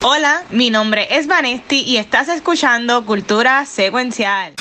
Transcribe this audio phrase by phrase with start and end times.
[0.00, 4.54] Hola, mi nombre es Vanesti y estás escuchando Cultura Secuencial.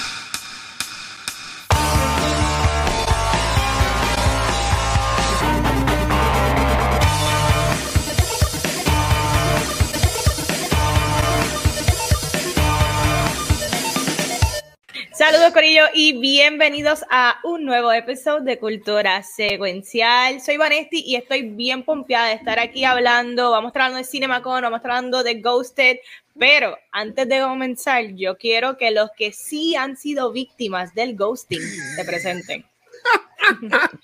[15.57, 20.39] Corillo y bienvenidos a un nuevo episodio de Cultura Secuencial.
[20.39, 23.49] Soy Vanesti y estoy bien pompeada de estar aquí hablando.
[23.49, 25.97] Vamos a estar hablando de CinemaCon, vamos a estar hablando de Ghosted,
[26.37, 31.63] pero antes de comenzar, yo quiero que los que sí han sido víctimas del ghosting
[31.95, 32.63] se presenten.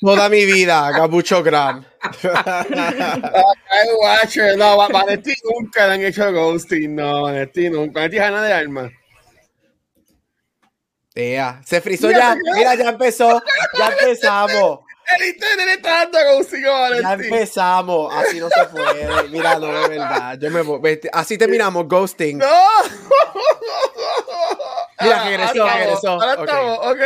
[0.02, 1.86] Toda mi vida, Gabucho Gran.
[4.58, 8.00] no, Vanetti nunca le han hecho ghosting, no, Vanetti nunca.
[8.00, 8.92] Vanetti es Ana de Alma.
[11.16, 12.35] Ea, se frizó ya.
[12.55, 13.41] Mira, ya empezó.
[13.77, 14.80] Ya empezamos.
[15.20, 17.03] El internet está dando ghosting, Vanetti.
[17.03, 18.13] Ya empezamos.
[18.16, 19.30] Así no se puede.
[19.30, 20.39] Mira, no, de verdad.
[20.39, 20.99] Yo me voy.
[21.12, 22.38] Así terminamos, ghosting.
[22.38, 22.48] No.
[25.02, 26.09] Mira, regresó, Ahora regresó.
[26.09, 26.39] Ahora Ok.
[26.39, 27.00] estamos, ok.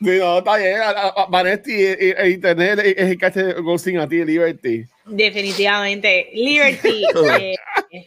[0.00, 0.80] Sí, no, está bien.
[1.28, 4.86] Vanetti, el, el internet es el que hace ghosting a ti, Liberty.
[5.04, 7.04] Definitivamente, Liberty.
[7.40, 8.04] eh,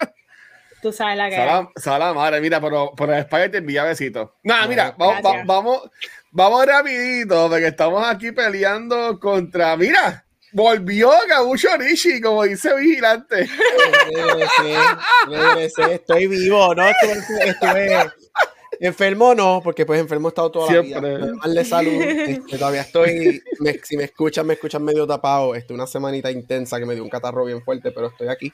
[0.83, 1.35] tú sabes la que.
[1.35, 4.29] Sala, sala madre, mira, pero por el espacio te envía besitos.
[4.43, 5.89] Nada, mira, vamos, va- vamos,
[6.29, 13.47] vamos rapidito, porque estamos aquí peleando contra, mira, volvió Gabucho Rishi, como dice Vigilante.
[14.13, 14.75] Regresé,
[15.27, 15.93] regresé.
[15.95, 16.83] Estoy vivo, ¿no?
[16.87, 18.11] Estuve, estuve
[18.79, 20.99] enfermo, no, porque pues enfermo he estado toda Siempre.
[20.99, 21.33] la vida.
[21.35, 22.01] Mal de salud.
[22.01, 25.55] este, todavía estoy, me- si me escuchan, me escuchan medio tapado.
[25.55, 28.51] Este, una semanita intensa que me dio un catarro bien fuerte, pero estoy aquí.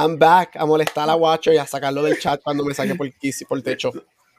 [0.00, 3.08] I'm back a molestar a guacho y a sacarlo del chat cuando me saque por,
[3.08, 3.90] quisi- por el techo.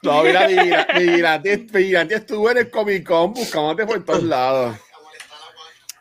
[0.01, 4.77] No, mira, Vigila- Vigilante, Vigilante estuvo en el Comic Con buscándote por todos lados.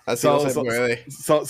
[0.07, 1.05] Así So- no se so- puede.
[1.11, 1.45] So-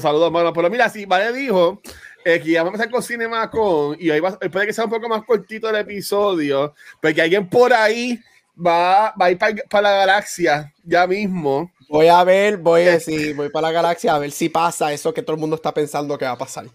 [0.00, 0.52] saludos, hermano.
[0.52, 1.80] Pero mira, sí, Vale dijo
[2.24, 4.90] eh, que ya vamos a empezar con CinemaCon y hoy va, puede que sea un
[4.90, 8.18] poco más cortito el episodio, porque alguien por ahí
[8.58, 11.70] va, va a ir para la galaxia ya mismo.
[11.88, 15.12] Voy a ver, voy a sí, voy para la galaxia a ver si pasa eso
[15.14, 16.66] que todo el mundo está pensando que va a pasar.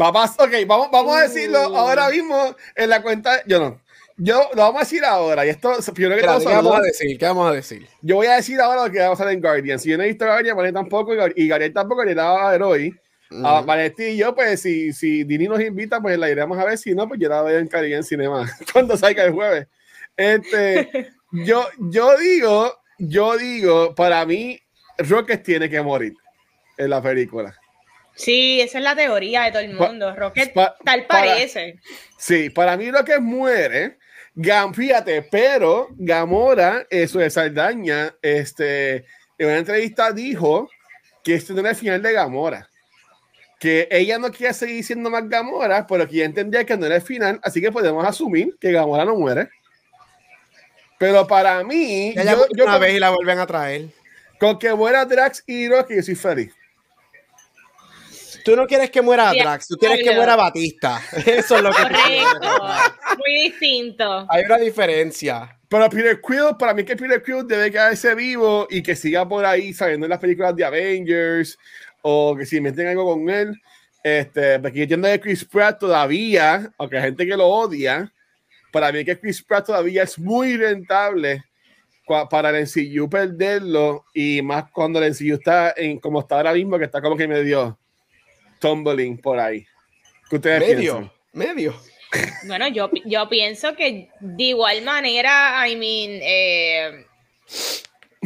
[0.00, 1.76] Va a pas- ok, vamos, vamos a decirlo Uh.
[1.76, 3.42] ahora mismo en la cuenta.
[3.46, 3.80] Yo no.
[4.16, 5.46] Yo lo vamos a decir ahora.
[5.46, 7.18] Y esto, primero que Espera, ¿Qué vamos a decir?
[7.18, 7.86] ¿Qué vamos a decir?
[8.02, 9.78] yo voy a decir ahora lo que va a pasar en Guardian.
[9.78, 12.62] Si yo no he visto Guardian, Vale tampoco, y Gabriel tampoco, le va a ver
[12.62, 12.94] hoy.
[13.30, 13.42] Ujú.
[13.42, 16.78] Vanetti y yo, pues, si, si Dini nos invita, pues la iremos a ver.
[16.78, 19.66] Si no, pues yo la veo en Caribe en Cinema cuando salga el jueves.
[20.16, 24.58] Este, yo, yo digo, yo digo, para mí,
[24.98, 26.14] Rocket tiene que morir
[26.76, 27.54] en la película.
[28.18, 30.14] Sí, esa es la teoría de todo el Pa- mundo.
[30.14, 31.78] Rocket pa- tal para- parece.
[32.18, 33.96] Sí, para mí Rocket muere.
[34.34, 38.96] Gam, fíjate, pero Gamora, eso de Saldaña, este,
[39.38, 40.68] en una entrevista dijo
[41.24, 42.68] que este no era el final de Gamora.
[43.58, 46.96] Que ella no quiere seguir siendo más Gamora, pero que ya entendía que no era
[46.96, 49.48] el final, así que podemos asumir que Gamora no muere.
[50.98, 53.86] Pero para mí, ya yo, yo una con, vez y la vuelven a traer.
[54.40, 56.52] con que muera Drax y Rocket, yo soy feliz.
[58.48, 61.02] Tú no quieres que muera Drax, tú quieres que muera Batista.
[61.26, 61.82] Eso es lo que.
[61.82, 62.48] Correcto.
[63.18, 64.26] Muy distinto.
[64.26, 65.54] Hay una diferencia.
[65.68, 69.44] Pero Peter Quill, para mí que Peter Quill debe quedarse vivo y que siga por
[69.44, 71.58] ahí saliendo en las películas de Avengers
[72.00, 73.54] o que si meten algo con él.
[74.02, 78.10] Este, porque yo entiendo que Chris Pratt todavía, aunque hay gente que lo odia,
[78.72, 81.44] para mí que Chris Pratt todavía es muy rentable
[82.30, 86.78] para el MCU perderlo y más cuando el MCU está en como está ahora mismo,
[86.78, 87.78] que está como que medio
[88.58, 89.66] tumbling por ahí.
[90.28, 91.12] ¿Qué ustedes Medio, piensan?
[91.32, 91.80] medio.
[92.46, 97.06] Bueno, yo, yo pienso que de igual manera, I mean, eh,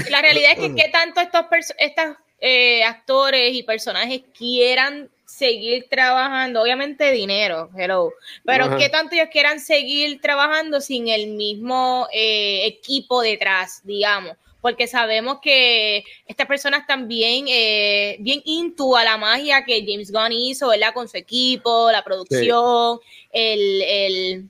[0.08, 1.46] la realidad es que qué tanto estos,
[1.78, 8.12] estos eh, actores y personajes quieran seguir trabajando, obviamente dinero, hello,
[8.44, 8.76] pero Ajá.
[8.76, 15.40] qué tanto ellos quieran seguir trabajando sin el mismo eh, equipo detrás, digamos, porque sabemos
[15.42, 20.94] que estas personas también eh, bien into a la magia que James Gunn hizo, ¿verdad?
[20.94, 23.00] Con su equipo, la producción,
[23.32, 24.48] el, el,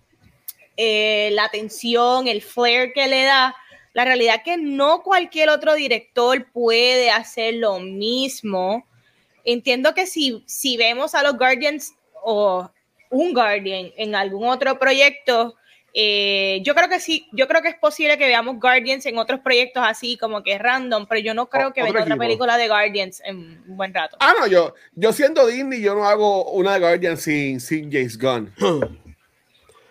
[0.76, 3.56] eh, la atención, el flair que le da.
[3.94, 8.86] La realidad es que no cualquier otro director puede hacer lo mismo.
[9.44, 12.70] Entiendo que si, si vemos a los Guardians o
[13.08, 15.56] un Guardian en algún otro proyecto,
[15.94, 19.40] eh, yo creo que sí, yo creo que es posible que veamos Guardians en otros
[19.40, 22.68] proyectos así como que random, pero yo no creo O- que venga otra película de
[22.68, 23.36] Guardians en
[23.66, 24.16] un buen rato.
[24.20, 28.18] Ah, no, yo, yo siendo Disney, yo no hago una de Guardian sin, sin James
[28.18, 28.52] Gunn.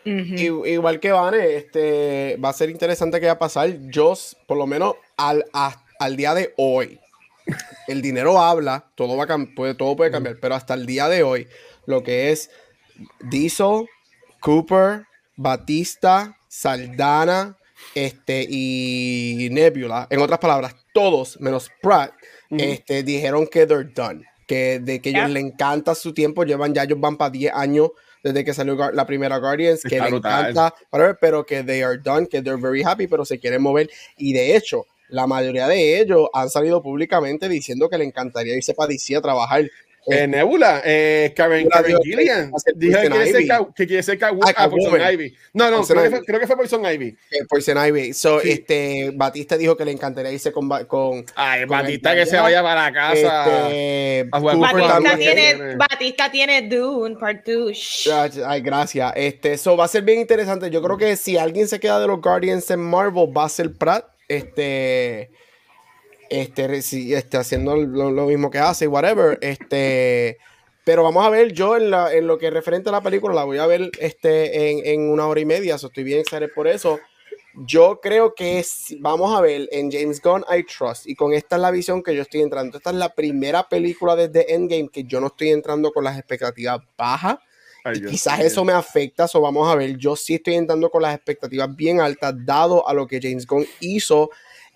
[0.06, 3.70] Igual que Vane, este, va a ser interesante que va a pasar.
[3.90, 4.14] Yo,
[4.48, 7.00] por lo menos al, a- al día de hoy,
[7.88, 11.22] el dinero habla, todo, va a puede, todo puede cambiar, pero hasta el día de
[11.24, 11.48] hoy,
[11.86, 12.50] lo que es
[13.20, 13.86] Diesel,
[14.40, 15.06] Cooper,
[15.42, 17.58] Batista, Saldana,
[17.96, 20.08] este, y Nebula.
[20.10, 22.14] En otras palabras, todos menos Pratt,
[22.50, 24.26] este, dijeron que they're done.
[24.48, 27.92] Que de que ellos les encanta su tiempo, llevan ya ellos van para 10 años
[28.22, 30.74] desde que salió la primera Guardians, que les encanta,
[31.20, 33.90] pero que they are done, que they're very happy, pero se quieren mover.
[34.18, 38.74] Y de hecho, la mayoría de ellos han salido públicamente diciendo que le encantaría irse
[38.74, 39.70] para DC a trabajar.
[40.08, 44.70] Eh, Nebula, eh, Karen, Karen Gillian dijo que quiere, ser, que quiere ser ah, ah
[44.70, 45.36] Poison Ivy.
[45.54, 47.16] No, no, creo, Que fue, creo que fue Poison Ivy.
[47.30, 48.14] Eh, Poison Ivy.
[48.14, 50.68] So, este, Batista dijo que le encantaría irse con.
[50.86, 53.60] con Ay, Batista que se vaya para la casa.
[53.60, 58.10] Este, Batista, tiene, Batista tiene Dune Part 2.
[58.48, 59.14] Ay, gracias.
[59.16, 60.72] Este, so, va a ser bien interesante.
[60.72, 63.72] Yo creo que si alguien se queda de los Guardians en Marvel, va a ser
[63.74, 64.06] Pratt.
[64.28, 65.30] Este
[66.32, 69.38] este, si, este, haciendo lo, mismo que hace, whatever.
[69.42, 70.38] Este,
[70.86, 73.44] pero vamos a ver, yo en, la, en lo que referente a la película, la
[73.44, 77.00] voy a ver este, en, en una hora y media, estoy bien excited por eso.
[77.54, 78.64] Yo creo que
[79.00, 82.16] vamos a ver en James Gunn I Trust y con esta es la visión que
[82.16, 82.78] yo estoy entrando.
[82.78, 86.80] Esta es la primera película desde Endgame que yo no estoy entrando con las expectativas
[86.98, 87.40] bajas.
[87.94, 91.14] y quizás eso me afecta, o vamos a ver, yo sí estoy entrando con las
[91.14, 94.30] expectativas bien altas, dado a lo que James Gunn hizo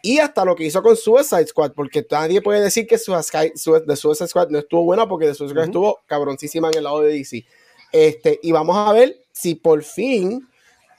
[0.06, 4.28] y hasta lo que hizo con Suicide Squad, porque nadie puede decir que Suicide, Suicide
[4.28, 7.44] Squad no estuvo buena, porque de Suicide Squad estuvo cabroncísima en el lado de DC.
[7.92, 10.48] Este, y vamos a ver si por fin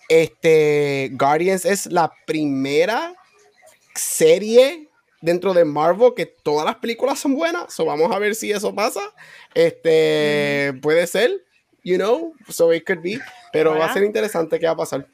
[0.09, 3.15] este, Guardians es la primera
[3.95, 4.89] serie
[5.21, 7.73] dentro de Marvel que todas las películas son buenas.
[7.73, 9.03] So vamos a ver si eso pasa.
[9.55, 11.31] Este, puede ser,
[11.85, 13.21] you know, so it could be,
[13.53, 15.07] pero va a ser interesante qué va a pasar.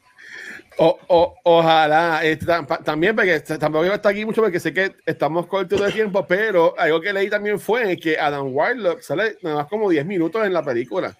[0.79, 2.47] O, ojalá, este,
[2.85, 6.27] también porque tampoco iba a estar aquí mucho porque sé que estamos cortos de tiempo,
[6.27, 10.45] pero algo que leí también fue que Adam Warlock sale nada más como 10 minutos
[10.45, 11.17] en la película.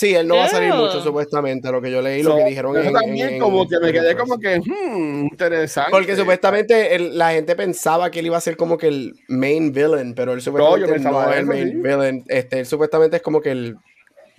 [0.00, 2.74] Sí, él no va a salir mucho supuestamente, lo que yo leí, lo que dijeron.
[2.74, 5.90] Eso también como que me quedé como que, hmm, interesante.
[5.90, 10.14] Porque supuestamente la gente pensaba que él iba a ser como que el main villain,
[10.14, 12.24] pero él supuestamente no, es el main villain.
[12.28, 13.76] Este, él supuestamente es como que el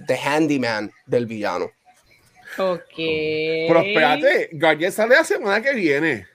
[0.08, 1.70] the handyman del villano.
[2.58, 2.96] Ok.
[2.96, 6.28] Pero espérate, Guardian sale la semana que viene.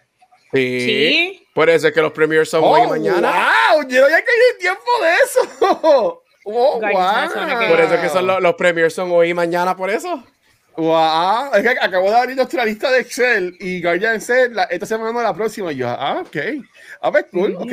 [0.53, 1.47] Sí.
[1.55, 3.53] Por eso es que los premiers son hoy y oh, mañana.
[3.73, 3.89] ¡Wow!
[3.89, 6.23] Yo ya caí tiempo de eso.
[6.49, 7.69] Oh, wow.
[7.69, 10.23] Por eso es que son los, los premiers son hoy y mañana, por eso.
[10.77, 14.87] Wow, es que acabo de abrir nuestra lista de Excel y Guardian Excel la, esta
[14.87, 15.73] semana o la próxima.
[15.73, 16.37] Y yo, ah, ok.
[17.01, 17.73] A ver, cool, ok.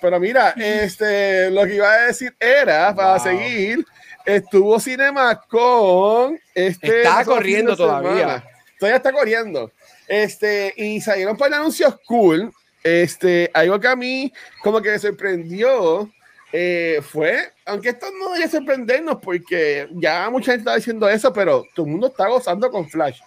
[0.00, 3.84] Pero mira, este, lo que iba a decir era, para seguir,
[4.26, 6.98] estuvo Cinema con este.
[6.98, 8.44] Está corriendo todavía.
[8.78, 9.70] Todavía está corriendo.
[10.06, 12.52] Este, y salieron para anuncios cool.
[12.82, 14.32] Este, algo que a mí
[14.62, 16.08] como que me sorprendió
[16.52, 21.64] eh, fue, aunque esto no debería sorprendernos porque ya mucha gente está diciendo eso, pero
[21.74, 23.18] todo el mundo está gozando con Flash.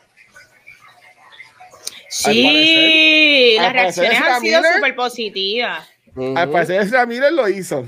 [2.08, 5.88] Sí, las reacciones han sido súper positivas.
[6.36, 7.88] Al parecer Ramírez lo hizo.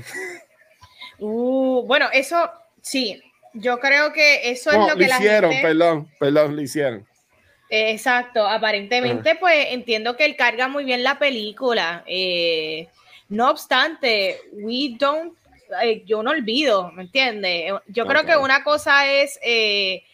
[1.18, 2.50] Uh, bueno, eso
[2.82, 3.22] Sí,
[3.54, 7.06] yo creo que eso es lo que lo hicieron, perdón, perdón, lo hicieron.
[7.70, 12.04] Exacto, aparentemente pues entiendo que él carga muy bien la película.
[12.06, 12.86] Eh,
[13.30, 15.34] no obstante, we don't,
[15.82, 17.72] eh, yo no olvido, ¿me entiendes?
[17.86, 20.04] Yo creo que una cosa es, eh,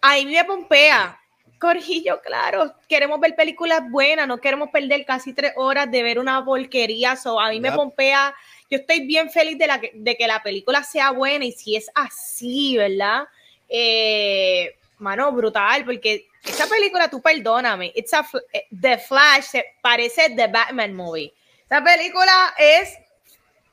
[0.00, 1.20] ahí me pompea,
[1.60, 6.44] Corjillo, claro, queremos ver películas buenas, no queremos perder casi tres horas de ver una
[6.44, 8.34] porquería, so, a mí me pompea
[8.70, 11.90] yo estoy bien feliz de, la, de que la película sea buena y si es
[11.94, 13.24] así, ¿verdad?
[13.68, 20.46] Eh, mano, brutal, porque esa película, tú perdóname, it's a, eh, The Flash parece The
[20.48, 21.32] Batman Movie.
[21.64, 22.96] Esa película es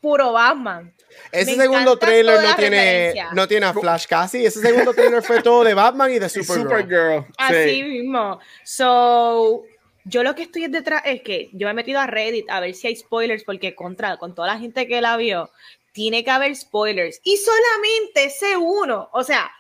[0.02, 0.94] puro Batman.
[1.32, 4.46] Ese segundo trailer no tiene, no tiene a Flash casi.
[4.46, 6.70] Ese segundo trailer fue todo de Batman y de Supergirl.
[6.70, 7.25] Supergirl.
[7.38, 8.40] Así mismo.
[8.64, 9.64] So,
[10.06, 12.76] yo lo que estoy detrás es que yo me he metido a Reddit a ver
[12.76, 15.50] si hay spoilers, porque contra, con toda la gente que la vio,
[15.92, 17.20] tiene que haber spoilers.
[17.24, 19.52] Y solamente ese uno, o sea,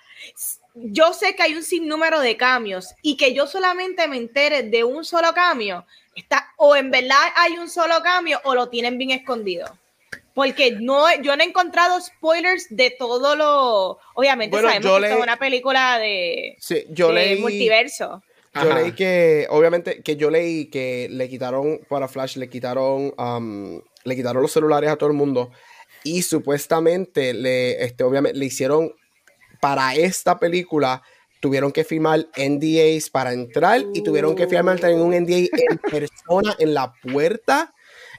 [0.75, 4.83] yo sé que hay un sinnúmero de cambios y que yo solamente me entere de
[4.83, 5.85] un solo cambio,
[6.15, 9.77] está, o en verdad hay un solo cambio o lo tienen bien escondido.
[10.35, 13.99] Porque no, yo no he encontrado spoilers de todo lo.
[14.15, 18.21] Obviamente, sabemos que es una película de, sí, yo de multiverso.
[18.61, 23.81] Yo leí que, obviamente, que yo leí que le quitaron para Flash, le quitaron, um,
[24.03, 25.51] le quitaron los celulares a todo el mundo
[26.03, 28.93] y supuestamente le, este, obviamente, le hicieron
[29.59, 31.01] para esta película
[31.45, 36.55] tuvieron que firmar NDAs para entrar y tuvieron que firmar también un NDA en persona
[36.57, 37.71] en la puerta.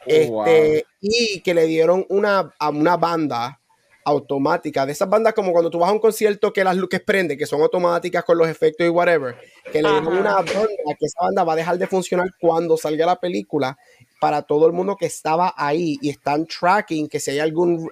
[0.06, 3.60] Oh, este, Y que le dieron una, a una banda
[4.06, 7.36] automáticas, de esas bandas como cuando tú vas a un concierto que las luces prenden,
[7.36, 9.34] que son automáticas con los efectos y whatever,
[9.64, 13.04] que le dieron una banda que esa banda va a dejar de funcionar cuando salga
[13.04, 13.76] la película
[14.20, 17.90] para todo el mundo que estaba ahí y están tracking que si hay algún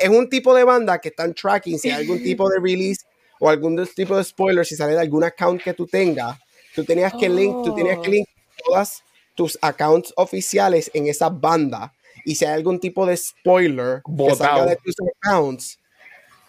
[0.00, 3.04] es un tipo de banda que están tracking si hay algún tipo de release
[3.40, 6.38] o algún tipo de spoiler si sale de algún account que tú tengas
[6.76, 8.28] tú tenías que link tú tenías que link
[8.64, 9.02] todas
[9.34, 11.92] tus accounts oficiales en esa banda
[12.26, 15.78] y si hay algún tipo de spoiler que salga de tus accounts,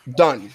[0.05, 0.49] done.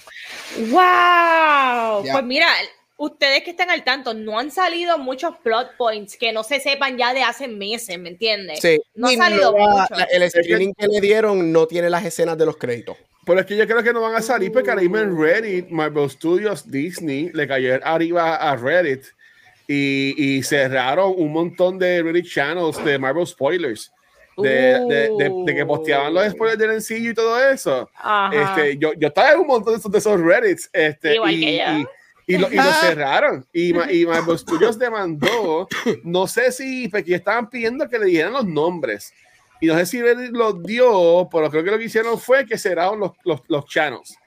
[0.69, 2.03] ¡Wow!
[2.03, 2.49] Pues mira,
[2.97, 6.99] ustedes que están al tanto, no han salido muchos plot points que no se sepan
[6.99, 8.59] ya de hace meses, ¿me entiendes?
[8.61, 8.81] Sí.
[8.97, 9.95] No ha salido mucho.
[10.11, 12.97] el screening que le dieron no tiene las escenas de los créditos.
[13.25, 15.69] Pero es que yo creo que no van a salir porque ahora mismo en Reddit,
[15.69, 19.05] Marvel Studios, Disney, le cayó arriba a Reddit
[19.69, 23.93] y, y cerraron un montón de Reddit channels de Marvel spoilers
[24.37, 27.91] de, que posteaban los spoilers del sencillo y todo eso.
[28.33, 30.71] Este, yo, yo estaba en un montón de esos, de esos Reddits.
[30.73, 31.61] Este, y,
[32.27, 33.47] y, lo, y, lo, cerraron.
[33.53, 35.69] Y, y Marvel Studios demandó,
[36.05, 39.13] no sé si, porque estaban pidiendo que le dieran los nombres.
[39.61, 42.99] Y no sé si los dio, pero creo que lo que hicieron fue que cerraron
[42.99, 44.19] los, los, los channels.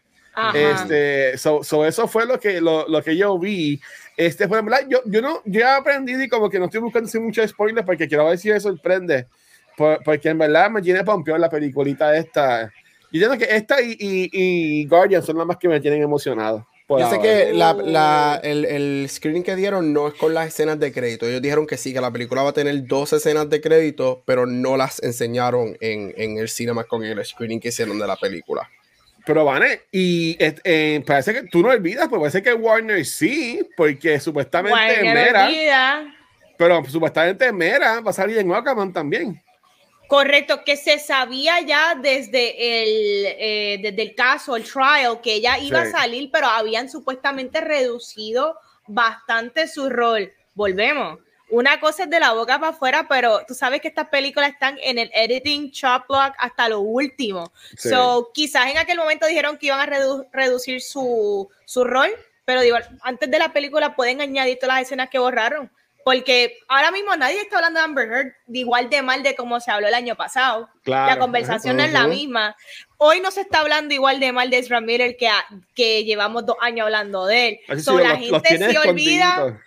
[0.53, 3.79] Este, so, eso fue lo que, lo, lo que yo vi.
[4.17, 7.09] Este, por ejemplo, yo, yo no, yo he aprendido y como que no estoy buscando
[7.21, 9.27] muchos spoilers porque quiero ver si me sorprende
[9.77, 12.71] porque en verdad me tiene pompeón la peliculita esta.
[13.11, 16.67] Yo entiendo que esta y, y, y Guardian son las más que me tienen emocionado.
[16.87, 20.79] Yo sé que la, la, el, el, screening que dieron no es con las escenas
[20.79, 21.25] de crédito.
[21.25, 24.45] Ellos dijeron que sí, que la película va a tener dos escenas de crédito, pero
[24.45, 28.69] no las enseñaron en, en el cinema con el screening que hicieron de la película.
[29.25, 34.19] Pero Vane, y eh, parece que tú no olvidas, pues parece que Warner sí, porque
[34.19, 36.13] supuestamente Warner Mera.
[36.55, 39.41] Pero supuestamente Mera va a salir en Aquaman también.
[40.07, 45.57] Correcto, que se sabía ya desde el, eh, desde el caso, el trial, que ella
[45.57, 50.31] iba a salir, pero habían supuestamente reducido bastante su rol.
[50.53, 51.19] Volvemos.
[51.49, 54.77] Una cosa es de la boca para afuera, pero tú sabes que estas películas están
[54.81, 57.51] en el editing chop block hasta lo último.
[57.77, 62.09] So, quizás en aquel momento dijeron que iban a reducir su, su rol,
[62.45, 65.71] pero digo, antes de la película pueden añadir todas las escenas que borraron
[66.05, 69.59] porque ahora mismo nadie está hablando de Amber Heard de igual de mal de como
[69.59, 70.69] se habló el año pasado.
[70.83, 72.55] la conversación es la misma.
[72.97, 75.27] Hoy no se está hablando igual de mal de Ezra Miller que,
[75.73, 77.59] que llevamos dos años hablando de él.
[77.67, 79.59] la gente se olvida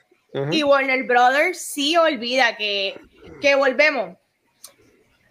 [0.53, 3.01] y Warner Brothers sí olvida que,
[3.41, 4.17] que volvemos.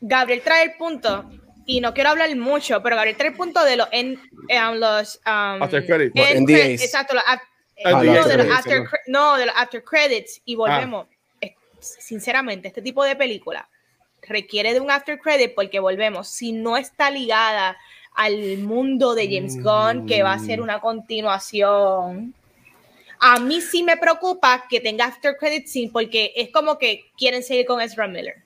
[0.02, 1.24] Gabriel trae el punto
[1.66, 4.20] y no quiero hablar mucho, pero Gabriel trae el punto de los, en,
[4.74, 7.24] los um, exacto, los
[7.84, 11.08] Ah, no, de los after, no, de los after credits y volvemos.
[11.44, 11.48] Ah.
[11.80, 13.70] Sinceramente, este tipo de película
[14.24, 17.78] requiere de un after credit porque volvemos, si no está ligada
[18.16, 22.34] al mundo de James Gunn, que va a ser una continuación,
[23.20, 27.44] a mí sí me preocupa que tenga after credit scene porque es como que quieren
[27.44, 28.44] seguir con Ezra Miller.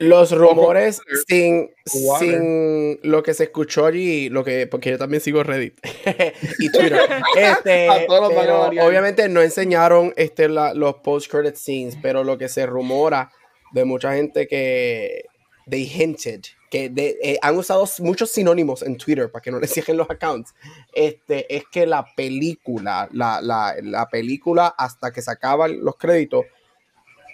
[0.00, 5.42] Los rumores sin, sin lo que se escuchó allí, lo que, porque yo también sigo
[5.42, 5.78] Reddit
[6.58, 7.00] y Twitter.
[7.36, 13.30] Este, obviamente no enseñaron este, los post-credit scenes, pero lo que se rumora
[13.72, 15.24] de mucha gente que
[15.68, 16.40] they hinted,
[16.70, 20.54] que eh, han usado muchos sinónimos en Twitter para que no les cierren los accounts,
[20.94, 26.46] este, es que la película, la, la, la película hasta que se acaban los créditos,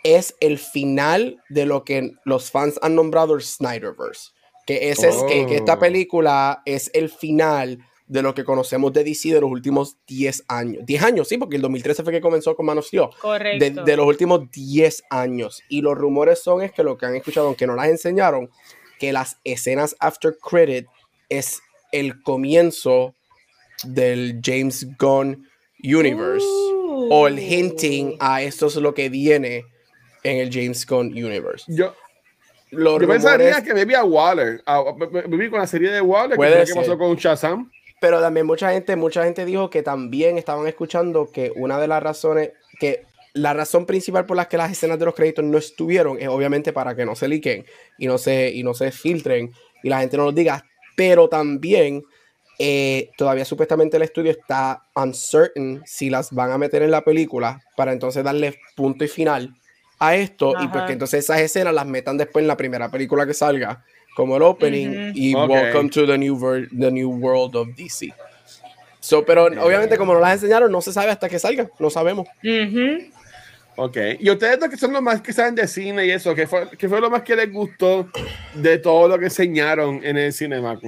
[0.06, 4.30] es el final de lo que los fans han nombrado el Snyderverse.
[4.64, 5.78] Que, ese es, que, esta oh.
[5.78, 10.86] película es el final de lo que conocemos de DC de los últimos 10 años.
[10.86, 13.08] 10 años, sí, porque el 2013 fue que comenzó con Man of Steel.
[13.20, 13.84] Correcto.
[13.84, 15.62] De, los últimos 10 años.
[15.68, 18.48] Y los rumores son es que lo que han escuchado, aunque no las enseñaron,
[19.00, 20.86] que las escenas after credit
[21.28, 21.60] es
[21.90, 23.14] el comienzo
[23.84, 25.48] del James Gunn
[25.82, 26.46] Universe.
[27.08, 29.64] O el hinting a esto es lo que viene
[30.26, 31.64] en el James Gunn Universe.
[31.68, 31.94] Yo,
[32.70, 34.62] yo pensaría que bebía Waller,
[35.28, 37.70] viví con la serie de Waller, que, pasó con Shazam.
[37.98, 42.02] Pero también mucha gente, mucha gente dijo que también estaban escuchando que una de las
[42.02, 46.18] razones, que la razón principal por la que las escenas de los créditos no estuvieron
[46.20, 47.64] es obviamente para que no se liquen
[47.98, 49.52] y no se, y no se filtren
[49.82, 50.64] y la gente no lo diga,
[50.94, 52.02] pero también
[52.58, 57.62] eh, todavía supuestamente el estudio está uncertain si las van a meter en la película
[57.76, 59.54] para entonces darle punto y final
[59.98, 63.34] a esto y porque entonces esas escenas las metan después en la primera película que
[63.34, 63.82] salga
[64.14, 66.38] como el opening y Welcome to the new,
[66.78, 68.12] the new World of DC.
[69.00, 72.26] So, pero obviamente como no las enseñaron no se sabe hasta que salga, no sabemos.
[73.78, 76.66] Ok, y ustedes que son los más que saben de cine y eso, ¿qué fue,
[76.78, 78.08] qué fue lo más que les gustó
[78.54, 80.80] de todo lo que enseñaron en el cinema?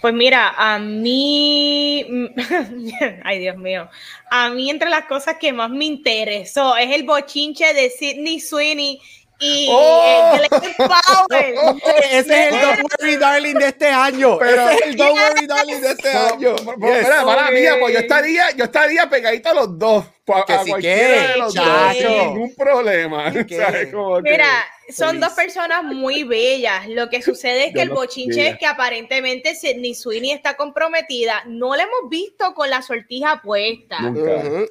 [0.00, 2.06] Pues mira, a mí,
[3.24, 3.88] ay Dios mío,
[4.30, 9.00] a mí entre las cosas que más me interesó es el bochinche de Sidney Sweeney
[9.40, 10.34] y ¡Oh!
[10.34, 11.80] eh, Glenn Powell.
[12.10, 14.36] Ese es el Don't Worry Darling de este año.
[14.38, 16.54] Pero- Ese es el Don't Worry Darling de este año.
[16.56, 20.04] Espera, para mía, pues yo estaría, yo estaría pegadito a los dos.
[20.46, 21.98] Que a si cualquiera qué, de los dos, chacho.
[21.98, 23.30] sin ningún problema.
[24.22, 25.20] Mira, son feliz.
[25.20, 26.88] dos personas muy bellas.
[26.88, 31.42] Lo que sucede es que el bochinche es que aparentemente Sidney Sweeney está comprometida.
[31.46, 33.98] No la hemos visto con la sortija puesta.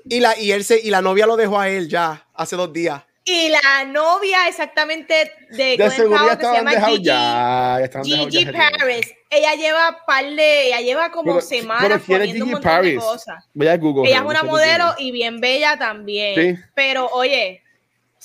[0.10, 2.72] Y, la, y, él se, y la novia lo dejó a él ya hace dos
[2.74, 3.04] días.
[3.30, 5.14] Y la novia exactamente
[5.50, 7.90] de, De Glenn seguridad Powell, que se llama Gigi, ya.
[8.04, 8.52] Gigi ya.
[8.54, 9.14] Paris.
[9.30, 12.72] Ella lleva par de, ella lleva como Pero- semanas pero ¿quién es poniendo un montón
[12.72, 12.94] Paris?
[12.94, 13.44] de cosas.
[13.54, 14.10] Voy a Google.
[14.10, 16.56] Ella es una modelo y bien bella también.
[16.56, 16.64] Sí.
[16.74, 17.64] Pero oye,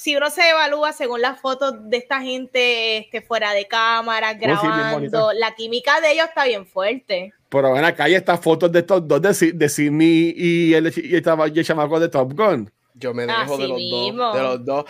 [0.03, 4.33] si uno se evalúa según las fotos de esta gente este, fuera de cámara, Oh,
[4.33, 7.33] sí, grabando, la química de ellos está bien fuerte.
[7.49, 11.15] Pero ven acá hay estas fotos de estos dos de, de Sidney y el, y
[11.15, 12.69] el, y el chamaco de Top Gun.
[12.95, 14.25] Yo me dejo Así de los mismo.
[14.25, 14.35] dos.
[14.35, 14.85] De los dos.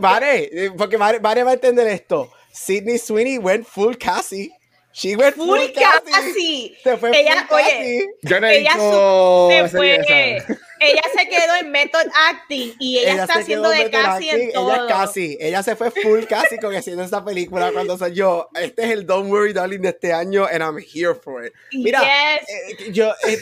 [0.00, 2.28] Vale, eh, porque Vare, Vare va a entender esto.
[2.52, 4.52] Sidney Sweeney went full Cassie.
[4.92, 6.10] She went full, Full Cassie.
[6.10, 6.76] casi.
[6.82, 8.06] Se fue Ella, full oye, Cassie.
[8.22, 10.44] Yo no he Ella Se fue,
[10.80, 14.34] ella se quedó en method acting y ella, está se haciendo de method casi en
[14.36, 14.72] acting, todo.
[14.74, 15.38] Ella casi.
[15.40, 18.48] Ella se fue full casi con haciendo esta película cuando salió.
[18.54, 21.52] Este es el Don't Worry Darling de este año and I'm here for it.
[21.72, 22.48] Mira, Yes.
[22.48, 23.38] eh, yo, eh, eh,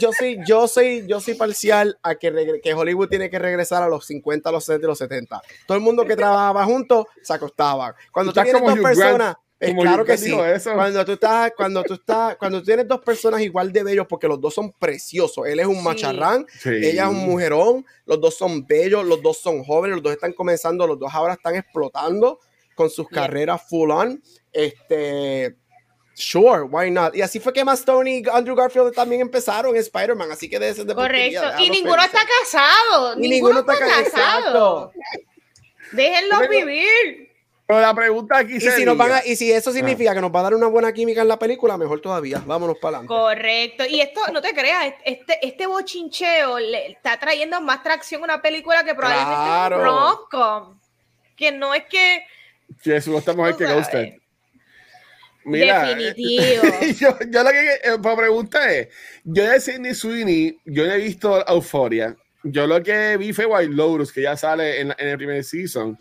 [0.00, 3.88] yo soy, yo soy, yo soy parcial a que, que Hollywood tiene que regresar a
[3.88, 5.42] los 50, los 60 y los 70.
[5.66, 7.94] Todo el mundo que trabajaba junto se acostaba.
[8.12, 10.34] Cuando tú tienes como dos personas, es como claro que sí.
[10.54, 10.74] eso.
[10.74, 14.28] Cuando tú estás, cuando tú estás, cuando tú tienes dos personas igual de bellos, porque
[14.28, 15.46] los dos son preciosos.
[15.46, 15.82] Él es un Sí.
[15.82, 16.70] macharrán, Sí.
[16.70, 20.32] ella es un mujerón, los dos son bellos, los dos son jóvenes, los dos están
[20.34, 22.38] comenzando, los dos ahora están explotando
[22.74, 23.22] con sus Yeah.
[23.22, 24.22] carreras full on.
[24.52, 25.56] Este,
[26.14, 27.14] sure, why not?
[27.16, 30.58] Y así fue que Emma Stone y Andrew Garfield también empezaron en Spider-Man, así que
[30.58, 31.40] de ese de Correcto.
[31.60, 32.12] Y ninguno felices.
[32.14, 33.14] está casado.
[33.18, 34.10] Y ninguno, ninguno está, está ca-
[34.42, 34.92] casado.
[35.92, 37.30] Déjenlos vivir.
[37.66, 39.56] Pero la pregunta aquí Y sería, si, nos van a- y si Ah.
[39.56, 42.40] eso significa que nos va a dar una buena química en la película, mejor todavía.
[42.46, 43.08] Vámonos para adelante.
[43.08, 43.84] Correcto.
[43.86, 48.42] Y esto, no te creas, este, este bochincheo le está trayendo más tracción a una
[48.42, 49.76] película que probablemente Claro.
[49.76, 50.80] es un rom-com.
[51.36, 52.24] Que no es que.
[52.82, 53.82] Jesús está mejor Tú que sabes.
[53.84, 54.12] Ghosted.
[55.44, 56.62] Mira, Definitivo.
[57.00, 58.88] yo, yo lo que eh, la pregunta es,
[59.24, 62.16] yo de Sidney Sweeney, yo no he visto Euphoria.
[62.42, 65.42] Yo lo que vi fue White Lotus, que ya sale en, la- en el primer
[65.44, 65.96] season,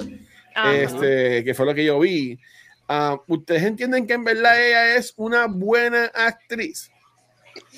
[0.56, 0.76] Ajá.
[0.76, 2.40] este, que fue lo que yo vi.
[2.88, 6.90] Ah, ¿Ustedes entienden que en verdad ella es una buena actriz?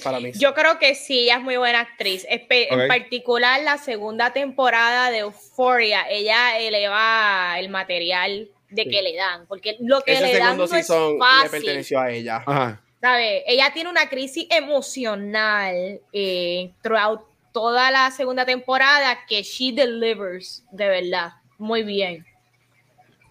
[0.03, 0.31] Para mí.
[0.33, 2.25] Yo creo que sí, ella es muy buena actriz.
[2.29, 2.67] Espe-.
[2.69, 8.89] En particular, la segunda temporada de Euphoria, ella eleva el material de Sí.
[8.89, 11.51] que le dan, porque lo que Ese le dan no es season le fácil.
[11.51, 12.43] perteneció a ella.
[12.45, 12.81] Ajá.
[12.99, 13.43] ¿sabe?
[13.47, 17.21] Ella tiene una crisis emocional eh, throughout
[17.53, 22.25] toda la segunda temporada que she delivers, de verdad, muy bien.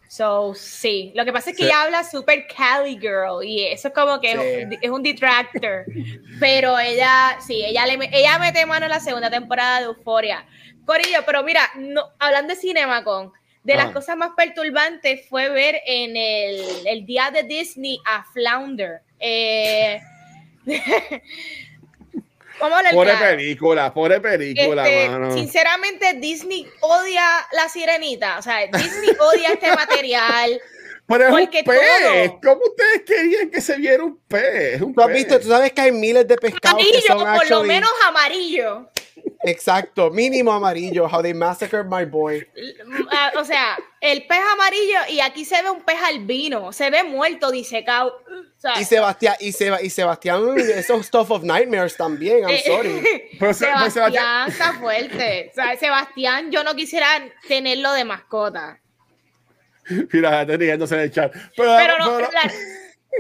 [0.08, 1.12] So, sí.
[1.14, 1.68] Lo que pasa es que Sí.
[1.68, 4.38] ella habla super Cali girl y eso es como que Sí.
[4.38, 5.84] es, es un detractor.
[6.40, 10.46] pero ella, sí, ella, le, ella mete mano en la segunda temporada de Euphoria.
[10.84, 13.32] Corillo, pero mira, no, hablando de Cinemacon,
[13.64, 13.94] de las Ajá.
[13.94, 19.00] cosas más perturbantes fue ver en el, el día de Disney a Flounder.
[19.18, 20.00] Eh,
[22.58, 23.36] Pobre claro.
[23.36, 25.32] película, pobre película, Este, mano.
[25.32, 28.38] sinceramente, Disney odia la sirenita.
[28.38, 30.60] O sea, Disney odia este material.
[31.08, 31.80] Pero es un porque pez.
[32.02, 34.80] todo- ¿Cómo ustedes querían que se viera un pez?
[34.80, 35.16] Un Tú has pez.
[35.16, 38.90] visto, tú sabes que hay miles de pescados que Amarillo, son por lo menos amarillo.
[39.46, 41.06] Exacto, mínimo amarillo.
[41.06, 42.46] How they massacred my boy.
[43.12, 46.72] Ah, O sea, el pez amarillo y aquí se ve un pez albino.
[46.72, 48.08] Se ve muerto, disecado.
[48.28, 52.62] O sea, Y Sebastián, y, Seba- y Sebastián, esos Stuff of Nightmares también, I'm eh,
[52.66, 53.02] sorry.
[53.38, 55.48] Pero se- pero Sebastián está fuerte.
[55.52, 57.06] O sea, Sebastián, yo no quisiera
[57.46, 58.80] tenerlo de mascota.
[60.12, 61.32] Mira, estoy riéndose en el chat.
[61.56, 62.52] Pero, Pero no, pero- la-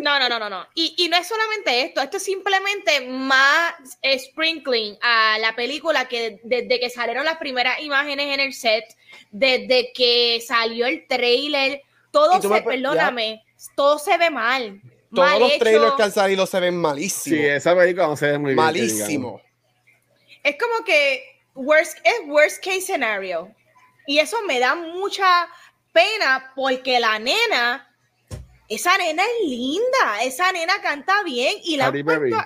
[0.00, 0.66] no, no, no, no, no.
[0.74, 3.74] Y, y no es solamente esto, esto es simplemente más
[4.18, 8.84] sprinkling a la película que desde que salieron las primeras imágenes en el set,
[9.30, 14.80] desde que salió el trailer, todo se, me perdóname, todo se ve mal.
[15.14, 15.58] Todos mal los hecho.
[15.60, 17.44] trailers que han salido se ven sí, malísimos.
[17.44, 18.64] esa película no se ve muy bien.
[18.64, 19.40] malísimo.
[20.42, 23.50] Es como que worst, es worst case scenario.
[24.06, 25.48] Y eso me da mucha
[25.92, 27.85] pena porque la nena,
[28.68, 32.36] esa nena es linda, esa nena canta bien y la puesto-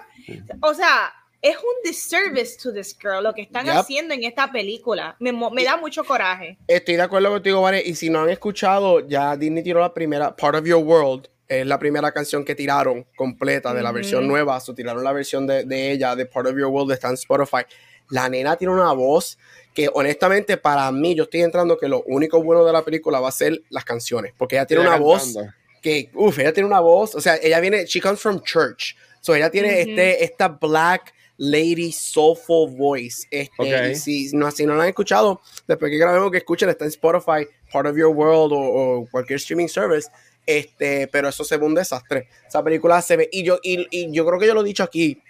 [0.62, 3.74] o sea, es un disservice to this girl lo que están Yep.
[3.76, 5.16] haciendo en esta película.
[5.20, 5.32] Me,
[5.64, 6.58] da mucho coraje.
[6.66, 7.82] Estoy de acuerdo contigo, Vane.
[7.84, 11.66] Y si no han escuchado, ya Disney tiró la primera Part of Your World es
[11.66, 14.60] la primera canción que tiraron completa de la versión nueva.
[14.60, 17.64] So, tiraron la versión de, de ella, de Part of Your World, está en Spotify.
[18.10, 19.36] La nena tiene una voz
[19.74, 23.30] que honestamente para mí, yo estoy entrando que lo único bueno de la película va
[23.30, 25.34] a ser las canciones, porque ella tiene Ella una voz.
[25.80, 29.34] Que, uff, ella tiene una voz, o sea, ella viene, she comes from church, so
[29.34, 34.82] ella tiene este, esta black lady soulful voice, este, y si no, si no la
[34.82, 38.58] han escuchado, después que grabemos que escuchen, está en Spotify, Part of Your World o,
[38.58, 40.08] o cualquier streaming service,
[40.46, 44.12] este, pero eso se ve un desastre, esa película se ve, y yo, y, y
[44.12, 45.22] yo creo que yo lo he dicho aquí,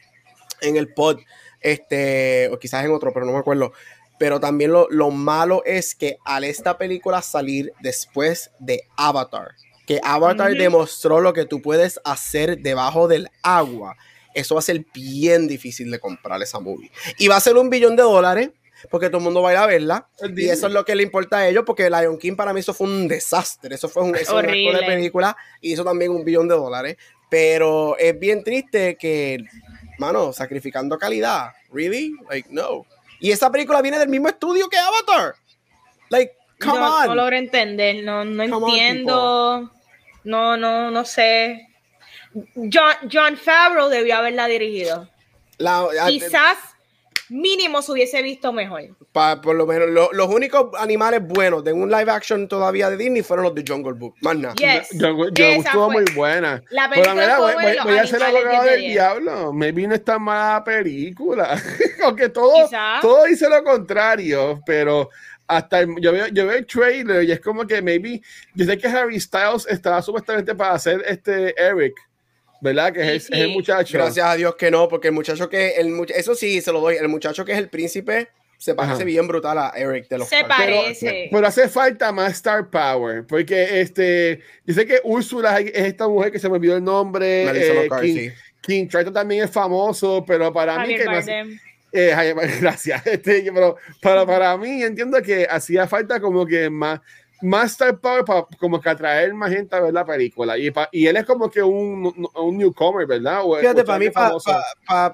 [0.61, 1.19] en el pod,
[1.61, 3.73] este, o quizás en otro, pero no me acuerdo.
[4.19, 9.53] Pero también lo, lo malo es que al esta película salir después de Avatar,
[9.91, 13.97] que Avatar demostró lo que tú puedes hacer debajo del agua,
[14.35, 16.93] eso va a ser bien difícil de comprar esa movie.
[17.19, 18.51] Y va a ser un billón de dólares,
[18.89, 20.09] porque todo el mundo va a ir a verla.
[20.37, 22.73] Y eso es lo que le importa a ellos, porque Lion King para mí eso
[22.73, 23.75] fue un desastre.
[23.75, 26.97] Eso fue un, eso de película y hizo también un billón de dólares.
[27.29, 29.39] Pero es bien triste que,
[29.99, 31.49] mano, sacrificando calidad.
[31.73, 32.13] ¿Really?
[32.29, 32.87] Like, no.
[33.19, 35.35] Y esa película viene del mismo estudio que Avatar.
[36.11, 37.07] Like, come no, on.
[37.09, 39.73] no logro entender, no, no Come on, entiendo.
[40.25, 41.67] No, no, no sé.
[42.57, 45.09] John, John Favreau debió haberla dirigido.
[45.59, 46.57] La- a- Quizás
[47.29, 48.83] mínimo se hubiese visto mejor.
[49.13, 52.97] pa- por lo menos, lo- los únicos animales buenos de un live action todavía de
[52.97, 54.15] Disney fueron los de Jungle Book.
[54.23, 54.55] Más nada.
[54.55, 54.89] Yes.
[54.93, 56.63] Esa estuvo muy buena.
[56.71, 58.71] La Pero película mira, voy, buena y voy- voy a ser animales abogado 10 de
[58.71, 58.93] del 10.
[58.93, 59.53] diablo.
[59.53, 61.51] Maybe no es tan mala película.
[62.05, 62.99] Aunque todo, Quizá.
[63.01, 65.11] todo dice lo contrario, pero
[65.51, 68.21] hasta el- yo, veo, yo veo el trailer y es como que maybe.
[68.55, 71.95] Yo sé que Harry Styles estaba supuestamente para hacer este Eric,
[72.61, 72.93] ¿verdad?
[72.93, 73.99] Que es, Sí, es el muchacho.
[73.99, 76.81] Gracias a Dios que no, porque el muchacho que, el much- eso sí, se lo
[76.81, 79.05] doy, el muchacho que es el príncipe se parece Ajá.
[79.05, 80.57] bien brutal a Eric de los Se Parks.
[80.59, 81.29] Pero, Parece.
[81.33, 86.31] pero hace falta más star power, porque este, yo sé que Úrsula es esta mujer
[86.31, 88.13] que se me olvidó el nombre, Melissa eh, McCarthy.
[88.15, 91.59] King, King Triton también es famoso, pero para mí Javier que no hace- Bardem.
[91.93, 92.13] Eh,
[92.61, 93.07] gracias.
[93.07, 97.01] Este, pero para, para mí entiendo que hacía falta como que más,
[97.43, 100.57] más star power para como que atraer más gente a ver la película.
[100.59, 103.41] Y, pa- y él es como que un, un newcomer, ¿verdad?
[103.45, 104.53] O- Fíjate, o para mí, para famoso.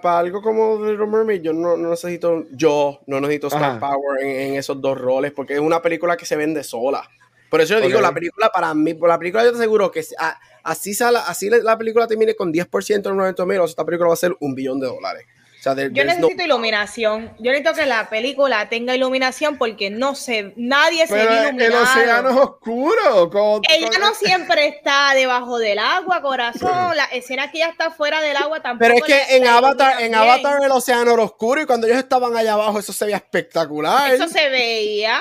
[0.03, 3.81] algo como Little Mermaid, yo no, no necesito, yo no necesito Star Ajá.
[3.81, 7.09] Power en, en esos dos roles, porque es una película que se vende sola.
[7.49, 10.05] Por eso yo digo, la película para mí, por la película yo te aseguro que
[10.19, 14.09] a- así, sala- así la la película termine con 10% en 90 mil, esta película
[14.09, 15.25] va a ser un billón de dólares.
[15.66, 17.35] O sea, there- Yo no- necesito iluminación.
[17.38, 21.55] Yo necesito que la película tenga iluminación porque no sé, nadie se Pero ve el
[21.57, 21.83] iluminado.
[21.83, 23.31] océano es oscuro.
[23.31, 26.61] como- Ella como- no siempre está debajo del agua, corazón.
[26.96, 28.79] La escena que ella está fuera del agua tampoco.
[28.88, 30.14] Pero es que en Avatar, ilumina en.
[30.31, 34.12] Avatar el océano era oscuro y cuando ellos estaban allá abajo eso se veía espectacular.
[34.14, 35.20] Eso se veía.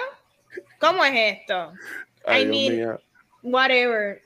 [0.79, 1.73] ¿Cómo es esto?
[2.25, 2.99] Ay, I mean,
[3.41, 4.21] whatever.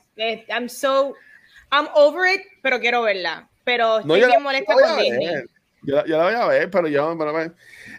[0.50, 1.16] I'm so.
[1.72, 3.48] I'm over it, pero quiero verla.
[3.64, 5.28] Pero No, estoy yo bien molesta con Disney.
[5.28, 5.46] ver.
[5.82, 7.52] Yo, la- yo la voy a ver, pero yo, pero me-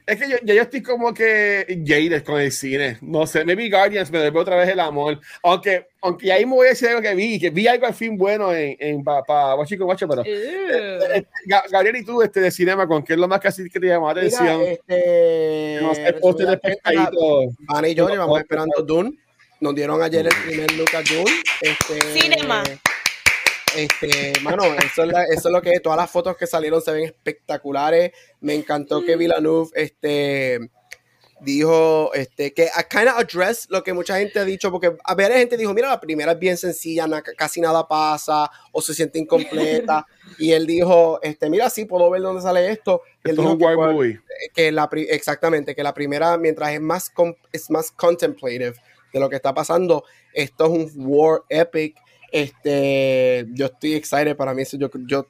[0.06, 2.98] es que yo, ya yo estoy como que jaded con el cine.
[3.00, 5.18] No sé, maybe Guardians me devuelve otra vez el amor.
[5.42, 8.16] Aunque, aunque ahí me voy a decir algo que vi, que vi algo al fin
[8.18, 12.86] bueno en, en para pa, It, pero eh, Ga- Gabriel y tú este de cinema,
[12.86, 14.62] ¿con qué es lo más que así que te llamó la Mira, atención?
[14.62, 17.40] este, no sé, el póster de pescadito.
[17.68, 19.12] Ana y yo llevamos esperando Dune.
[19.60, 21.30] Nos dieron ayer el primer look a Dune.
[21.60, 22.62] Este, Cinema.
[23.76, 26.92] Este, mano, eso es, la- eso es lo que todas las fotos que salieron se
[26.92, 28.12] ven espectaculares.
[28.40, 30.70] Me encantó que Villeneuve este,
[31.40, 35.14] dijo este, que a kind of address lo que mucha gente ha dicho, porque a
[35.14, 38.92] ver, gente dijo, mira, la primera es bien sencilla, na- casi nada pasa o se
[38.94, 40.06] siente incompleta.
[40.38, 43.02] y él dijo, este, mira, sí, puedo ver dónde sale esto.
[43.24, 44.20] Y él Esto es dijo un que movie.
[44.54, 47.12] que la exactamente que la primera mientras es más
[47.52, 48.74] es más contemplative
[49.12, 51.96] de lo que está pasando esto es un war epic
[52.32, 55.26] este yo estoy excited para mí eso yo, yo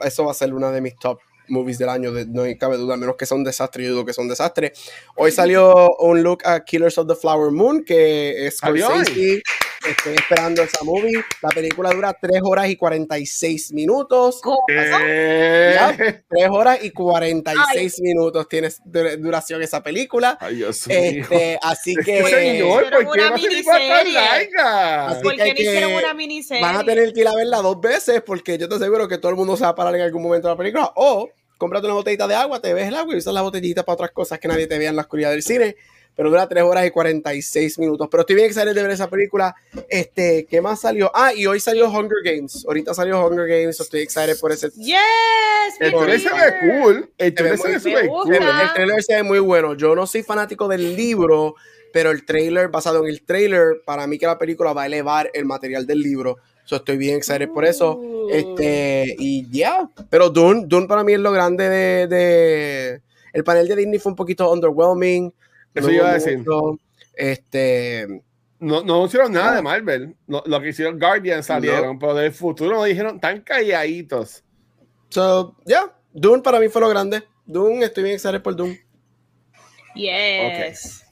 [0.00, 2.76] eso va a ser una de mis top movies del año de- no hay cabe
[2.76, 4.72] duda a menos que sea un desastre yo dudo que sea un desastre
[5.16, 8.56] hoy salió un look a Killers of the Flower Moon que es.
[8.58, 9.42] Scorsese
[9.88, 15.96] estoy esperando esa movie la película dura 3 horas y 46 minutos Ya,
[16.28, 20.36] 3 horas y 46 minutos tiene du- duración esa película.
[20.40, 20.96] Ay, Dios mío.
[20.98, 23.64] Este, así que Señor, ¿por qué una no hicieron
[25.90, 26.62] que- una miniserie?
[26.62, 29.30] van a tener que ir a verla dos veces porque yo te aseguro que todo
[29.30, 30.92] el mundo se va a parar en algún momento de la película.
[30.96, 33.94] O cómprate una botellita de agua, te ves el agua y usas la botellita para
[33.94, 35.76] otras cosas que nadie te vea en la oscuridad del cine.
[36.16, 38.08] Pero dura 3 horas y 46 minutos.
[38.10, 39.54] Pero estoy bien excited de ver esa película.
[39.88, 41.12] Este, ¿qué más salió?
[41.14, 42.64] Ah, y hoy salió Hunger Games.
[42.66, 43.78] Ahorita salió Hunger Games.
[43.78, 44.68] Estoy excited por ese.
[44.70, 44.96] Yes,
[45.78, 47.10] El trailer se ve cool.
[47.18, 48.34] El trailer se muy- ve cool.
[48.34, 49.74] El trailer se ve muy bueno.
[49.74, 51.54] Yo no soy fanático del libro,
[51.92, 55.30] pero el trailer, basado en el trailer, para mí que la película va a elevar
[55.34, 56.38] el material del libro.
[56.68, 57.96] So, estoy bien excited por eso.
[57.96, 58.28] Uh.
[58.30, 59.88] Este, y ya.
[60.10, 63.02] Pero Dune, Dune para mí es lo grande de, de-
[63.32, 65.32] El panel de Disney fue un poquito underwhelming.
[65.74, 66.36] Eso No iba a decir.
[66.36, 66.78] mucho.
[67.14, 68.06] Este.
[68.58, 70.14] No, no hicieron nada de Marvel.
[70.26, 74.44] No, lo que hicieron Guardian salieron, pero del futuro no dijeron tan calladitos.
[75.08, 75.94] So, ya.
[76.12, 77.22] Dune para mí fue lo grande.
[77.46, 78.78] Dune, estoy bien excited por Dune.
[79.94, 81.02] Yes.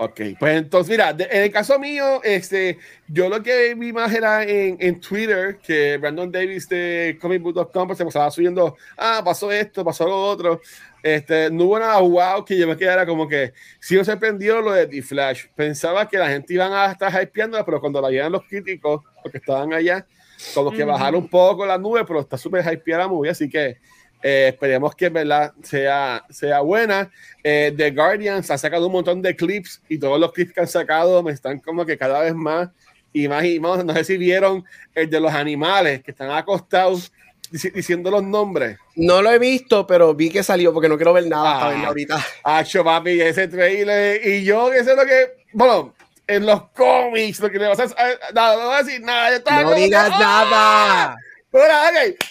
[0.00, 4.14] Ok, pues entonces, mira, de- en el caso mío, este, yo lo que vi más
[4.14, 9.50] era en, en Twitter que Brandon Davis de comicbook.com pues, se pasaba subiendo, ah, pasó
[9.50, 10.60] esto, pasó lo otro.
[11.02, 14.70] Este, no hubo nada wow que yo me quedara como que, sí me sorprendió lo
[14.70, 15.46] de The Flash.
[15.56, 19.38] Pensaba que la gente iban a estar hypeándola, pero cuando la vieron los críticos, porque
[19.38, 20.06] estaban allá,
[20.54, 20.92] como que Ujú.
[20.92, 23.78] bajaron un poco la nube, pero está súper hypeada la movie, así que
[24.22, 27.10] eh, esperemos que en verdad sea, sea buena.
[27.44, 30.66] Eh, The Guardians ha sacado un montón de clips y todos los clips que han
[30.68, 32.68] sacado me están como que cada vez más
[33.12, 33.84] y más y más.
[33.84, 37.12] No sé si vieron el de los animales que están acostados
[37.52, 38.76] dici- diciendo los nombres.
[38.96, 41.86] No lo he visto, pero vi que salió porque no quiero ver nada Ah.
[41.86, 42.24] ahorita.
[42.44, 44.20] Hacho, papi, ese trailer.
[44.26, 45.44] Y yo, que sé lo que.
[45.52, 45.94] Bueno,
[46.26, 47.86] en los cómics, lo que le vas a.
[48.34, 49.30] Nada, no voy a decir nada.
[49.30, 51.16] yo estaba No como que, digas ¡ah!
[51.50, 51.64] Pero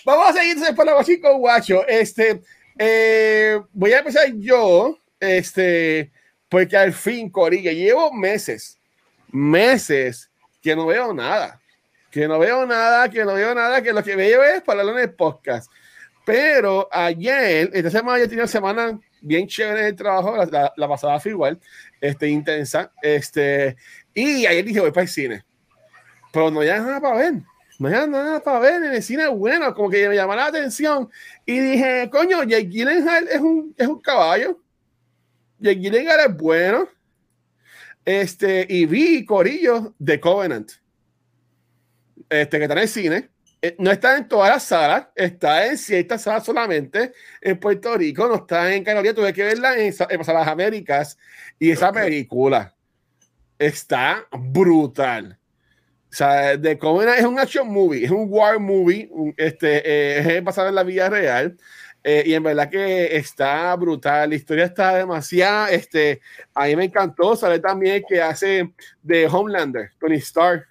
[0.06, 1.88] vamos a seguir después la con Guacho.
[1.88, 2.42] Este,
[2.78, 6.12] eh, voy a empezar yo, este,
[6.50, 8.78] porque al fin, Corilla, llevo meses,
[9.32, 10.30] meses
[10.62, 11.60] que no veo nada,
[12.12, 15.00] que no veo nada, que no veo nada, que lo que veo es para en
[15.00, 15.72] el podcast.
[16.26, 21.20] Pero ayer, esta semana yo tenía una semana bien chévere el trabajo, la, la- pasada
[21.20, 21.60] fue igual,
[22.02, 23.76] este, intensa, este,
[24.14, 25.44] y ayer dije voy para el cine,
[26.32, 27.34] pero no había nada para ver.
[27.80, 31.10] No había nada para ver en el cine bueno, como que me llamó la atención.
[31.46, 34.60] Y dije, coño, Jake Gyllenhaal es un, es un caballo.
[35.60, 36.90] Jake Gyllenhaal es bueno.
[38.04, 40.72] Este, y vi Corillo de Covenant.
[42.30, 43.30] Este, que está en el cine.
[43.62, 47.12] Eh, No está en todas las salas, está en ciertas salas solamente
[47.42, 49.14] en Puerto Rico, no está en Carolina.
[49.14, 51.18] Tuve que verla en, en las Américas.
[51.60, 52.76] Y esa película
[53.60, 55.37] está brutal.
[56.18, 60.44] Sea, The Covenant es un action movie, es un war movie, un- este, eh, es
[60.44, 61.56] basado en la vida real.
[62.04, 66.22] eh, y en verdad que está brutal, la historia está demasiado, este,
[66.56, 68.72] a mí me encantó, sale también que hace
[69.04, 70.66] de Homelander, Tony Stark,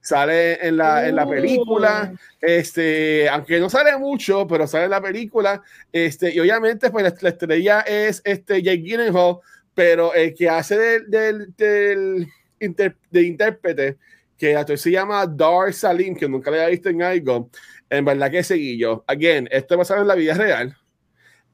[0.00, 5.00] sale en la, en la película, este, aunque no sale mucho, pero sale en la
[5.02, 9.38] película, este, y obviamente pues la, la estrella es este Jake Gyllenhaal,
[9.74, 12.26] pero el que hace del, del, del
[12.60, 13.96] inter- de intérprete,
[14.36, 17.50] que el actor se llama Dar Salim, que nunca lo había visto en algo,
[17.88, 19.04] en verdad que seguí yo.
[19.06, 20.76] Again, esto es basado en la vida real.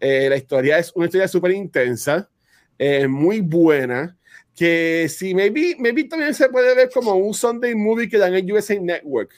[0.00, 2.28] Eh, la historia es una historia súper intensa,
[2.78, 4.16] eh, muy buena,
[4.56, 8.50] que si maybe, maybe también se puede ver como un Sunday movie que dan en
[8.50, 9.30] USA Network,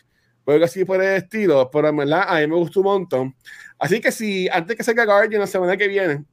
[0.45, 3.37] o algo así por el estilo, pero en verdad a mí me gustó un montón.
[3.79, 6.25] Así que si antes que salga Guardian la semana que viene,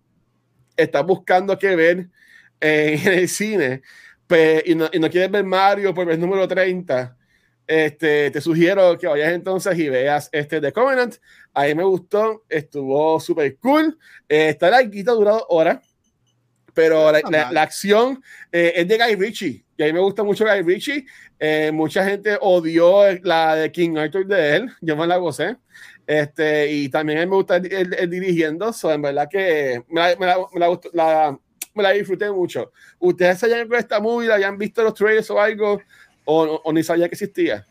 [0.78, 2.08] estás buscando qué ver
[2.62, 3.82] eh, en el cine,
[4.32, 7.18] pues, y, no, y no quieres ver Mario por el número 30,
[7.68, 11.16] este, te sugiero que vayas entonces y veas este The Covenant.
[11.54, 13.98] A mí me gustó, estuvo súper cool.
[14.30, 15.80] Eh, está larguito, ha durado horas,
[16.74, 19.66] pero la, la- la acción eh, es de Guy Ritchie.
[19.76, 21.06] Y a mí me gusta mucho Guy Ritchie.
[21.38, 24.70] Eh, mucha gente odió la de King Arthur de él.
[24.80, 25.58] Yo me la gocé.
[26.08, 28.72] Este, y también a mí me gusta el, el- el dirigiendo.
[28.72, 30.90] So, en verdad que me la, me la- me gustó-
[31.74, 32.72] me la disfruté mucho.
[33.00, 35.82] ¿Ustedes sabían que esta movie la habían visto los trailers o algo?
[36.26, 37.66] ¿O, o- o ni sabían que existía?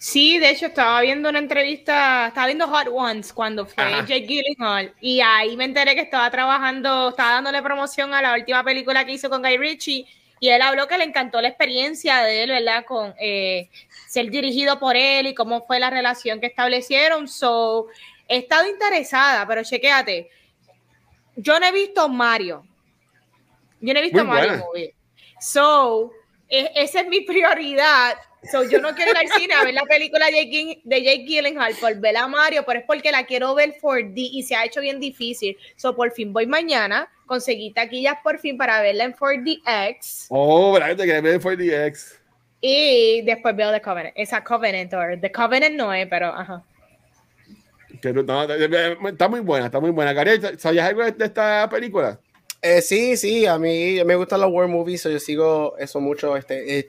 [0.00, 4.06] Sí, de hecho estaba viendo una entrevista, estaba viendo Hot Ones cuando fue Ajá.
[4.06, 8.62] Jake Gyllenhaal y ahí me enteré que estaba trabajando, estaba dándole promoción a la última
[8.62, 10.06] película que hizo con Guy Ritchie
[10.38, 12.84] y él habló que le encantó la experiencia de él, ¿verdad?
[12.84, 13.70] Con eh,
[14.06, 17.26] ser dirigido por él y cómo fue la relación que establecieron.
[17.26, 17.88] So,
[18.28, 20.30] he estado interesada, pero chequéate,
[21.34, 22.64] yo no he visto Mario.
[23.80, 24.64] Yo no he visto Muy Mario buena.
[24.64, 24.94] Movie.
[25.40, 26.10] So,
[26.48, 28.16] e- esa es mi prioridad.
[28.52, 31.24] So, yo no quiero ir al cine a ver la película de Jake, de Jake
[31.26, 34.64] Gyllenhaal por ver a Mario, pero es porque la quiero ver 4D y se ha
[34.64, 35.56] hecho bien difícil.
[35.76, 40.96] So, por fin voy mañana, conseguí taquillas por fin para verla en 4DX Oh, ¿verdad?
[40.96, 42.18] Te quedé ver 4DX.
[42.60, 44.14] y después veo The Covenant.
[44.16, 46.62] Esa Covenant, or The Covenant no es, pero ajá.
[48.02, 50.12] Que no, no, está muy buena, está muy buena.
[50.12, 52.20] Gary, ¿sabías algo de esta película?
[52.62, 56.36] Eh, sí, sí, a mí me gustan los war movies, so yo sigo eso mucho.
[56.36, 56.88] Este, eh,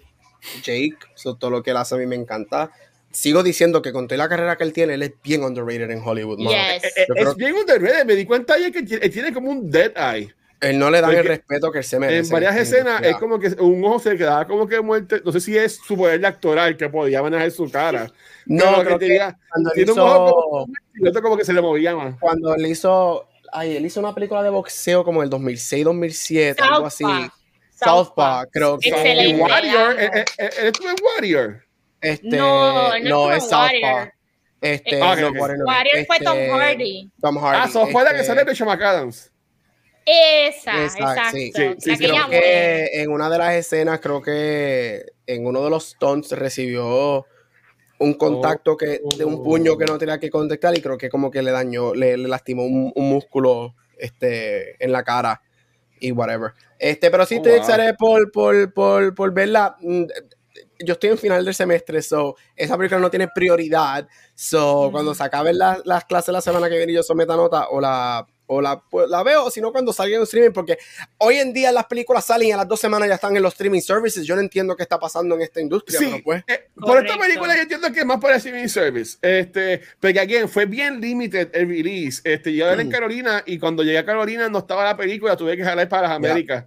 [0.64, 2.72] Jake, so todo lo que él hace a mí me encanta.
[3.12, 6.02] Sigo diciendo que con toda la carrera que él tiene, él es bien underrated en
[6.04, 6.40] Hollywood.
[6.40, 6.52] mano.
[6.52, 6.84] Yes.
[6.84, 8.06] Eh, eh, creo es bien underrated.
[8.06, 10.34] Me di cuenta ayer que tiene, tiene como un dead eye.
[10.62, 12.28] Él no le da el Porque respeto que él se merece.
[12.28, 15.22] En varias escenas es como que un ojo se quedaba como que muerte.
[15.24, 18.12] No sé si es su poder de actoral que podía manejar su cara.
[18.46, 21.38] No, creo te que diga, cuando él tiene un hizo- ojo como, y otro como
[21.38, 22.16] que se le movía más.
[22.20, 26.86] cuando él hizo, ay, él hizo una película de boxeo como el 2006, 2007, algo
[26.86, 27.04] así.
[27.04, 27.30] Southpaw.
[28.06, 28.90] Southpaw, creo que.
[28.90, 29.42] Excelente.
[29.42, 31.66] Warrior, eh, eh, eh, él estuvo en Warrior.
[32.02, 33.64] Este, No, no no, es en Southpaw.
[33.64, 34.14] Warrior.
[34.62, 35.06] Este, no.
[35.06, 37.12] Warrior fue Tom este, Hardy.
[37.22, 37.60] Tom Hardy.
[37.62, 39.32] Ah, so fue la que este, sale de McAdams.
[40.06, 41.38] Esa, Exacto, exacto.
[41.38, 41.52] sí.
[41.56, 45.92] Sí, sí, Creo que en una de las escenas, creo que en uno de los
[45.92, 47.26] stunts recibió
[48.00, 51.30] un contacto que de un puño que no tenía que contactar y creo que como
[51.30, 55.42] que le dañó, le, le lastimó un, un músculo este, en la cara
[56.00, 56.54] y whatever.
[56.78, 57.96] Este, pero sí Oh, estoy wow.
[57.98, 59.76] por, por, por, por verla.
[59.82, 60.04] Mm,
[60.86, 64.08] Yo estoy en final del semestre, so esa película no tiene prioridad.
[64.34, 64.92] So Ujú.
[64.94, 67.82] cuando se acaben las, las clases la semana que viene y yo someta nota o
[67.82, 70.78] la o la, pues, la veo, o si no cuando salga en streaming, porque
[71.20, 73.54] hoy en día las películas salen y a las dos semanas ya están en los
[73.54, 74.26] streaming services.
[74.26, 76.44] Yo no entiendo qué está pasando en esta industria, Sí, pero pues.
[76.48, 79.18] eh, por esta película yo entiendo que es más para streaming service.
[79.22, 82.22] Este, porque again, fue bien limited el release.
[82.24, 82.92] Este, yo era en Mm.
[82.92, 86.12] Carolina y cuando llegué a Carolina no estaba la película, tuve que jalar para las.
[86.18, 86.66] Américas.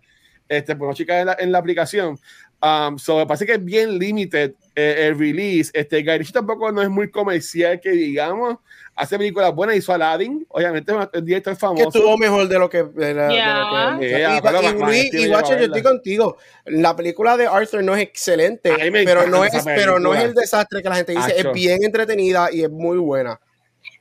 [0.48, 2.18] Este, por chicas en la, en la aplicación.
[2.62, 5.72] Um, so, me parece que es bien limited eh, el release.
[5.74, 8.58] Este, Ritchie tampoco no es muy comercial, que digamos.
[8.94, 11.88] Hace películas buenas, hizo Aladdin, obviamente es un director Que famoso.
[11.88, 12.82] estuvo mejor de lo que.
[12.82, 13.90] de la- de Ya.
[13.94, 16.36] lo que- Yeah, y, más- Watcher, a yo estoy contigo.
[16.66, 18.70] La película de Arthur no es excelente,
[19.04, 21.24] pero no, es, pero no es el desastre que la gente dice.
[21.38, 21.48] Acho.
[21.48, 23.40] Es bien entretenida y es muy buena.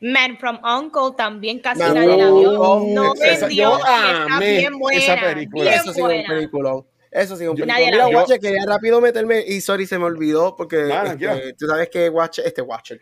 [0.01, 2.29] Man from Uncle también casi Man la dio.
[2.73, 4.99] Uncle, No esa- vendió yo está bien buena.
[5.01, 5.63] esa película.
[5.63, 6.27] Bien Eso sí es un buena.
[6.27, 6.85] peliculón.
[7.11, 8.07] Eso sí es un Yo- Mira.
[8.07, 12.45] Watcher, quería rápido meterme y sorry, se me olvidó porque este, tú sabes que Watcher,
[12.47, 13.01] este Watcher,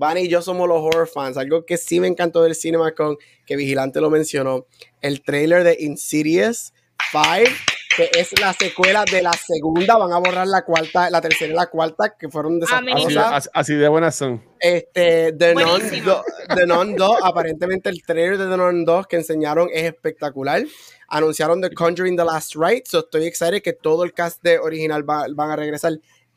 [0.00, 1.36] Vani y yo somos los horror fans.
[1.36, 4.66] Algo que sí me encantó del CinemaCon, que Vigilante lo mencionó,
[5.02, 6.72] el trailer de Insidious
[7.12, 7.50] 5,
[7.96, 9.98] que es la secuela de la segunda.
[9.98, 13.04] Van a borrar la cuarta, la tercera y la cuarta, que fueron A mí Así,
[13.08, 13.32] desastrosas.
[13.34, 14.42] así- así de buenas son.
[14.58, 16.06] Este, The Nun, Buenísimo.
[16.06, 16.24] 2,
[16.56, 20.64] The Nun 2, aparentemente el trailer de The Nun 2 que enseñaron es espectacular.
[21.08, 25.08] Anunciaron The Conjuring The Last Rite, so estoy excited que todo el cast de original
[25.08, 25.92] va- van a regresar.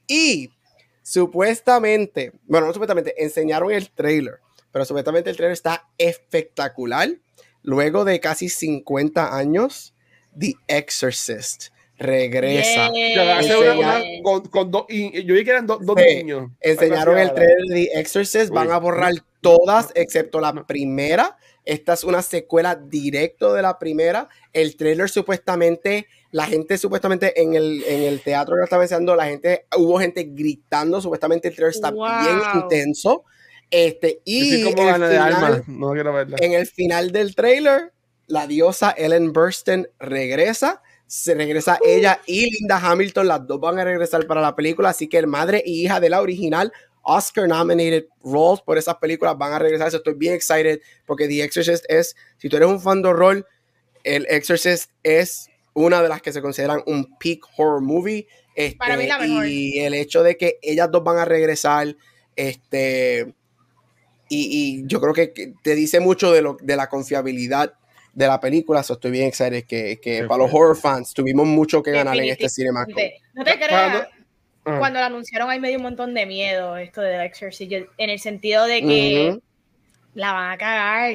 [0.07, 0.49] Y
[1.03, 4.39] supuestamente, bueno, no supuestamente, enseñaron el trailer,
[4.71, 7.09] pero supuestamente el trailer está espectacular.
[7.61, 9.93] Luego de casi 50 años,
[10.37, 12.91] The Exorcist regresa.
[12.91, 13.15] Yeah.
[13.15, 14.23] Ya, hace una- una- Yeah.
[14.23, 16.15] con, con dos, y yo vi que eran dos dos Sí.
[16.17, 16.49] niños.
[16.59, 21.37] Enseñaron el trailer de The Exorcist, van a borrar todas excepto la primera.
[21.65, 24.27] Esta es una secuela directo de la primera.
[24.51, 29.15] El trailer supuestamente, la gente supuestamente en el, en el teatro que lo estaba enseñando,
[29.15, 32.07] la gente, hubo gente gritando, supuestamente el trailer está Wow.
[32.21, 33.23] bien intenso.
[33.71, 35.63] Este, y como el de final- alma.
[35.67, 36.37] No quiero verla.
[36.41, 37.93] en el final del trailer,
[38.27, 40.81] la diosa Ellen Burstyn regresa.
[41.07, 45.07] Se regresa ella y Linda Hamilton, las dos van a regresar para la película, así
[45.07, 49.53] que el madre y hija de la original, Oscar nominated roles por esas películas van
[49.53, 49.91] a regresar.
[49.91, 53.47] So, Estoy bien excited porque The Exorcist es, si tú eres un fan de horror,
[54.03, 58.27] el Exorcist es una de las que se consideran un peak horror movie.
[58.55, 59.47] Este, Para mí la mejor.
[59.47, 61.95] Y el hecho de que ellas dos van a regresar,
[62.35, 63.33] este,
[64.29, 67.73] y, y yo creo que, te dice mucho de, lo, de la confiabilidad
[68.13, 68.83] de la película.
[68.83, 72.25] So estoy bien excited que, que para los horror fans tuvimos mucho que ganar en
[72.25, 72.85] este cinema.
[73.33, 74.07] No te creas.
[74.65, 74.77] Ah.
[74.79, 78.09] Cuando lo anunciaron ahí me dio un montón de miedo esto de The Exorcist, en
[78.09, 79.39] el sentido de que
[80.13, 81.13] la van a cagar.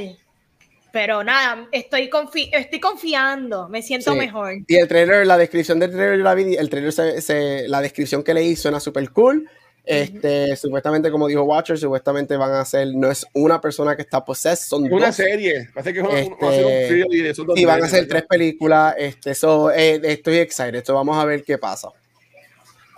[0.93, 4.19] Pero nada, estoy, confi- estoy confiando, me siento Sí.
[4.19, 4.55] mejor.
[4.67, 8.23] Y el trailer, la descripción del trailer, la vi, el trailer, se, se- la descripción
[8.23, 9.49] que leí suena súper cool.
[9.85, 14.23] Este, supuestamente, como dijo Watcher, supuestamente van a ser, no es una persona que está
[14.23, 15.17] possessed, son una dos.
[15.17, 15.71] serie.
[15.73, 18.95] Parece que es una- Este, va a ser un y van a hacer tres películas.
[18.99, 20.75] Este, so, eh, estoy excited.
[20.75, 21.89] Esto vamos a ver qué pasa.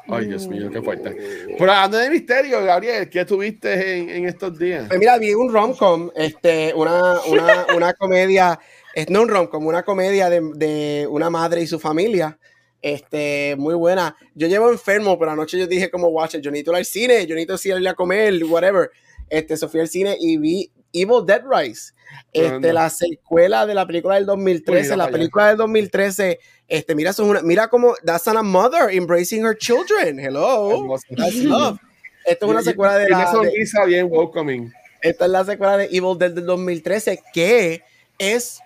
[0.08, 1.14] Ay, Dios mío, qué fuerte.
[1.58, 4.86] Pero hablando de misterio, Gabriel, ¿qué tuviste en, en estos días?
[4.88, 8.58] Pues mira, vi un rom-com, este, una, una, una comedia,
[8.94, 12.38] es no un rom-com, una comedia de, de una madre y su familia.
[12.82, 14.16] Este, muy buena.
[14.34, 17.26] Yo llevo enfermo, pero anoche yo dije como, watch it, yo necesito ir al cine,
[17.26, 18.90] yo necesito ir a comer, whatever.
[19.28, 21.92] Este, so fui al cine y vi Evil Dead Rise.
[22.32, 25.12] Este, la secuela de la película del 2013, Mira la allá.
[25.12, 30.18] película del 2013, este, mira, es una, mira como, that's a mother embracing her children.
[30.18, 30.96] Hello.
[31.16, 31.78] That's love.
[32.24, 34.72] Esto es una secuela de la, sonrisa bien welcoming.
[35.02, 37.82] esta es la secuela de Evil Dead del 2013, que
[38.18, 38.60] es,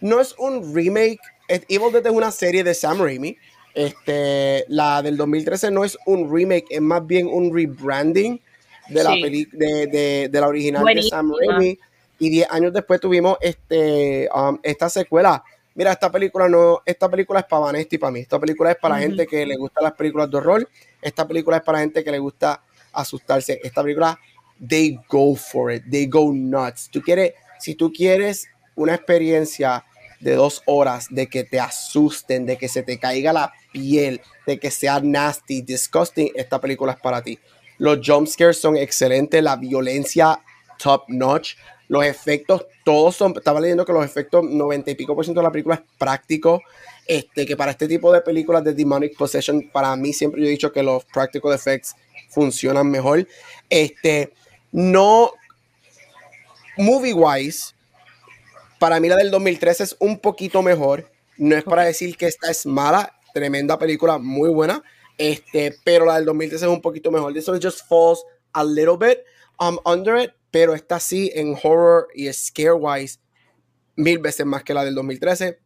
[0.00, 1.18] no es un remake,
[1.48, 3.36] es- Evil Dead es una serie de Sam Raimi.
[3.74, 8.40] Este, la del 2013 no es un remake, es más bien un rebranding
[8.90, 9.22] de la, Sí.
[9.22, 11.32] peli- de, de- de la original de Sam.
[11.48, 11.78] Raimi.
[12.18, 15.42] Y 10 años después tuvimos este, um, esta secuela.
[15.74, 18.20] mira, esta película no, esta película es para Vanessa y para mí.
[18.20, 20.68] Esta película es para gente que le gustan las películas de horror.
[21.00, 22.62] Esta película es para gente que le gusta
[22.92, 23.58] asustarse.
[23.62, 24.18] Esta película,
[24.68, 26.90] they go for it, they go nuts.
[26.90, 29.84] Tú quieres, si tú quieres una experiencia
[30.18, 34.58] de dos horas, de que te asusten, de que se te caiga la piel, de
[34.58, 37.38] que sea nasty, disgusting, esta película es para ti.
[37.80, 40.38] Los jump scares son excelentes, la violencia
[40.78, 41.54] top notch,
[41.88, 45.44] los efectos, todos son, estaba leyendo que los efectos, 90 y pico por ciento de
[45.44, 46.60] la película es práctico,
[47.06, 50.50] este, que para este tipo de películas de Demonic Possession, para mí siempre yo he
[50.50, 51.96] dicho que los practical effects
[52.28, 53.26] funcionan mejor.
[53.70, 54.30] Este,
[54.72, 55.32] no,
[56.76, 57.74] movie wise,
[58.78, 62.50] para mí la del 2013 es un poquito mejor, no es para decir que esta
[62.50, 64.82] es mala, tremenda película, muy buena,
[65.20, 67.34] este, pero la del 2013 es un poquito mejor.
[67.34, 69.18] This one just falls a little bit
[69.60, 73.20] um, under it, pero está así en horror y scare wise
[73.96, 75.60] mil veces más que la del 2013.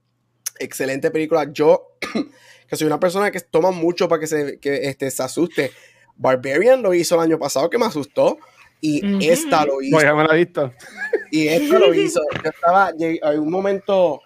[0.59, 1.47] Excelente película.
[1.53, 1.97] Yo,
[2.69, 5.71] que soy una persona que toma mucho para que se, que, este, se asuste.
[6.17, 8.39] Barbarian lo hizo el año pasado, que me asustó.
[8.81, 9.97] Y esta lo hizo.
[9.97, 10.75] Me la visto.
[11.31, 12.21] Y esta lo hizo.
[12.43, 14.21] Yo estaba, hay un momento,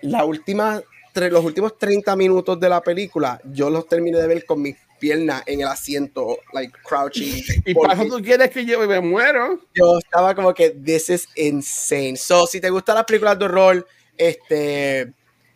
[0.00, 0.82] la última,
[1.14, 5.42] los últimos 30 minutos de la película, yo los terminé de ver con mis piernas
[5.46, 7.42] en el asiento, like crouching.
[7.66, 9.60] ¿Y para eso tú quieres que yo me muero?
[9.74, 12.16] Yo estaba como que, this is insane.
[12.16, 13.86] So, si te gustan las películas de horror,
[14.16, 15.12] este,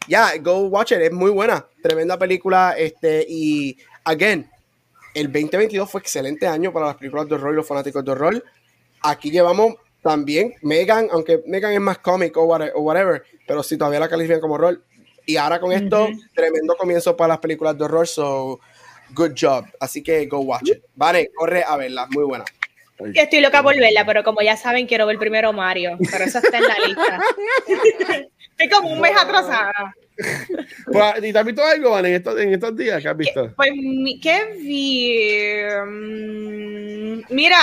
[0.08, 4.50] ya, yeah, go watch it, es muy buena, tremenda película, este, y, again,
[5.14, 8.44] el 2022 fue excelente año para las películas de horror y los fanáticos de horror.
[9.02, 14.08] Aquí llevamos también Megan, aunque Megan es más cómic o whatever, pero si todavía la
[14.08, 14.82] califican como horror.
[15.26, 18.60] Y ahora con esto, tremendo comienzo para las películas de horror, so
[19.10, 19.64] good job.
[19.80, 20.82] Así que go watch it.
[20.94, 22.44] Vale, corre a verla, muy buena.
[23.12, 26.58] estoy loca por verla, pero como ya saben, quiero ver primero Mario, pero eso está
[26.58, 27.20] en la lista.
[28.50, 29.94] estoy como un mes atrasada.
[30.86, 33.52] Pues, ¿Y te has visto algo, en estos, en estos días que has visto?
[33.56, 33.70] Pues,
[34.22, 35.60] ¿qué vi?
[35.84, 37.58] Mm, mira,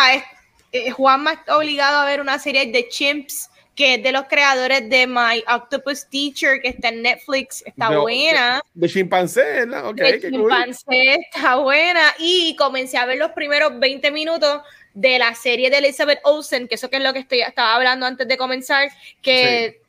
[0.71, 4.25] eh, Juan me está obligado a ver una serie de Chimps que es de los
[4.25, 8.61] creadores de My Octopus Teacher, que está en Netflix, está buena.
[8.73, 9.89] De, chimpancé, ¿no?
[9.89, 12.13] Okay, de chimpancé, está buena.
[12.19, 14.61] Y comencé a ver los primeros 20 minutos
[14.93, 18.05] de la serie de Elizabeth Olsen, que eso que es lo que estoy, estaba hablando
[18.05, 18.89] antes de comenzar,
[19.21, 19.81] que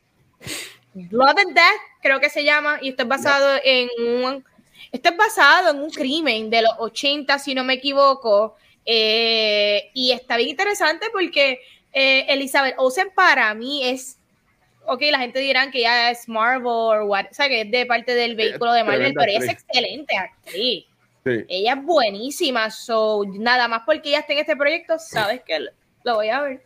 [0.93, 4.45] Blood and Death, creo que se llama, y esto es basado en un,
[4.91, 8.55] esto es basado en un crimen de los 80, si no me equivoco,
[8.85, 11.59] eh, y está bien interesante porque
[11.95, 14.19] eh, Elizabeth Olsen para mí es,
[14.85, 17.85] ok, la gente dirán que ya es Marvel o what, o sea, que es de
[17.85, 20.85] parte del vehículo de Marvel, pero ella es excelente actriz.
[21.23, 25.57] Ella es buenísima, so nada más porque ella está en este proyecto, sabes que
[26.03, 26.61] lo, voy a ver.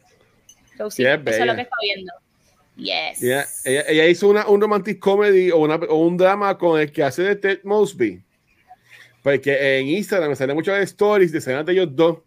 [0.76, 2.12] So, sí, eso es lo que está viendo.
[2.76, 3.66] Yes.
[3.66, 7.22] Ella, hizo una, un romantic comedy o, una, o, un drama con el que hace
[7.22, 8.24] de Ted Mosby.
[9.22, 12.20] Porque en Instagram me salen muchas stories de escenas de ellos dos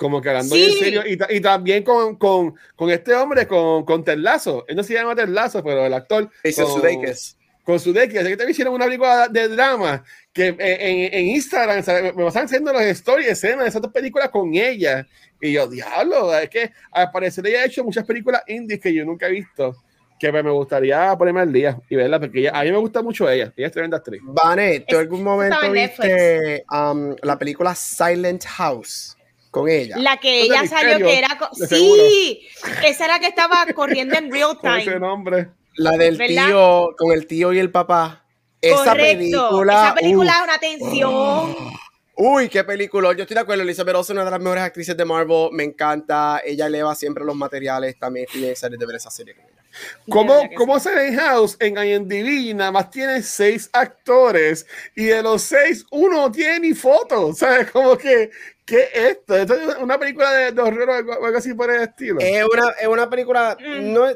[0.00, 4.02] como que hablando en serio, y, y también con, con, con, este hombre, con, con
[4.02, 4.64] Terlazo.
[4.66, 6.30] Él no se llama Terlazo, pero el actor.
[6.42, 7.36] Con, Sudeikis.
[7.62, 8.18] Con Sudeikis.
[8.18, 11.84] Así que también hicieron una película de drama que en, en, Instagram
[12.16, 15.06] me pasan haciendo los stories, escenas de esas dos películas con ella.
[15.38, 19.04] Y yo, diablo, es que al parecer ella ha hecho muchas películas indies que yo
[19.04, 19.76] nunca he visto
[20.18, 23.52] que me gustaría ponerme al día y verla, porque a mí me gusta mucho ella,
[23.56, 24.20] ella es tremenda actriz.
[24.22, 29.16] Vane, ¿tú algún momento viste um, la película Silent House?
[29.50, 29.96] Con ella.
[29.98, 31.38] La que ella salió que era.
[31.68, 32.48] Sí,
[32.84, 34.82] esa era la que estaba corriendo en real time.
[34.82, 35.48] ese nombre.
[35.76, 38.24] La del tío, con el tío y el papá.
[38.60, 39.84] Esa película.
[39.84, 41.56] Esa película es una tensión.
[42.16, 43.14] Uy, qué película.
[43.14, 43.62] Yo estoy de acuerdo.
[43.62, 45.48] Elizabeth Olsen es una de las mejores actrices de Marvel.
[45.52, 46.42] Me encanta.
[46.44, 47.98] Ella eleva siempre los materiales.
[47.98, 49.60] También estoy excited de ver esa serie con ella.
[50.08, 56.30] ¿Cómo, ¿Cómo House en IMDb nada más tiene seis actores y de los seis uno
[56.30, 57.32] tiene ni foto?
[57.32, 57.70] ¿Sabes?
[57.70, 58.30] Como que
[58.70, 59.34] ¿Qué es esto?
[59.34, 62.20] ¿Esto es una película de, horror o algo así por el estilo?
[62.20, 63.56] Es una, es una película.
[63.58, 63.92] Mm.
[63.92, 64.06] No,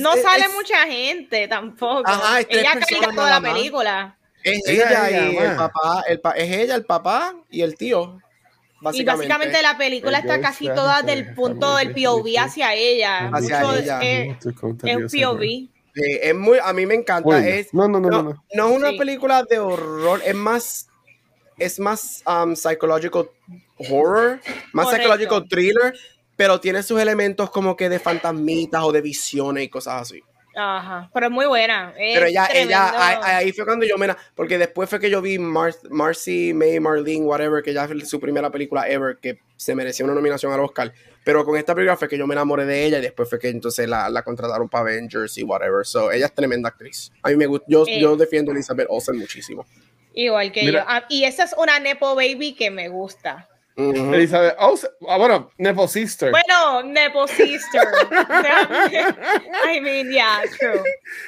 [0.00, 2.08] no sale mucha gente tampoco.
[2.08, 4.16] Ajá, ella carga toda la película.
[4.42, 6.04] Es ella, y el papá.
[6.08, 8.18] El es ella, el papá y el tío.
[8.80, 9.02] Básicamente.
[9.02, 13.28] Y básicamente la película está casi toda del punto del POV hacia ella.
[13.28, 14.00] Hacia ella.
[14.00, 15.68] Es, un POV.
[15.94, 17.46] es muy, a mí me encanta.
[17.46, 18.44] Es, no, no, no, no, no.
[18.54, 20.88] No es una película de horror, es más
[21.58, 23.28] es más um, psychological
[23.90, 24.40] horror,
[24.72, 25.94] más psychological thriller,
[26.36, 30.22] pero tiene sus elementos como que de fantasmitas o de visiones y cosas así.
[30.60, 31.94] Ajá, pero es muy buena.
[31.96, 34.08] es Pero ella, ella, ahí, ahí fue cuando yo me...
[34.34, 38.18] Porque después fue que yo vi Mar Marcy, May, Marlene, whatever, que ya fue su
[38.18, 40.92] primera película ever, que se merecía una nominación al Oscar.
[41.22, 43.48] Pero con esta película fue que yo me enamoré de ella y después fue que
[43.50, 45.86] entonces la, la contrataron para Avengers y whatever.
[45.86, 47.12] So, ella es tremenda actriz.
[47.22, 48.00] A mí me gusta, yo, Eh.
[48.00, 49.64] yo defiendo a Elizabeth Olsen muchísimo.
[50.12, 50.80] Igual que Mira.
[50.80, 50.84] yo.
[50.88, 53.48] Ah, y esa es una Nepo Baby que me gusta.
[53.78, 56.30] Elizabeth Olsen- ah, bueno, Nepo Sister.
[56.32, 57.86] Bueno, Nepo Sister.
[59.72, 60.82] I mean, yeah, true.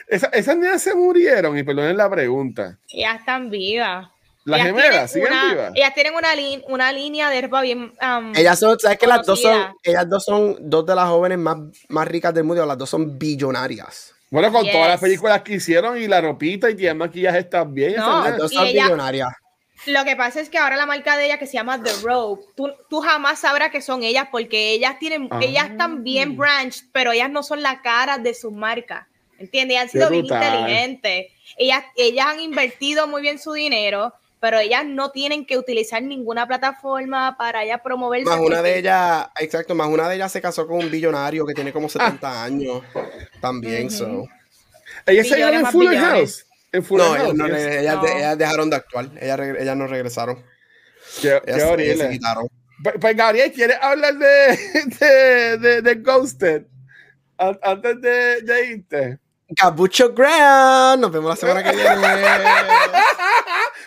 [0.08, 2.76] Esa- esas niñas se murieron, y perdonen la pregunta.
[2.88, 4.08] Ellas están vivas.
[4.44, 5.72] Las Ellas gemelas, ¿siguen una- vivas?
[5.74, 7.92] Ellas tienen una, lin- una línea de ropa bien.
[8.02, 11.38] um, Ellas son, ¿sabes que las dos son, ellas dos son dos de las jóvenes
[11.38, 11.56] más,
[11.88, 12.64] más ricas del mundo?
[12.66, 14.14] Las dos son billonarias.
[14.30, 14.72] Bueno, con Yes.
[14.72, 17.96] todas las películas que hicieron y la ropita y tiene maquillaje están bien.
[17.96, 19.28] No, Las dos Y son ella- billonarias.
[19.86, 22.44] Lo que pasa es que ahora la marca de ella que se llama The Rope,
[22.54, 25.40] tú, tú jamás sabrás que son ellas porque ellas tienen, Ah.
[25.42, 29.06] ellas están bien branched, pero ellas no son la cara de sus marcas.
[29.38, 29.76] ¿Entiendes?
[29.76, 31.26] Ellas han sido bien inteligentes.
[31.56, 36.46] Ellas, ellas han invertido muy bien su dinero, pero ellas no tienen que utilizar ninguna
[36.46, 38.28] plataforma para ellas promoverse.
[38.28, 41.54] Más una de ellas, exacto, más una de ellas se casó con un billonario que
[41.54, 41.88] tiene como
[42.20, 42.82] 70 años
[43.40, 44.26] también, so.
[45.06, 45.98] Ellas se más Fuller.
[45.98, 46.46] House.
[46.72, 48.02] No, ellas, no ellas No.
[48.02, 50.36] de- ellas dejaron de actuar, ellas, reg- ellas no regresaron.
[51.20, 52.10] Qué, qué Ellas, ellas se horrible.
[52.10, 52.48] quitaron.
[52.82, 54.26] Pues, pues, Gabriel, ¿quieres hablar de,
[55.00, 56.62] de, de, de Ghosted?
[57.38, 59.18] An- Antes de, de irte.
[59.56, 61.90] Cabucho Grand, nos vemos la semana que viene.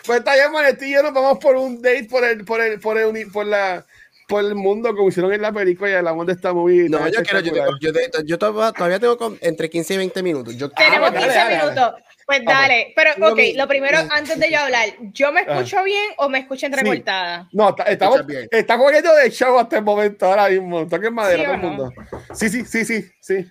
[0.06, 2.78] Pues está bien, Manetti y yo nos vamos por un date por el, por el,
[2.78, 3.86] por el, por la,
[4.28, 6.90] por el mundo como hicieron en la película y hablamos de esta movie.
[6.90, 10.54] No, yo quiero, yo, todavía, tengo con- entre 15 y 20 minutos.
[10.56, 11.70] Yo Tenemos Ah, dale, 15 dale, dale.
[11.72, 12.02] minutos.
[12.26, 15.56] Pues dale, pero ok, lo primero, antes de yo hablar, ¿yo me Ah.
[15.58, 17.48] escucho bien o me escucho entrecortada?
[17.52, 18.48] No, está- estamos, Escuchas bien.
[18.50, 20.86] está corriendo de show hasta el momento ahora mismo.
[20.88, 21.90] Toquen madera ¿Sí todo el mundo.
[22.34, 23.42] Sí, sí, sí, sí, sí.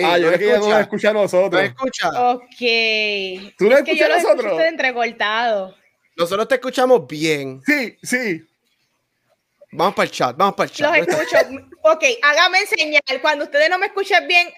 [0.00, 1.62] Sí, ah, yo ¿no creo que ella no nos escucha a ¿No nosotros.
[1.62, 2.08] escucha?
[2.30, 2.42] Ok.
[3.58, 4.44] ¿Tú no es que yo escuchas los nosotros?
[4.46, 5.76] escucho entrecortados.
[6.16, 7.60] Nosotros te escuchamos bien.
[7.64, 8.44] Sí, sí.
[9.72, 10.96] Vamos para el chat, vamos para el chat.
[10.96, 11.36] Los escucho.
[11.82, 13.02] Ok, hágame señal.
[13.22, 14.48] Cuando ustedes no me escuchen bien,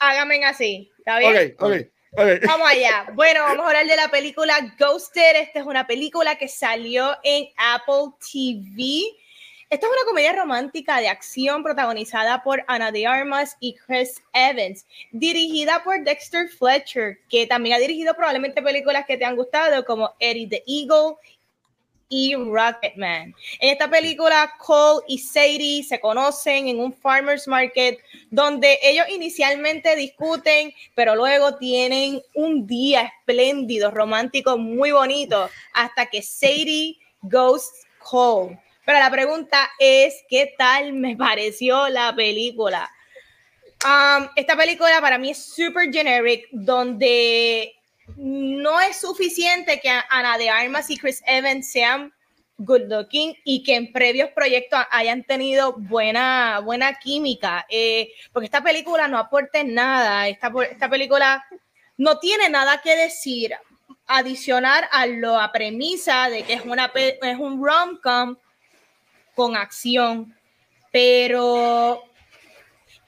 [0.00, 0.90] hágame así.
[0.98, 1.54] ¿Está bien?
[1.58, 1.72] Ok, ok,
[2.12, 3.06] Vamos allá.
[3.14, 5.36] Bueno, vamos a hablar de la película Ghosted.
[5.36, 9.04] Esta es una película que salió en Apple TV.
[9.70, 14.84] Esta es una comedia romántica de acción protagonizada por Ana de Armas y Chris Evans,
[15.12, 20.12] dirigida por Dexter Fletcher, que también ha dirigido probablemente películas que te han gustado, como
[20.18, 21.14] Eddie the Eagle
[22.10, 23.34] y Rocketman.
[23.60, 27.98] En esta película, Cole y Sadie se conocen en un farmer's market
[28.30, 36.20] donde ellos inicialmente discuten, pero luego tienen un día espléndido, romántico, muy bonito, hasta que
[36.20, 38.60] Sadie ghosts Cole.
[38.84, 42.90] Pero la pregunta es, ¿qué tal me pareció la película?
[43.84, 47.79] Um, esta película para mí es super generic, donde
[48.16, 52.12] no es suficiente que Ana de Armas y Chris Evans sean
[52.60, 58.62] good looking y que en previos proyectos hayan tenido buena, buena química, eh, porque esta
[58.62, 60.50] película no aporta nada, esta,
[60.90, 61.44] película
[61.96, 63.54] no tiene nada que decir.
[64.12, 68.36] Adicionar a la premisa de que es, una, es un rom-com
[69.36, 70.36] con acción,
[70.90, 72.02] pero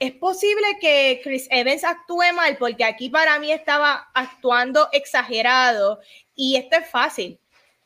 [0.05, 5.99] es posible que Chris Evans actúe mal porque aquí para mí estaba actuando exagerado
[6.35, 7.39] y esto es fácil.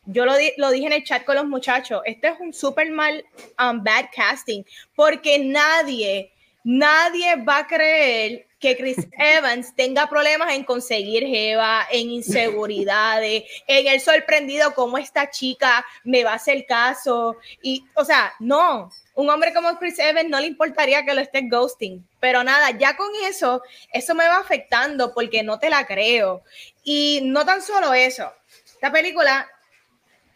[0.06, 2.90] Yo lo, di- lo dije en el chat con los muchachos, este es un super
[2.90, 3.24] mal
[3.60, 4.64] um, bad casting
[4.96, 6.32] porque nadie,
[6.64, 13.88] nadie va a creer que Chris Evans tenga problemas en conseguir jeva, en inseguridades, en
[13.88, 19.32] el sorprendido como esta chica me va a hacer caso y, o sea, no, un
[19.32, 23.10] hombre como Chris Evans no le importaría que lo esté ghosting, pero nada, ya con
[23.28, 26.44] eso, eso me va afectando porque no te la creo.
[26.84, 28.32] Y no tan solo eso,
[28.68, 29.50] esta película,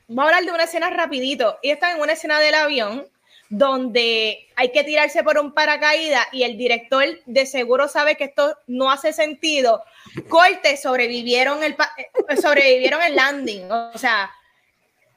[0.10, 3.08] va a hablar de una escena rapidito, y está en una escena del avión
[3.50, 8.58] donde hay que tirarse por un paracaídas y el director de seguro sabe que esto
[8.66, 9.84] no hace sentido.
[10.28, 14.32] Corte, sobrevivieron el, eh, sobrevivieron el landing, o sea,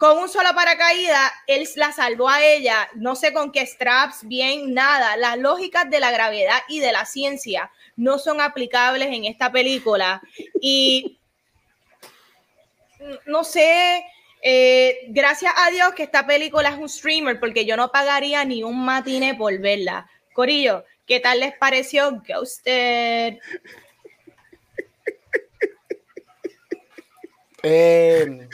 [0.05, 4.75] con un solo paracaídas, él la salvó a ella, no sé con qué straps, bien,
[4.75, 5.17] nada.
[5.17, 10.21] Las lógicas de la gravedad y de la ciencia no son aplicables en esta película.
[10.61, 11.19] Y
[13.25, 14.05] no sé,
[14.43, 18.63] eh, gracias a Dios que esta película es un streamer, porque yo no pagaría ni
[18.63, 20.07] un matine por verla.
[20.35, 23.39] Corillo, ¿qué tal les pareció Ghosted?
[27.67, 28.49] Eh,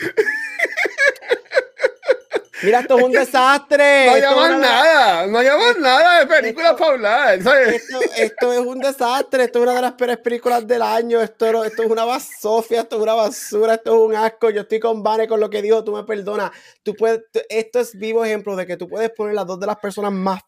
[2.63, 4.07] Mira, esto es un desastre.
[4.21, 7.43] No una- nada, no llaman nada de películas para hablar.
[7.43, 7.83] ¿sabes?
[7.83, 11.65] Esto, esto es un desastre, esto es una de las peores películas del año, esto,
[11.65, 15.27] es una basofia, esto es una basura, esto es un asco, yo estoy con Vane
[15.27, 16.51] con lo que dijo, tú me perdonas,
[16.83, 19.77] tú puedes, esto es vivo ejemplo de que tú puedes poner las dos de las
[19.77, 20.41] personas más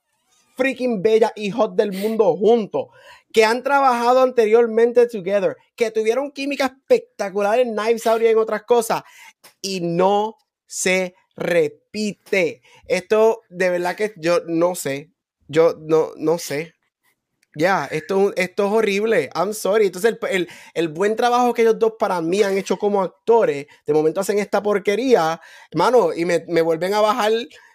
[0.54, 2.88] freaking bellas y hot del mundo juntos,
[3.32, 8.62] que han trabajado anteriormente together, que tuvieron química espectacular en Knives Out y en otras
[8.64, 9.02] cosas,
[9.62, 10.36] y no
[10.66, 12.62] se repite.
[12.86, 15.12] Esto de verdad que yo no sé,
[15.48, 16.74] yo no, no sé.
[17.54, 19.30] Ya, esto, es un- esto es horrible.
[19.34, 19.86] I'm sorry.
[19.86, 23.66] Entonces, el, el- el buen trabajo que ellos dos para mí han hecho como actores,
[23.86, 27.32] de momento hacen esta porquería, hermano, y me, me vuelven a bajar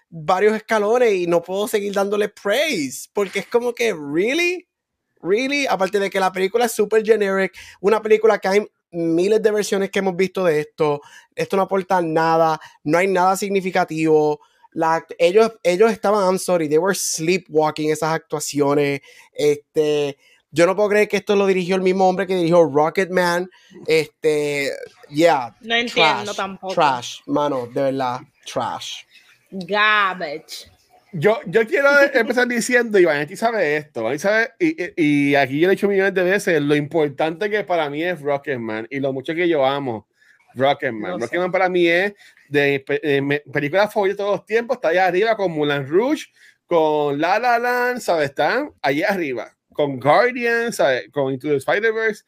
[0.09, 4.67] varios escalones y no puedo seguir dándole praise, porque es como que, ¿really?
[5.21, 5.67] ¿Really?
[5.67, 9.89] Aparte de que la película es súper generic, una película que hay miles de versiones
[9.91, 11.01] que hemos visto de esto,
[11.35, 14.39] esto no aporta nada, no hay nada significativo.
[14.71, 19.01] La, ellos, ellos estaban, I'm sorry, they were sleepwalking esas actuaciones.
[19.33, 20.17] Este,
[20.51, 23.49] yo no puedo creer que esto lo dirigió el mismo hombre que dirigió Rocketman.
[23.87, 24.71] Este,
[25.09, 26.73] yeah, No entiendo trash, tampoco.
[26.73, 29.03] trash, mano, de verdad, trash.
[29.51, 30.69] Garbage.
[31.13, 35.67] Yo, yo quiero empezar diciendo, y Vanetti sabe esto, Vanetti sabe, y, y- aquí yo
[35.67, 39.13] lo he dicho millones de veces, lo importante que para mí es Rocketman y lo
[39.13, 40.07] mucho que yo amo
[40.53, 41.13] Rocketman.
[41.13, 41.19] Sé.
[41.25, 42.13] Rocketman para mí es
[42.49, 46.25] de, de favoritas de todos los tiempos, está allá arriba con Mulan Rouge,
[46.65, 48.29] con La La Land, ¿sabes?
[48.29, 51.09] Están allá arriba, con Guardians, ¿sabes?
[51.11, 52.23] Con Into the Spider-Verse.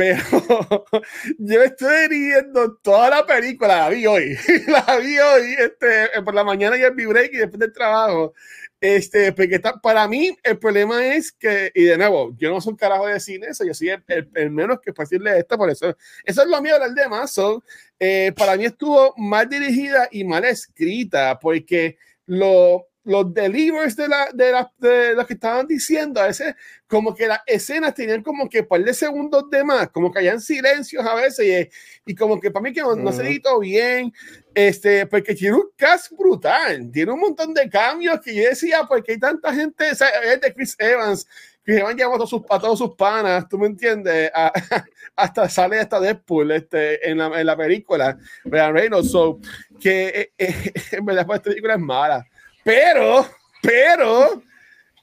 [0.00, 0.16] Pero
[1.38, 4.34] yo estoy viendo toda la película, la vi hoy,
[4.66, 8.32] la vi hoy este, por la mañana y el break y después del trabajo.
[8.80, 12.70] Este, porque está, para mí el problema es que, y de nuevo, yo no soy
[12.70, 15.68] un carajo de cine, eso yo soy el, el- el menos que decirle esto, por
[15.68, 15.94] eso,
[16.24, 17.26] eso es lo mío del tema.
[17.26, 17.62] So,
[17.98, 24.28] eh, para mí estuvo mal dirigida y mal escrita, porque lo, los delivers de, la,
[24.32, 26.54] de, la, de los que estaban diciendo, a veces
[26.86, 30.40] como que las escenas tenían como que par de segundos de más, como que hayan
[30.40, 31.72] silencios a veces,
[32.06, 34.12] y, y como que para mí que no, no se editó bien,
[34.54, 39.12] este, porque tiene un cast brutal, tiene un montón de cambios que yo decía, porque
[39.12, 41.26] hay tanta gente, o sea, es de Chris Evans,
[41.62, 44.52] Chris Evans llama a todos sus, a todos sus panas, tú me entiendes, A-
[45.16, 49.38] hasta sale hasta Deadpool este, en, la, en la película, Reynolds, so,
[49.80, 52.26] que eh, eh, en verdad pues, esta película es mala,
[52.64, 53.26] pero,
[53.62, 54.42] pero,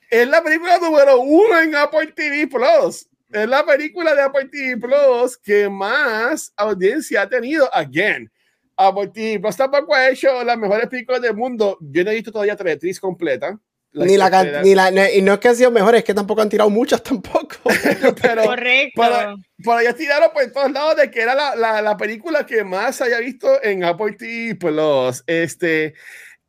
[0.10, 3.08] es la película número uno en Apple TV Plus.
[3.32, 7.70] Es la película de Apple TV Plus que más audiencia ha tenido.
[7.74, 8.32] Again,
[8.78, 11.78] Apple TV Plus tampoco ha hecho las mejores películas del mundo.
[11.82, 13.60] Yo no he visto todavía Tetris completa.
[13.94, 16.50] Ni la, ni la, y no es que han sido mejores, es que tampoco han
[16.50, 17.56] tirado muchas tampoco.
[18.22, 19.02] pero, Correcto.
[19.02, 22.64] para, para ya tiraron por todos lados de que era la, la, la película que
[22.64, 25.24] más haya visto en Apple TV Plus.
[25.26, 25.96] Este,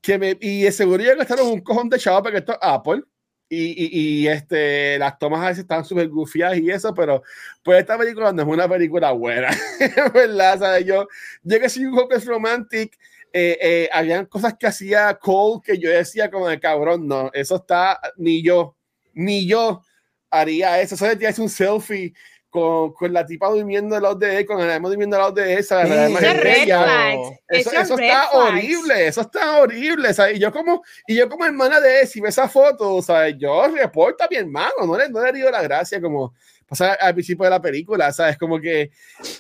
[0.01, 3.03] que me, y de seguro ya gastaron un cojón de chavo porque esto es Apple.
[3.51, 7.23] Y, y, y, este, las tomas a veces están súper gufiadas y eso, pero
[7.63, 9.49] pues esta película no es una película buena,
[10.13, 10.59] ¿verdad?
[10.59, 10.85] ¿Sabes?
[10.85, 11.09] Yo,
[11.43, 12.99] yo que soy un hopeless romantic,
[13.33, 17.57] eh, eh, habían cosas que hacía Cole que yo decía como de cabrón, no, eso
[17.57, 18.77] está, ni yo,
[19.15, 19.83] ni yo
[20.31, 22.13] haría eso, de es un selfie
[22.51, 25.33] con, con la tipa durmiendo al lado de él, con el alma durmiendo al lado
[25.35, 26.15] de esa, la Sí.
[26.15, 26.83] de red ella.
[26.83, 27.39] flags.
[27.49, 28.35] Eso, Eso es eso red está flags.
[28.35, 30.37] horrible, eso está horrible, ¿sabes?
[30.37, 33.37] Y yo como, y yo como hermana de él, si ve esa foto, ¿sabes?
[33.39, 36.35] Yo reporto a mi hermano, no le, no le digo la gracia como
[36.67, 38.37] pasa al principio de la película, ¿sabes?
[38.39, 38.91] Como que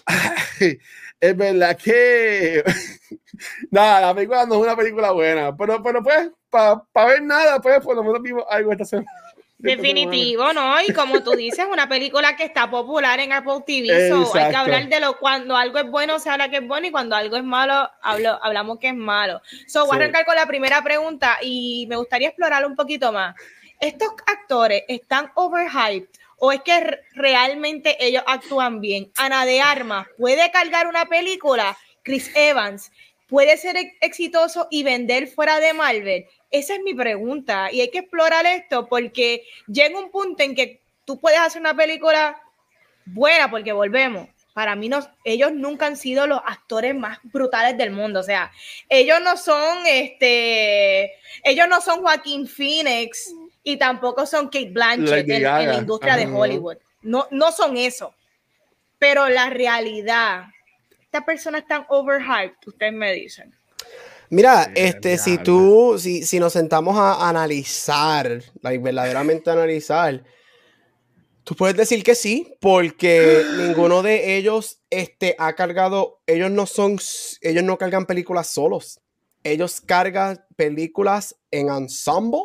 [0.06, 0.78] ay,
[1.20, 2.62] es verdad que
[3.70, 7.80] nada, la película no es una película buena, pero, pero pues, para ver nada, pues
[7.84, 9.10] por lo menos vimos algo esta semana.
[9.58, 10.80] Definitivo, ¿no?
[10.80, 14.08] Y como tú dices, una película que está popular en Apple TV.
[14.08, 16.86] So, hay que hablar de lo cuando algo es bueno, se habla que es bueno,
[16.86, 19.42] y cuando algo es malo, hablo, hablamos que es malo.
[19.66, 19.92] So, voy Sí.
[19.94, 23.34] a arrancar con la primera pregunta y me gustaría explorar un poquito más.
[23.80, 29.10] ¿Estos actores están overhyped o es que realmente ellos actúan bien?
[29.16, 32.90] Ana de Armas puede cargar una película, Chris Evans
[33.28, 36.24] puede ser ex- exitoso y vender fuera de Marvel.
[36.50, 40.80] Esa es mi pregunta y hay que explorar esto porque llega un punto en que
[41.04, 42.40] tú puedes hacer una película
[43.04, 44.28] buena porque volvemos.
[44.54, 48.20] Para mí no, ellos nunca han sido los actores más brutales del mundo.
[48.20, 48.50] O sea,
[48.88, 51.12] ellos no son este,
[51.44, 53.32] ellos no son Joaquín Phoenix
[53.62, 56.26] y tampoco son Kate Blanchett en, en la industria de.
[56.26, 56.78] Hollywood.
[57.02, 58.14] No, no son eso.
[58.98, 60.46] Pero la realidad,
[61.02, 63.57] estas personas están overhyped, ustedes me dicen.
[64.30, 70.22] Mira, Sí, este, si tú, si, si nos sentamos a analizar, like, verdaderamente analizar,
[71.44, 76.98] tú puedes decir que sí, porque ninguno de ellos este, ha cargado, ellos no son,
[77.40, 79.00] ellos no cargan películas solos.
[79.44, 82.40] ellos cargan películas en ensemble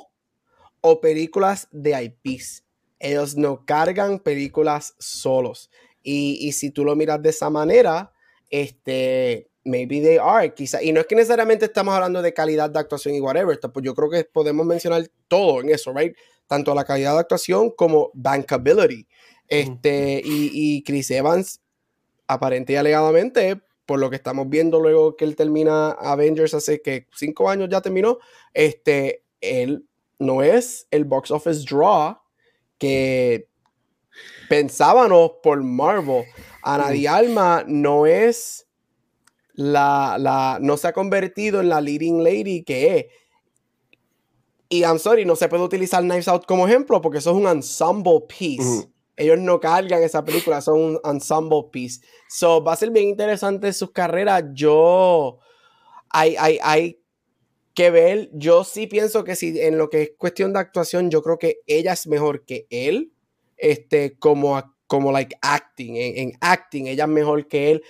[0.80, 2.64] o películas de IPs.
[3.00, 5.70] Ellos no cargan películas solos.
[6.02, 8.14] Y, y si tú lo miras de esa manera,
[8.50, 12.80] este, maybe they are, quizá, y no es que necesariamente estamos hablando de calidad de
[12.80, 16.16] actuación y whatever, pues yo creo que podemos mencionar todo en eso, right?
[16.48, 19.08] Tanto la calidad de actuación como bankability.
[19.48, 21.62] Este, y, y Chris Evans,
[22.28, 27.08] aparente y alegadamente, por lo que estamos viendo luego que él termina Avengers hace que
[27.16, 28.20] cinco años ya terminó,
[28.54, 29.86] este, él
[30.20, 32.18] no es el box office draw
[32.78, 33.50] que
[34.50, 36.26] pensábamos por Marvel.
[36.62, 38.68] Ana Di Alma no es
[39.54, 43.06] la, la, no se ha convertido en la leading lady que es.
[44.70, 47.48] Y I'm sorry, no se puede utilizar Knives Out como ejemplo porque eso es un
[47.48, 48.88] ensemble piece.
[49.16, 52.02] Ellos no cargan esa película, son un ensemble piece.
[52.28, 54.44] So, va a ser bien interesante sus carreras.
[54.54, 55.38] Yo,
[56.10, 57.00] hay, hay, hay
[57.76, 58.32] que ver.
[58.34, 61.60] Yo sí pienso que si en lo que es cuestión de actuación, yo creo que
[61.68, 63.14] ella es mejor que él.
[63.58, 65.96] Este, como, como like acting.
[65.96, 67.84] En, en acting, ella es mejor que él.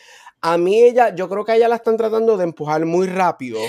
[0.45, 3.59] A mí ella, yo creo que a ella la están tratando de empujar muy rápido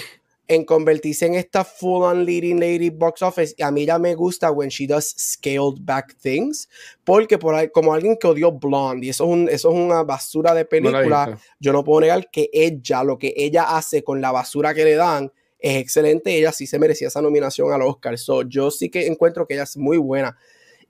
[0.49, 3.55] en convertirse en esta full on leading lady box office.
[3.57, 6.69] Y a mí ya me gusta when she does scaled back things,
[7.05, 10.03] porque por ahí, como alguien que odió Blonde, y eso es, un, eso es una
[10.03, 14.33] basura de película, yo no puedo negar que ella, lo que ella hace con la
[14.33, 16.37] basura que le dan, es excelente.
[16.37, 18.19] Ella sí se merecía esa nominación al Oscar.
[18.19, 20.37] So, yo sí que encuentro que ella es muy buena.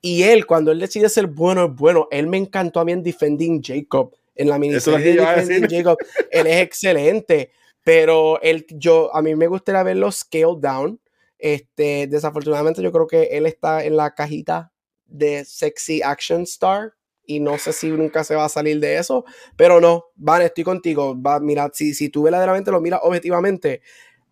[0.01, 2.09] Y él, cuando él decide ser bueno, es bueno.
[2.11, 5.99] Él me encantó a mí en Defending Jacob en la miniserie de Jacob,
[6.31, 11.01] él es excelente, pero él, yo, a mí me gustaría verlo scaled down.
[11.39, 14.73] Este, desafortunadamente yo creo que él está en la cajita
[15.07, 16.95] de sexy action star
[17.27, 19.25] y no sé si nunca se va a salir de eso,
[19.57, 23.81] pero no, Van, estoy contigo, va, mira, si, si tú verdaderamente lo miras objetivamente,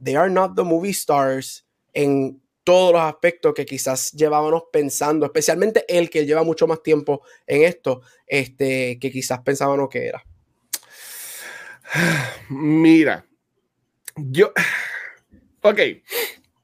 [0.02, 5.84] they are not the movie stars en todos los aspectos que quizás llevábamos pensando, especialmente
[5.88, 10.24] él que lleva mucho más tiempo en esto, este, que quizás pensábamos que era.
[12.48, 13.26] Mira,
[14.16, 14.52] yo,
[15.62, 15.80] ok,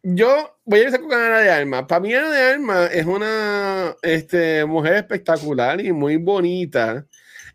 [0.02, 1.86] yo voy a empezar con Ana de Alma.
[1.86, 7.06] Para mí Ana de Alma es una este, mujer espectacular y muy bonita.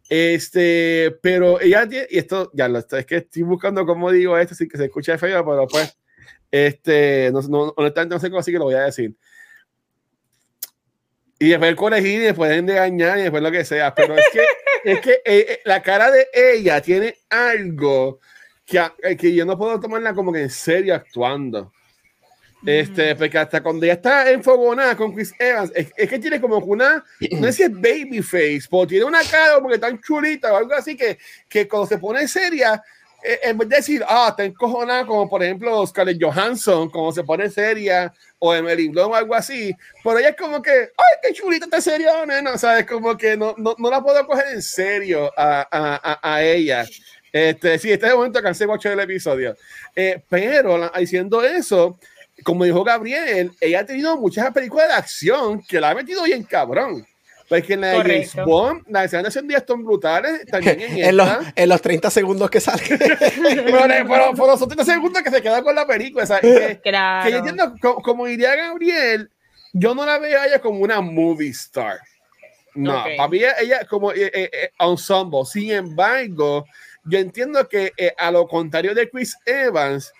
[0.10, 4.54] Este, pero ella tiene, y esto ya lo es que estoy buscando cómo digo esto,
[4.54, 5.98] así que se escucha feo, pero pues
[6.54, 9.16] este, no, no, honestamente no sé cómo así que lo voy a decir.
[11.40, 13.96] Y después corregir y después engañar y después lo que sea.
[13.96, 14.46] Pero es que,
[14.92, 18.20] es que eh, eh, la cara de ella tiene algo
[18.68, 21.74] que, eh, que yo no puedo tomarla como que en serio actuando.
[22.64, 27.04] Este, porque hasta cuando ella está enfogonada con Chris Evans, es, que tiene como una,
[27.32, 30.58] no sé si es baby face, pero tiene una cara como que tan chulita o
[30.58, 31.18] algo así que,
[31.50, 32.80] que cuando se pone seria,
[33.24, 37.50] en vez de decir, ah, está encojonada, como por ejemplo Scarlett Johansson, como se pone
[37.50, 41.66] seria, o Emily Blunt o algo así, pero ella es como que, ay, qué chulita
[41.66, 42.86] está seria, nena, ¿sabes?
[42.86, 46.86] Como que no, no, no, la puedo coger en serio a, a, a, ella.
[47.32, 49.56] Este, sí, este es el momento que cansé mucho el episodio.
[49.96, 51.98] Eh, pero diciendo eso,
[52.44, 56.44] como dijo Gabriel, ella ha tenido muchas películas de acción que la ha metido bien
[56.44, 57.06] cabrón.
[57.54, 60.44] Porque en la de James Bond, las escenas de son brutales.
[60.48, 62.82] También en, en, los, en, los, 30 segundos que sale.
[62.88, 66.26] pero, por los 30 segundos que se queda con la película.
[66.40, 67.26] Que, claro.
[67.26, 69.30] que yo entiendo, como, diría Gabriel,
[69.72, 72.00] yo no la veo a ella como una movie star.
[72.74, 75.46] No, para mí ella como eh, eh, eh, ensemble.
[75.46, 76.66] Sin embargo,
[77.06, 80.12] yo entiendo que a lo contrario de Chris Evans,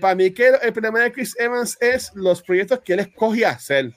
[0.00, 3.92] para mí que el problema de Chris Evans es los proyectos que él escoge hacer.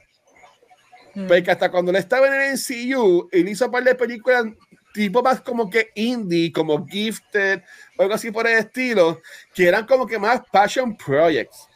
[1.26, 4.46] Porque hasta cuando él estaba en el NCU, él hizo un par de películas
[4.94, 7.62] tipo más como que indie, como Gifted,
[7.98, 9.22] o algo así por el estilo,
[9.54, 11.68] que eran como que más passion projects.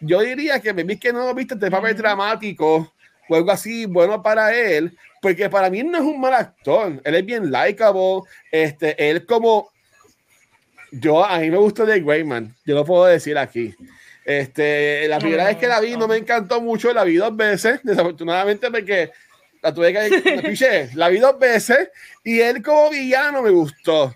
[0.00, 2.92] Yo diría que me vi que no viste este papel dramático
[3.28, 7.00] o algo así bueno para él, porque para mí no es un mal actor.
[7.04, 8.22] Él es bien likable.
[8.50, 9.70] Este, él como
[10.90, 13.74] yo, a mí me gusta de Greyman, yo lo puedo decir aquí.
[14.24, 17.80] Este, la primera vez que la vi no me encantó mucho, la vi dos veces,
[17.84, 19.10] desafortunadamente porque
[19.62, 21.90] la tuve que la vi dos veces
[22.24, 24.14] y él como villano me gustó.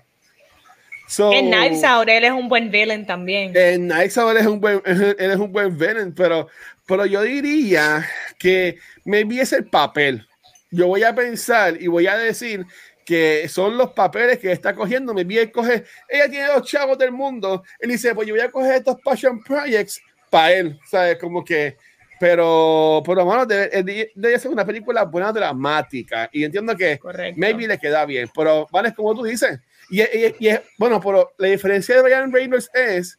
[1.19, 3.53] en Knives Out él es un buen villain también.
[3.55, 6.49] En Knives Out él es un buen, él es un buen villain, pero,
[6.87, 8.07] pero yo diría
[8.39, 10.27] que me vi el papel.
[10.71, 12.67] Yo voy a pensar y voy a decir
[13.05, 15.15] que son los papeles que está cogiendo.
[15.15, 17.63] Me vi coge, ella tiene los chavos del mundo.
[17.79, 20.01] Él dice, pues yo voy a coger estos passion projects
[20.31, 21.19] para él, ¿sabes?
[21.19, 21.77] Como que,
[22.19, 26.29] pero, por lo menos debe, debe, ser una película buena dramática.
[26.33, 26.99] Y entiendo que
[27.37, 29.61] maybe le queda bien, pero vale, como tú dices.
[29.91, 33.19] Y, y, y, bueno, pero la diferencia de Ryan Reynolds es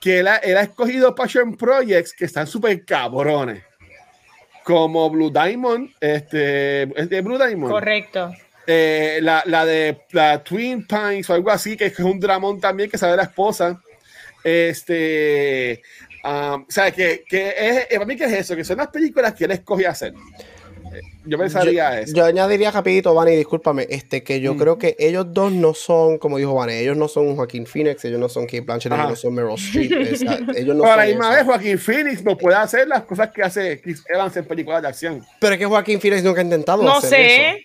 [0.00, 3.62] que él ha, él ha escogido Passion Projects que están súper cabrones.
[4.64, 7.72] Como Blue Diamond, este, ¿es de Blue Diamond?
[7.72, 8.32] Correcto.
[8.66, 12.88] Eh, la, la de la Twin Pines o algo así, que es un dramón también
[12.90, 13.80] que sale la esposa.
[14.44, 15.82] Este,
[16.24, 18.88] um, o sea, que, que es, eh, para mí que es eso, que son las
[18.88, 20.12] películas que él escoge hacer.
[20.94, 22.14] Eh, Yo pensaría yo, eso.
[22.14, 24.58] yo añadiría rapidito, Vani, discúlpame, este, que yo Mm.
[24.58, 28.04] creo que ellos dos no son, como dijo Vani, ellos no son un Joaquín Phoenix,
[28.04, 29.02] ellos no son Kate Blanchett, Ajá.
[29.04, 31.78] ellos no son Meryl Streep, o sea, ellos no Pero la son misma vez, Joaquín
[31.78, 35.24] Phoenix no puede hacer las cosas que hace Chris Evans en películas de acción.
[35.40, 37.48] Pero es que Joaquín Phoenix nunca ha intentado No hacer sé.
[37.50, 37.58] eso.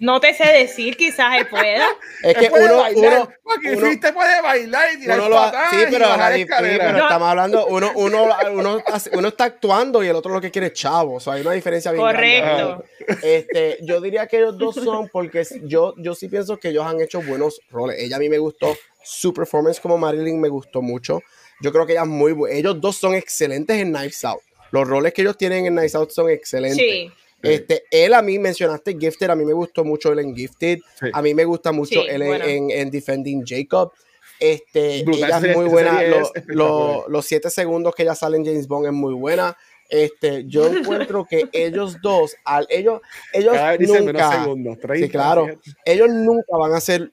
[0.00, 1.86] No te sé decir, quizás él pueda.
[2.22, 3.12] Es que puede uno, bailar.
[3.20, 5.36] uno, Joaquín uno- Phoenix te puede bailar y tirar uno lo
[5.70, 8.82] sí, y pero, bajar nadie- sí, pero estamos hablando, uno, uno, uno,
[9.12, 11.14] uno está actuando y el otro lo que quiere es chavo.
[11.14, 12.40] O sea, hay una diferencia bien grande.
[12.42, 12.84] Correcto.
[13.22, 17.00] Este, yo diría que ellos dos son, porque yo, yo sí pienso que ellos han
[17.00, 17.96] hecho buenos roles.
[18.00, 21.20] Ella a mí me gustó, su performance como Marilyn me gustó mucho.
[21.60, 22.56] Yo creo que ella es muy buena.
[22.56, 24.40] Ellos dos son excelentes en Knives Out.
[24.72, 26.78] Los roles que ellos tienen en Knives Out son excelentes.
[26.78, 27.12] Sí.
[27.44, 31.06] Este, él a mí mencionaste Gifted, a mí me gustó mucho él en Gifted, Sí.
[31.12, 32.44] a mí me gusta mucho Sí, él en, bueno.
[32.44, 33.92] en- en Defending Jacob.
[34.40, 35.90] Este, Brutal, ella esa es muy buena.
[35.90, 37.10] esa serie Lo- es lo- espectacular.
[37.10, 39.56] los siete segundos que ella sale en James Bond es muy buena.
[39.88, 40.66] Este, yo
[41.12, 43.00] encuentro que ellos dos, al ellos,
[43.32, 44.74] ellos nunca, segundos.
[44.74, 45.70] sí, 30, claro, fíjate.
[45.84, 47.12] ellos nunca van a ser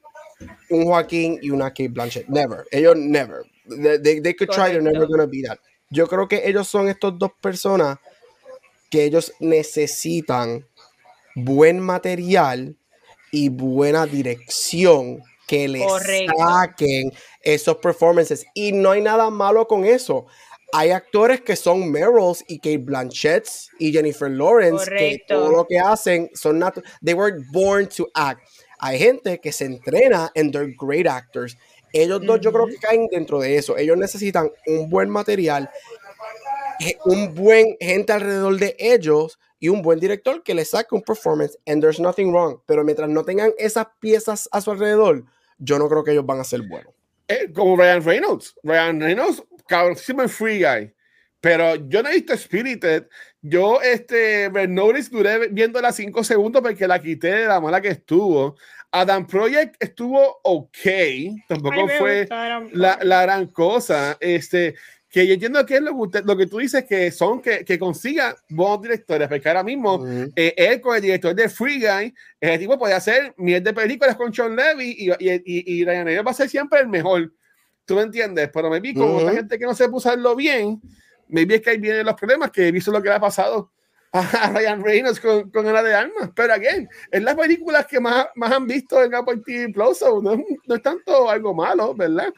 [0.70, 2.28] un Joaquín y una Kate Blanchett.
[2.28, 2.66] Never.
[2.72, 3.44] Ellos never.
[3.70, 5.60] They, they- they could try, they're never gonna be that.
[5.92, 7.98] Yo creo que ellos son estos dos personas
[8.92, 10.68] que ellos necesitan
[11.36, 12.78] buen material
[13.32, 16.34] y buena dirección que les Correcto.
[16.38, 17.12] saquen
[17.42, 18.46] esos performances.
[18.54, 20.26] Y no hay nada malo con eso.
[20.74, 23.46] Hay actores que son Meryls y Kate Blanchett
[23.80, 25.36] y Jennifer Lawrence que Correcto.
[25.36, 28.42] todo lo que hacen son natu- they were born to act.
[28.80, 31.58] Hay gente que se entrena and they're great actors.
[31.94, 33.76] Ellos dos yo creo que caen dentro de eso.
[33.78, 35.70] Ellos necesitan un buen material,
[37.06, 41.58] un buen gente alrededor de ellos y un buen director que les saque un performance
[41.68, 42.60] and there's nothing wrong.
[42.66, 45.26] Pero mientras no tengan esas piezas a su alrededor,
[45.60, 46.94] yo no creo que ellos van a ser buenos.
[47.28, 48.56] Eh, como Ryan Reynolds.
[48.64, 50.94] Ryan Reynolds, cabroncísimo en Free Guy.
[51.40, 53.08] Pero yo no he visto Spirited.
[53.42, 58.56] Yo, este, Notice duré viéndola cinco segundos porque la quité de la mala que estuvo.
[58.92, 60.78] Adam Project estuvo ok.
[61.48, 62.28] Tampoco Ay, me fue
[62.74, 64.18] la, la gran cosa.
[64.20, 64.76] Este,
[65.12, 67.66] que yo entiendo que es lo que, usted- lo que tú dices que son que,
[67.66, 69.28] que consiga buenos directores.
[69.28, 70.32] Porque ahora mismo Ujú.
[70.36, 74.16] eh, él con el director de Free Guy, ese tipo puede hacer miel de películas
[74.16, 77.32] con Sean Levy y, y, y, y Ryan Reynolds va a ser siempre el mejor.
[77.84, 78.50] ¿Tú me entiendes?
[78.54, 79.18] Pero me vi con Ujú.
[79.18, 80.80] otra gente que no se puso a hacerlo bien,
[81.28, 83.72] me vi que ahí vienen los problemas, que he visto lo que le ha pasado
[84.14, 86.30] a Ryan Reynolds con, con Ana de Armas.
[86.36, 90.34] Pero again, es las películas que más, más han visto en Apple TV Plus, no,
[90.34, 92.34] es- no es tanto algo malo, ¿verdad?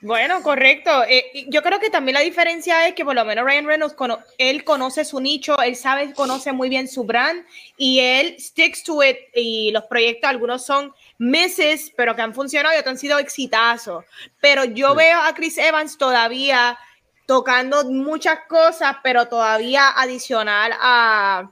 [0.00, 1.02] Bueno, correcto.
[1.08, 4.20] Eh, yo creo que también la diferencia es que por lo menos Ryan Reynolds, cono-
[4.38, 7.44] él conoce su nicho, él sabe, conoce muy bien su brand
[7.76, 12.76] y él sticks to it y los proyectos, algunos son meses, pero que han funcionado
[12.76, 14.04] y otros han sido exitazos.
[14.40, 16.78] Pero yo veo a Chris Evans todavía
[17.26, 21.50] tocando muchas cosas, pero todavía adicional a,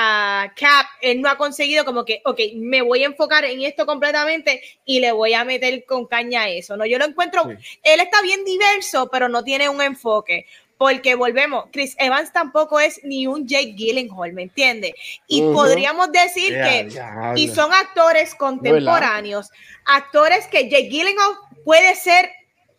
[0.00, 3.84] a Cap, él no ha conseguido como que, ok, me voy a enfocar en esto
[3.84, 6.86] completamente y le voy a meter con caña a eso, ¿no?
[6.86, 7.78] Yo lo encuentro, Sí.
[7.82, 10.46] él está bien diverso, pero no tiene un enfoque.
[10.76, 14.92] Porque volvemos, Chris Evans tampoco es ni un Jake Gyllenhaal, ¿me entiendes?
[15.26, 16.88] Y podríamos decir que,
[17.34, 19.50] y son actores contemporáneos,
[19.84, 21.32] actores que Jake Gyllenhaal
[21.64, 22.30] puede ser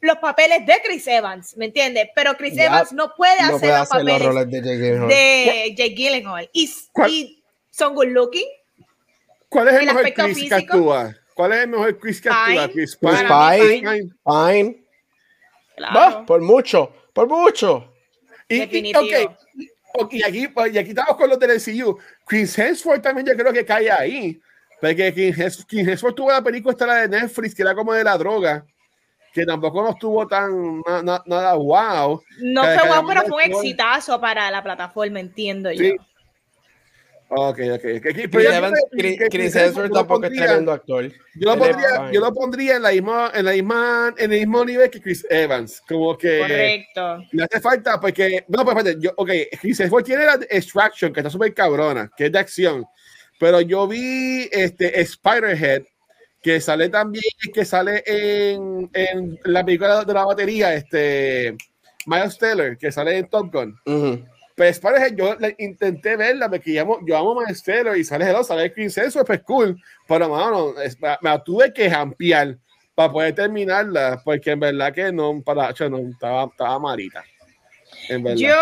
[0.02, 2.10] los papeles de Chris Evans, ¿me entiendes?
[2.16, 4.62] Pero Chris Ya, Evans no puede No hacer puede los hacer los papeles roles de
[4.62, 5.08] Jake Gyllenhaal.
[5.10, 6.50] de Jake Gyllenhaal.
[6.54, 6.74] Y,
[7.08, 8.48] y son good looking.
[9.50, 10.56] ¿Cuál es el, el mejor Chris que físico.
[10.58, 11.16] actúa?
[11.34, 12.46] ¿Cuál es el mejor Chris que actúa?
[12.68, 12.70] Pine.
[12.74, 13.12] Chris Pine.
[13.14, 14.10] Pine, Pine.
[14.26, 14.84] Pine.
[15.76, 16.00] Claro.
[16.00, 17.94] Va, por mucho, por mucho.
[18.48, 19.02] Y, y, Definitivo.
[19.02, 19.36] ok,
[19.94, 21.98] ok, y aquí, pues, y aquí estamos con los del MCU.
[22.26, 24.40] Chris Hemsworth también yo creo que cae ahí.
[24.82, 27.94] Porque Chris Hems- Chris Hemsworth tuvo la película esta la de Netflix, que era como
[27.94, 28.66] de la droga,
[29.34, 32.22] que tampoco no estuvo tan na- na- nada wow.
[32.42, 35.84] No fue guau, pero fue un exitazo para la plataforma, entiendo yo.
[35.84, 35.96] Sí.
[37.32, 37.86] Ok, ok.
[37.98, 38.02] ok.
[38.02, 41.04] Pero Chris, yo Evans- creo que Chris- Chris Chris Hemsworth tampoco es pondría- tremendo actor.
[41.36, 44.66] Yo lo, pondría, yo lo pondría en la misma, en la misma, en el mismo
[44.66, 45.80] nivel que Chris Evans.
[45.88, 47.24] Como que Correcto.
[47.32, 48.46] le hace falta porque.
[48.48, 49.30] No, pues espérate, yo, ok,
[49.62, 52.84] Chris Hemsworth tiene la Extraction, que está súper cabrona, que es de acción.
[53.40, 55.84] Pero yo vi este Spider-Head,
[56.42, 57.24] que sale también,
[57.54, 61.56] que sale en, en la película de la batería, este
[62.06, 63.76] Miles Teller, que sale en Top Gun.
[63.86, 64.26] Ujú.
[64.56, 68.26] Pues Spider-Head, yo la- intenté verla porque yo amo, yo amo Miles Teller y sale
[68.26, 69.82] hello, sale Chris Hemsworth, pues cool.
[70.08, 72.58] Pero, mano, es- me, me tuve que jampear
[72.96, 77.24] para poder terminarla, porque en verdad que no, para, no, estaba, estaba malita.
[78.10, 78.38] En verdad.
[78.38, 78.56] Yo,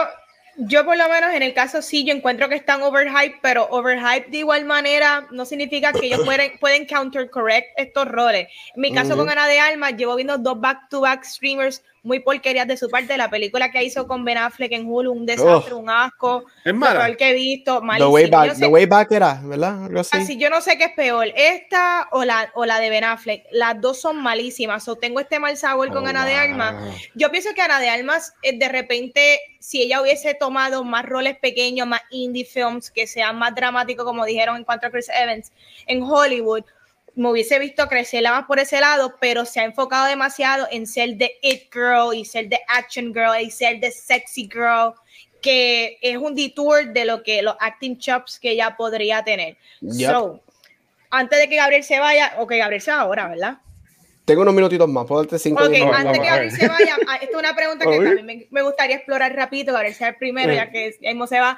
[0.57, 4.29] yo por lo menos en el caso sí, yo encuentro que están overhyped, pero overhyped
[4.29, 8.47] de igual manera no significa que ellos pueden, pueden counter correct estos roles.
[8.75, 12.77] En mi caso con Ana de Alma, llevo viendo dos back-to-back streamers muy porquerías de
[12.77, 13.17] su parte.
[13.17, 16.45] La película que hizo con Ben Affleck en Hulu, un desastre, un asco.
[16.63, 17.05] Es mala.
[17.05, 19.85] El que he visto, The Way, back, The Way Back era, ¿verdad?
[19.85, 20.17] Algo así.
[20.17, 20.37] así.
[20.37, 23.43] Yo no sé qué es peor, esta o la, o la de Ben Affleck.
[23.51, 24.87] Las dos son malísimas.
[24.87, 26.91] O tengo este mal sabor con oh, Ana de Alma.
[27.13, 31.37] Yo pienso que Ana de Almas, eh, de repente, si ella hubiese tomado más roles
[31.37, 35.51] pequeños, más indie films, que sean más dramáticos, como dijeron en cuanto a Chris Evans,
[35.85, 36.63] en Hollywood,
[37.17, 41.15] me hubiese visto crecerla más por ese lado, pero se ha enfocado demasiado en ser
[41.17, 44.93] de it girl y ser de action girl y ser de sexy girl,
[45.41, 49.57] que es un detour de lo que los acting chops que ella podría tener.
[49.89, 50.41] So,
[51.09, 53.57] antes de que Gabriel se vaya, o que Gabriel se va ahora, ¿verdad?
[54.25, 55.95] Tengo unos minutitos más, puedo darte cinco minutos.
[55.95, 58.97] antes de que Gabriel se vaya, ah, esta es una pregunta que también me, gustaría
[58.97, 61.57] explorar rápido, Gabriel sea el primero, ya que mismo se va.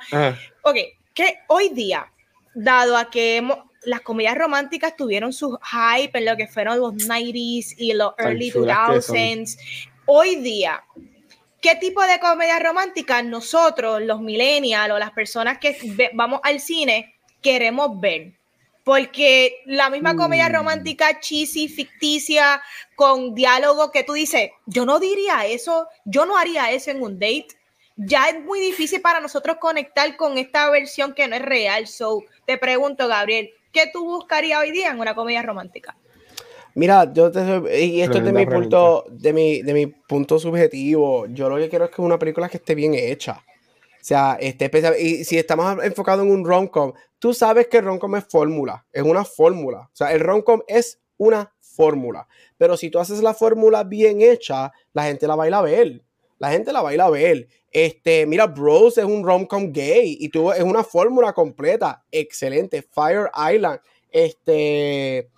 [0.62, 0.78] Ok,
[1.14, 2.10] que hoy día,
[2.54, 6.94] dado a que hemos, las comedias románticas tuvieron su hype en lo que fueron los
[6.94, 9.58] 90s y los early 2000s.
[10.06, 10.84] Hoy día,
[11.62, 15.78] ¿qué tipo de comedia romántica nosotros, los millennials o las personas que
[16.14, 18.34] vamos al cine, queremos ver?
[18.84, 20.54] Porque la misma comedia mm.
[20.54, 22.62] romántica cheesy, ficticia,
[22.96, 27.20] con diálogo que tú dices, yo no diría eso, yo no haría eso en un
[27.20, 27.48] date.
[27.96, 31.86] Ya es muy difícil para nosotros conectar con esta versión que no es real.
[31.86, 35.98] So, te pregunto, Gabriel, ¿qué tú buscarías hoy día en una comedia romántica?
[36.76, 37.42] Mira, yo te
[37.84, 41.26] y esto es de mi punto, de mi, de mi punto subjetivo.
[41.28, 43.44] Yo lo que quiero es que una película que esté bien hecha.
[44.00, 44.96] O sea, esté especial.
[44.98, 49.04] Y si estamos enfocados en un rom-com, tú sabes que el rom-com es fórmula, es
[49.04, 49.80] una fórmula.
[49.80, 52.28] O sea, el rom-com es una fórmula.
[52.58, 55.62] Pero si tú haces la fórmula bien hecha, la gente la va a ir a
[55.62, 56.04] ver.
[56.40, 57.48] La gente la va a ir a ver.
[57.72, 62.04] Este, mira, Bros es un rom-com gay y tuvo, es una fórmula completa.
[62.12, 62.82] Excelente.
[62.82, 63.80] Fire Island.
[64.10, 65.30] Este,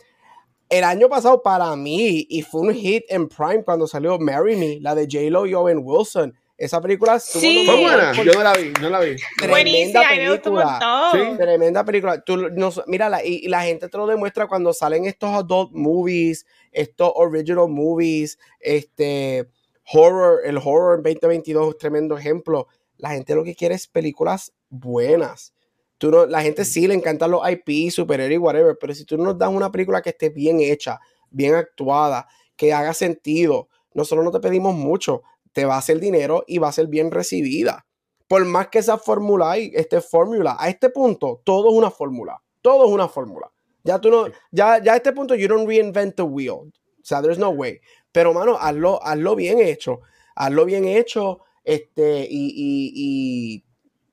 [0.70, 4.80] el año pasado para mí, y fue un hit en Prime cuando salió Marry Me,
[4.80, 6.34] la de J-Lo y Owen Wilson.
[6.58, 7.64] Esa película sí.
[7.66, 8.14] fue buena.
[8.14, 9.16] Yo no la vi, no la vi.
[9.38, 11.12] Tremenda película.
[11.12, 11.38] Sí.
[11.38, 12.22] Tremenda película.
[12.22, 16.46] Tú, no, mira, la, y, la gente te lo demuestra cuando salen estos adult movies,
[16.72, 19.50] estos original movies, este
[19.94, 22.68] horror, el horror en 2022 es un tremendo ejemplo.
[22.98, 25.54] La gente lo que quiere es películas buenas.
[25.98, 29.38] Tú no, la gente sí le encantan los IP, superhéroes, whatever, pero si tú nos
[29.38, 34.40] das una película que esté bien hecha, bien actuada, que haga sentido, nosotros no te
[34.40, 35.22] pedimos mucho,
[35.52, 37.86] te va a hacer dinero y va a ser bien recibida.
[38.28, 42.42] Por más que esa fórmula y este fórmula, a este punto, todo es una fórmula.
[42.62, 43.52] Todo es una fórmula.
[43.84, 46.72] Ya tú no, ya, ya a este punto, you don't reinvent the wheel.
[47.02, 47.82] O sea, there's no way.
[48.12, 50.02] Pero, mano, hazlo, hazlo bien hecho.
[50.36, 51.42] Hazlo bien hecho.
[51.64, 53.66] Este, y, y, y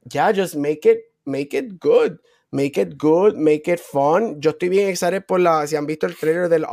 [0.04, 2.18] ya, just make it, make it good.
[2.50, 4.40] Make it good, make it fun.
[4.40, 5.66] Yo estoy bien excited por la.
[5.66, 6.64] Si han visto el trailer del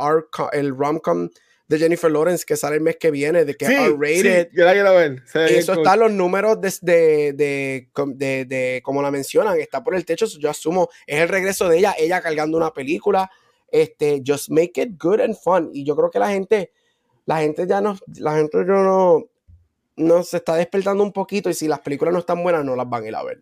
[0.52, 1.28] el rom-com
[1.68, 4.48] de Jennifer Lawrence que sale el mes que viene, de que es R-rated.
[5.26, 5.38] Sí.
[5.54, 10.24] Eso está los números de, de, de, de, como la mencionan, está por el techo.
[10.38, 13.30] Yo asumo, es el regreso de ella, ella cargando una película.
[13.68, 15.68] Este, just make it good and fun.
[15.74, 16.72] Y yo creo que la gente,
[17.26, 19.24] la gente ya no, la gente ya no,
[19.96, 22.88] no se está despertando un poquito y si las películas no están buenas no las
[22.88, 23.40] van a ir a ver.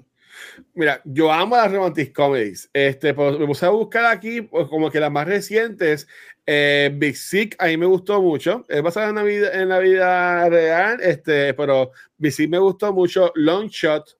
[0.75, 2.69] Mira, yo amo las romantic comedies.
[2.73, 6.09] Este, pues, me puse a buscar aquí pues, como que las más recientes.
[6.47, 8.65] Eh, Big Sick a mí me gustó mucho.
[8.69, 12.93] Es basada en la vida, en la vida real, este, pero Big Sick me gustó
[12.93, 13.33] mucho.
[13.37, 14.17] Long Shot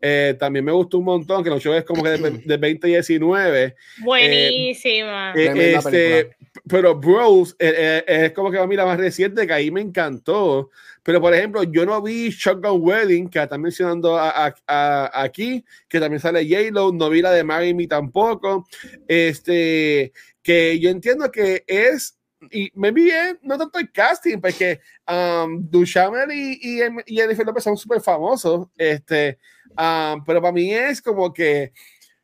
[0.00, 3.76] eh, también me gustó un montón, que Long Shot es como que de, de 2019.
[3.98, 5.32] Buenísima.
[5.34, 6.36] Eh, este,
[6.68, 9.80] pero Bros eh, eh, es como que a mí la más reciente, que ahí me
[9.80, 10.70] encantó.
[11.02, 14.18] Pero, por ejemplo, yo no vi Shotgun Wedding, que están mencionando
[14.66, 18.66] aquí, que también sale J-Lo, no vi la de Marry Me tampoco.
[19.06, 22.18] Este, que yo entiendo que es,
[22.50, 27.46] y me vi bien, no tanto el casting, porque um, Duchamel y, y, y Jennifer
[27.46, 29.38] López son súper famosos, este,
[29.70, 31.72] um, pero para mí es como que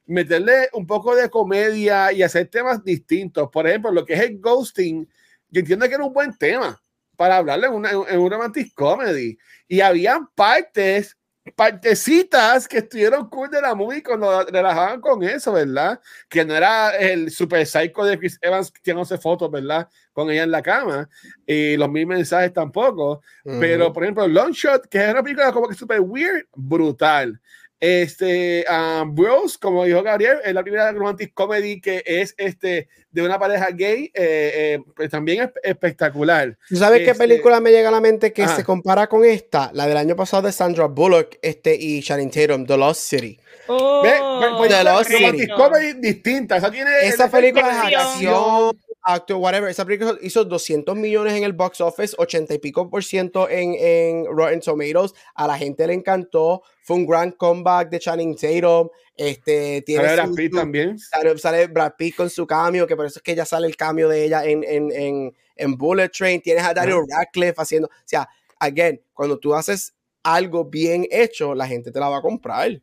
[0.07, 3.49] meterle un poco de comedia y hacer temas distintos.
[3.51, 5.09] Por ejemplo, lo que es el ghosting,
[5.51, 6.81] yo entiendo que era un buen tema
[7.17, 9.39] para hablarle en una, en una romantic comedy.
[9.69, 11.17] Y había partes,
[11.57, 16.01] partecitas que estuvieron cool de la movie cuando relajaban con eso, ¿verdad?
[16.29, 19.89] Que no era el super psycho de Chris Evans tirándose fotos, ¿verdad?
[20.13, 21.09] Con ella en la cama.
[21.45, 23.23] Y los mil mensajes tampoco.
[23.45, 27.41] Pero, por ejemplo, Long Shot, que es una película como que super weird, brutal.
[27.83, 33.23] Este, um, Bros, como dijo Gabriel, es la primera romantic comedy que es este, de
[33.23, 36.57] una pareja gay, eh, eh, pues también es espectacular.
[36.69, 38.55] ¿Tú sabes qué Este- película me llega a la mente que Ajá.
[38.55, 39.73] se compara con esta?
[39.75, 43.41] La del año pasado de Sandra Bullock este, y Channing Tatum, The Lost City.
[43.67, 44.13] Oh, Ve,
[44.59, 45.49] pues, The Lost City.
[45.49, 46.59] comedy distinta.
[46.59, 48.01] Esa tiene Esa el- película es acción.
[48.01, 49.71] acción, acto, whatever.
[49.71, 53.75] Esa película hizo 200 millones en el box office, 80 y pico por ciento en,
[53.79, 55.15] en Rotten Tomatoes.
[55.35, 56.63] A la gente le encantó.
[56.83, 58.89] Fue un gran comeback de Channing Tatum.
[59.17, 60.99] Este, tiene Sale Brad Pitt también.
[60.99, 63.77] Sale, sale Brad Pitt con su cambio, que por eso es que ya sale el
[63.77, 66.41] cambio de ella en, en, en, en Bullet Train.
[66.41, 67.89] Tienes a Daniel Radcliffe haciendo.
[67.89, 68.29] O sea,
[68.59, 72.81] again, cuando tú haces algo bien hecho, la gente te la va a comprar.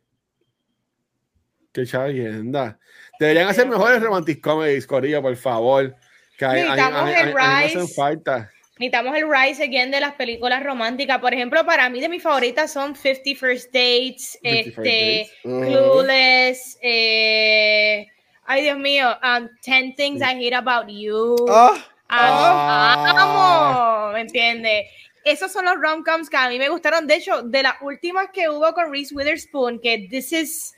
[1.72, 2.78] Qué chavienda.
[3.18, 5.94] Deberían hacer mejores romantic comedies, Corillo, por favor.
[6.40, 7.78] Que hay, Necesitamos hay- el hay- Rise.
[7.78, 8.50] hacen falta.
[8.78, 11.18] Necesitamos el rise again de las películas románticas.
[11.18, 15.30] Por ejemplo, para mí de mis favoritas son 50 First Dates, 50 First este.
[15.42, 18.06] Clueless, eh,
[18.46, 21.36] ay Dios mío, um, 10 Things I Hate About You.
[21.46, 21.76] Amo,
[22.08, 24.06] Ah.
[24.08, 24.86] amo, ¿me entiendes?
[25.24, 27.06] Esos son los rom-coms que a mí me gustaron.
[27.06, 30.74] De hecho, de las últimas que hubo con Reese Witherspoon, que This is...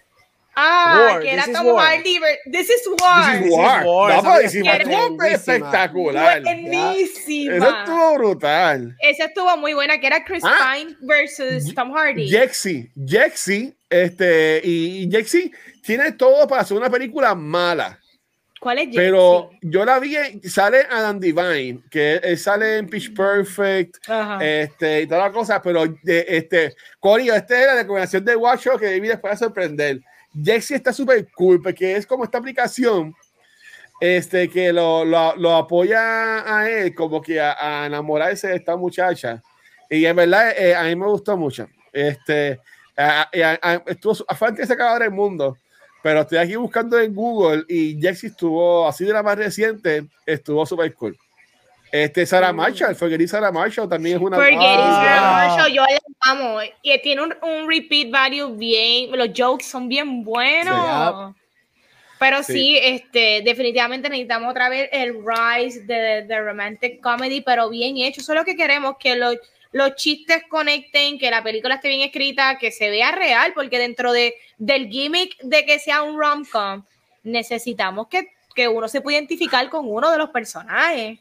[0.55, 1.87] Ah, War, que era This is Tom War.
[1.87, 3.33] Hardy, ver- This is War.
[3.33, 3.85] This is War.
[3.87, 5.29] War, No, película estuvo buenísima.
[5.29, 6.43] espectacular.
[6.43, 7.57] Buenísima.
[7.57, 8.97] Eso estuvo brutal.
[9.01, 10.75] Esa estuvo muy buena, que era Chris Ah.
[10.77, 12.29] Pine versus Tom Hardy.
[12.29, 15.51] Jexy, Jexy, este, y, y Jexy
[15.85, 17.99] tiene todo para hacer una película mala.
[18.61, 18.97] ¿Cuál es Jexy?
[18.99, 20.15] Pero yo la vi,
[20.49, 24.39] sale Adam Divine, que él sale en Pitch Perfect, Ajá.
[24.45, 28.61] este, y todas las cosas, pero de, este, Corio, esta es la recomendación de Watch
[28.67, 30.01] Show que David les puede sorprender.
[30.41, 33.15] Jexy está súper cool porque es como esta aplicación
[34.01, 39.43] este, que lo, lo, apoya a él como que a, a enamorarse de esta muchacha.
[39.89, 41.69] Y en verdad eh, a mí me gustó mucho.
[41.93, 42.59] Este,
[42.97, 43.29] a-
[43.63, 45.57] a- estuvo su- fue antes de acabar el mundo,
[46.03, 50.65] pero estoy aquí buscando en Google y Jexy estuvo así de la más reciente, estuvo
[50.67, 51.17] súper cool.
[51.93, 54.39] Este, Sarah Marshall, Forgetting Sarah Marshall también es una.
[54.39, 55.03] Forgetting Ah.
[55.05, 55.99] Sarah Marshall, yo la
[56.33, 56.59] amo.
[56.81, 61.35] Y tiene un, un repeat value bien, los jokes son bien buenos.
[62.19, 62.53] Pero sí.
[62.55, 62.79] Sí.
[62.81, 68.23] este, definitivamente necesitamos otra vez el rise de, de romantic comedy, pero bien hecho.
[68.23, 69.37] Eso es lo que queremos, que los,
[69.73, 74.13] los chistes conecten, que la película esté bien escrita, que se vea real, porque dentro
[74.13, 76.85] de, del gimmick de que sea un rom-com,
[77.25, 81.19] necesitamos que, que uno se pueda identificar con uno de los personajes.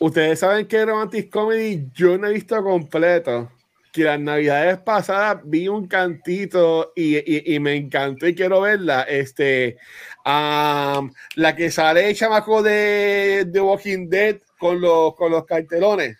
[0.00, 3.50] Ustedes saben que Romantic Comedy yo no he visto completo.
[3.92, 9.02] Que las navidades pasadas vi un cantito y, y- y me encantó y quiero verla.
[9.02, 9.76] Este,
[10.24, 16.18] am, la que sale el chamaco de, de Walking Dead con los, con los cartelones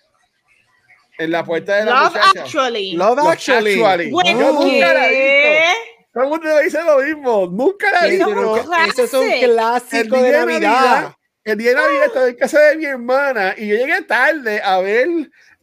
[1.19, 2.43] en la puerta de la Love muchacha.
[2.43, 2.93] Actually.
[2.93, 3.83] Love Love Actually.
[3.83, 4.11] Actually.
[4.13, 5.11] Bueno, Yo nunca la he
[5.65, 5.81] visto.
[6.13, 7.47] Todo el mundo dice lo mismo.
[7.51, 8.57] Nunca la he visto.
[8.87, 10.61] Ese es un clásico de Navidad.
[10.61, 11.15] Navidad,
[11.45, 14.79] el día de Navidad estaba en casa de mi hermana y yo llegué tarde a
[14.81, 15.09] ver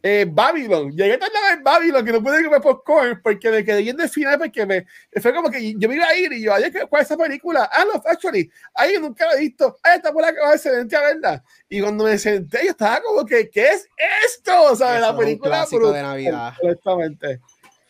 [0.04, 0.90] eh, Babylon.
[0.96, 4.08] Llegué tarde a ver Babylon, que no pude comer popcorn porque me quedé viendo el
[4.08, 4.84] final porque me
[5.20, 7.68] fue como que yo me iba a ir y yo, ay, ¿cuál es esa película?
[7.72, 8.50] Ah, Love Actually.
[8.74, 9.76] Ay, yo nunca la he visto.
[9.82, 11.44] Ay, está por acá, se vente a verla.
[11.68, 13.88] Y cuando me senté, yo estaba como que, ¿qué es
[14.24, 14.62] esto?
[14.72, 16.54] O sea, Eso la es un película clásico brutal, de Navidad.
[16.62, 17.40] Honestamente.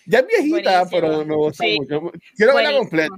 [0.05, 1.01] Ya es viejita, Buenísimo.
[1.01, 1.77] pero me gusta Sí.
[1.79, 2.13] mucho.
[2.37, 3.17] Quiero verla Buenísimo.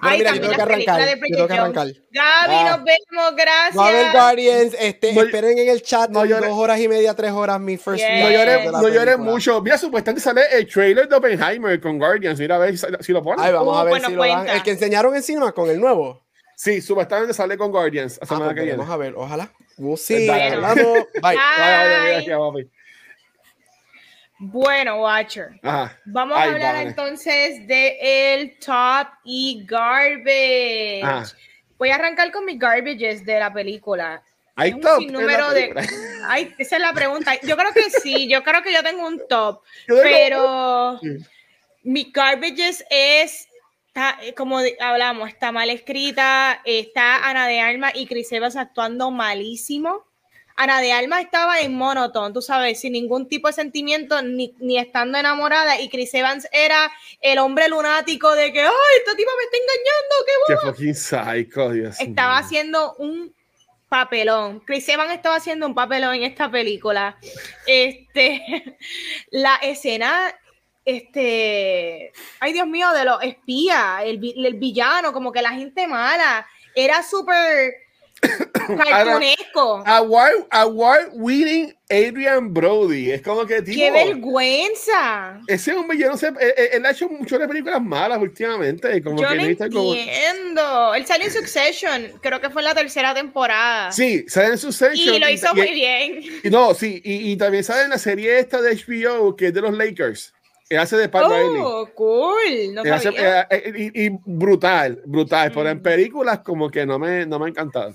[0.00, 1.86] Ay, mira, yo tengo que arrancar, yo tengo que arrancar.
[1.86, 2.76] Gaby, Ah.
[2.76, 3.78] nos vemos, gracias.
[3.78, 6.48] Va a haber Guardians, este, No- esperen en el chat no llores.
[6.48, 8.22] dos horas y media, tres horas, mi first Yes.
[8.24, 9.60] No llores, no llores mucho.
[9.62, 12.38] Mira, supuestamente sale el trailer de Oppenheimer con Guardians.
[12.38, 13.44] Mira a ver si, si lo ponen.
[13.44, 14.32] Ay, vamos Uh, a ver bueno, si lo dan.
[14.34, 14.54] cuenta.
[14.54, 16.22] El que enseñaron encima con el nuevo.
[16.56, 18.78] Sí, supuestamente sale con Guardians Ah, semana pues que viene.
[18.78, 19.52] vamos a ver, ojalá.
[19.76, 20.28] We'll see.
[20.28, 20.76] Hablamos.
[20.76, 21.04] Bye.
[21.22, 22.34] Ay, ay, ay, Bye.
[22.34, 22.70] ay, papi.
[24.38, 25.58] Bueno, Watcher.
[25.62, 25.98] Ajá.
[26.06, 26.88] Vamos Ay, a hablar vale.
[26.90, 31.34] entonces de el top y garbage.
[31.76, 34.22] Voy a arrancar con mis garbages de la película.
[34.56, 34.98] Hay un top.
[34.98, 35.72] sinnúmero de-.
[36.26, 37.34] Ay, esa es la pregunta.
[37.42, 41.08] Yo creo que sí, yo creo que yo tengo un top, tengo- pero Sí.
[41.84, 43.48] mi garbages es,
[43.86, 49.10] está- eh, como hablamos, está mal escrita, está Ana de Alma y Chris Evans actuando
[49.12, 50.04] malísimo.
[50.58, 54.76] Ana de Alma estaba en monotón, tú sabes, sin ningún tipo de sentimiento, ni, ni
[54.76, 56.90] estando enamorada, y Chris Evans era
[57.20, 61.70] el hombre lunático de que, ay, esta tipa me está engañando, qué Qué fucking psycho,
[61.70, 63.32] Dios Estaba haciendo un
[63.88, 64.58] papelón.
[64.66, 67.16] Chris Evans estaba haciendo un papelón en esta película.
[67.64, 68.76] Este,
[69.30, 70.34] la escena,
[70.84, 76.44] este, ay Dios mío, de los espías, el, el villano, como que la gente mala,
[76.74, 77.74] era súper,
[78.76, 79.82] Cartunesco.
[79.86, 83.10] Award, award winning Adrian Brody.
[83.12, 83.78] Es como que tipo.
[83.78, 85.40] ¡Qué vergüenza!
[85.46, 89.02] Ese hombre, yo no sé, él, él ha hecho muchas películas malas últimamente.
[89.02, 90.94] Como yo que no necesita como- entiendo.
[90.94, 93.90] Él salió en Succession, creo que fue en la tercera temporada.
[93.92, 95.14] Sí, sale en Succession.
[95.14, 96.20] y lo hizo y- muy bien.
[96.42, 99.60] y no, sí, y, también sale en la serie esta de HBO que es de
[99.62, 100.34] los Lakers.
[100.68, 101.62] Que hace de Pat Riley.
[101.64, 102.74] Oh, cool.
[102.74, 105.50] No Él hace- eh, eh, y, brutal, brutal.
[105.54, 105.82] Pero en Mm.
[105.82, 107.94] películas como que no me, no me ha encantado.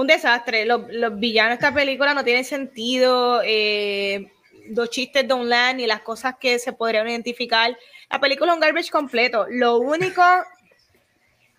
[0.00, 0.64] Un desastre.
[0.64, 3.42] Los, los villanos de esta película no tienen sentido.
[3.44, 4.30] eh,
[4.70, 7.76] los chistes de Online y las cosas que se podrían identificar.
[8.08, 9.46] La película es un garbage completo.
[9.50, 10.22] Lo único,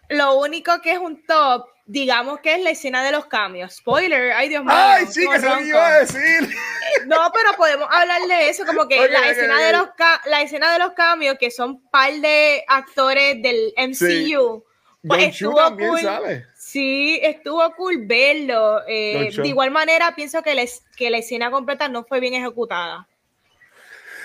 [0.10, 3.76] lo único que es un top, digamos que es la escena de los cambios.
[3.76, 4.74] Spoiler, ay Dios mío.
[4.76, 5.68] Ay, sí, que se lo ronco.
[5.68, 6.50] iba a decir.
[7.06, 9.88] No, pero podemos hablar de eso, como que la escena de los
[10.26, 14.64] la escena de los cambios, que son par de actores del MCU.
[15.08, 16.02] Pues Don Chu estuvo también cool.
[16.02, 16.46] sabe.
[16.72, 18.80] Sí, estuvo cool verlo.
[18.88, 23.06] eh, de igual manera, pienso que, les, que la escena completa no fue bien ejecutada.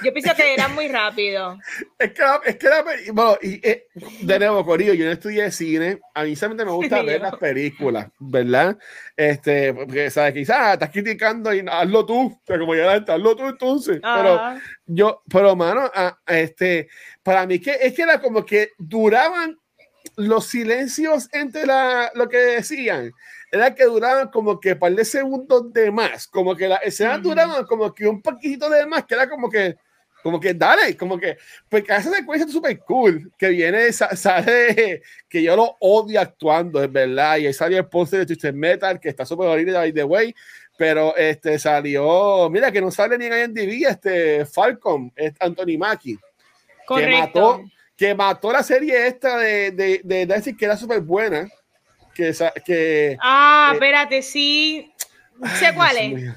[0.05, 1.59] Yo pienso que era muy rápido.
[1.99, 3.87] Es que, es que la bueno, y, eh,
[4.23, 7.35] de nuevo, Corillo, yo no estudié cine, a mí solamente me gusta Sí, ver las
[7.37, 8.79] películas, ¿verdad?
[9.17, 10.35] Este, porque, ¿sabes?
[10.35, 13.99] Quizás estás criticando y hazlo tú, pero como ya hazlo tú entonces.
[14.01, 14.61] Pero Ajá.
[14.87, 16.89] yo, pero mano, a- a este,
[17.25, 19.59] para mí que es que era como que duraban
[20.17, 23.13] los silencios entre la, lo que decían.
[23.53, 27.29] Era que duraban como que par de segundos de más, como que las escenas Ujú.
[27.29, 29.77] duraban como que un poquito de más, que era como que,
[30.23, 31.37] como que dale, como que,
[31.69, 36.83] porque esa secuencia es súper cool, que viene, sa- sale, que yo lo odio actuando,
[36.83, 39.93] es verdad, y ahí salió el póster de Twisted Metal, que está súper horrible, by
[39.93, 40.35] the way,
[40.77, 46.17] pero este salió, mira que no sale ni en IMDb, este Falcon, es Anthony Mackie,
[46.17, 47.11] que Correcto.
[47.19, 47.61] mató,
[47.97, 51.49] que mató la serie esta de, de, de Netflix, que era súper buena,
[52.15, 52.33] que,
[52.65, 54.93] que Ah, Eh, espérate, sí.
[55.59, 56.13] Sé cuál es.
[56.13, 56.35] mío.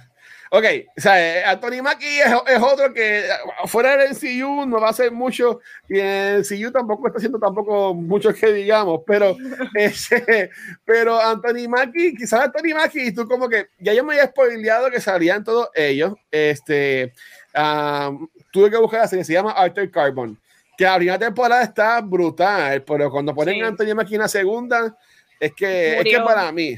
[0.52, 0.64] Ok,
[0.98, 3.30] o sea, eh, Anthony Mackie es, es otro que eh,
[3.68, 7.38] fuera del MCU no va a hacer mucho y en el MCU tampoco está haciendo
[7.38, 9.38] tampoco mucho que digamos, pero
[9.76, 10.50] ese,
[10.86, 14.90] pero Anthony Mackie, quizás Anthony Mackie y tú como que ya yo me había spoileado
[14.90, 17.14] que salían todos ellos, este,
[17.54, 18.12] ah,
[18.52, 20.36] tuve que buscar la serie, se llama Arthur Carbon,
[20.80, 23.62] que la primera temporada está brutal, pero cuando ponen Sí.
[23.62, 24.98] a Anthony Mackie en la segunda,
[25.38, 26.74] es que, es que para mí,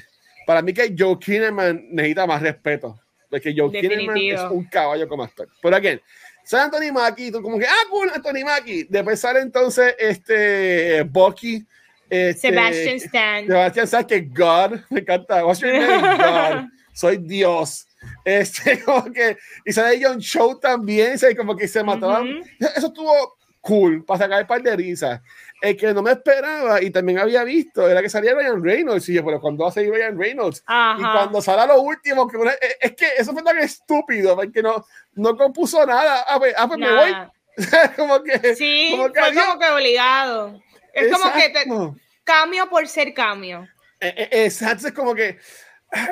[0.47, 2.99] para mí que Joe Kinnaman necesita más respeto.
[3.29, 5.47] Porque Joe Kinnaman es un caballo como actor.
[5.61, 5.99] Pero aquí,
[6.43, 8.87] sale Anthony Mackie, tú como que, ah, cool, Anthony Mackie.
[8.89, 11.63] Después sale entonces este Bucky.
[12.09, 13.45] Este, Sebastian Stan.
[13.45, 15.45] Sebastian Stan, que God, me encanta.
[15.45, 16.17] What's your name?
[16.17, 16.69] God.
[16.93, 17.85] Soy Dios.
[18.25, 21.37] Este, como que, y sale John Show también, ¿sabes?
[21.37, 22.39] como que se mataban.
[22.39, 22.49] Ujú.
[22.75, 25.21] Eso estuvo cool, para sacar un par de risas.
[25.61, 29.07] El que no me esperaba y también había visto era que salía Ryan Reynolds.
[29.09, 30.59] Y yo, pero cuando va a salir Ryan Reynolds?
[30.59, 31.13] Y Ajá.
[31.13, 34.83] cuando sale a lo último, que una- es que eso fue tan estúpido, porque no,
[35.13, 36.25] no compuso nada.
[36.27, 37.13] Ah, pues, ah, pues me voy.
[37.95, 38.55] Como que.
[38.55, 40.61] Sí, como que fue como que obligado.
[40.93, 41.95] Es como que te, Exacto.
[42.23, 43.67] cambio por ser cambio.
[43.99, 45.37] Eh, eh, Exacto, es como que.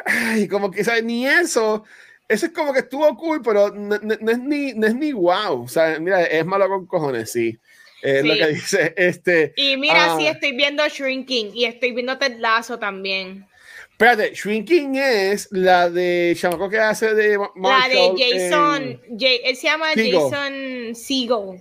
[0.05, 1.03] Ay, como que, ¿sabes?
[1.03, 1.85] Ni eso.
[2.29, 5.11] Eso es como que estuvo cool, pero no, no- no es, ni, no es ni
[5.11, 5.63] wow.
[5.63, 7.57] O sea, mira, es malo con cojones, sí.
[8.01, 8.39] Es lo Sí.
[8.39, 8.93] que dice.
[8.95, 9.53] Este.
[9.57, 10.17] Y mira, Ah.
[10.17, 13.45] sí, estoy viendo Shrinking y estoy viendo Ted Lasso también.
[13.91, 19.01] Espérate, Shrinking es la de Chamaco que hace de Ma- La Marshall de Jason, en-
[19.43, 20.13] él se llama Segel.
[20.13, 20.53] Jason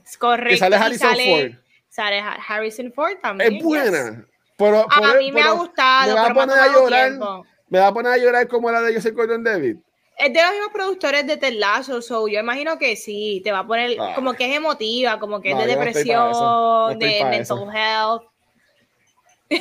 [0.05, 0.51] es correcto.
[0.51, 1.61] que sale Harrison sale, Ford.
[1.89, 3.57] sale Ha- Harrison Ford también.
[3.57, 4.25] Es buena.
[4.57, 4.87] Pero, yes.
[4.91, 7.09] A pero- mí me ha pero gustado, me va a me ha poner a llorar.
[7.09, 7.47] tiempo.
[7.71, 9.77] Me va a poner a llorar como la de Joseph Gordon David.
[10.19, 13.61] Es de los mismos productores de Ted Lasso, so yo imagino que sí, te va
[13.61, 14.13] a poner Ah.
[14.17, 15.79] como que es emotiva, como que No, es de no.
[15.81, 18.23] No depresión, de mental health.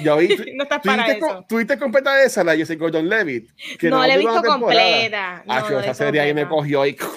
[0.03, 1.45] Yo vi, No estás para tuviste, eso.
[1.47, 3.49] tuviste completa esa, la Joseph Gordon Levitt.
[3.79, 5.43] Que No la he visto completa.
[5.47, 6.97] Ah, yo, esa serie ahí me cogió y.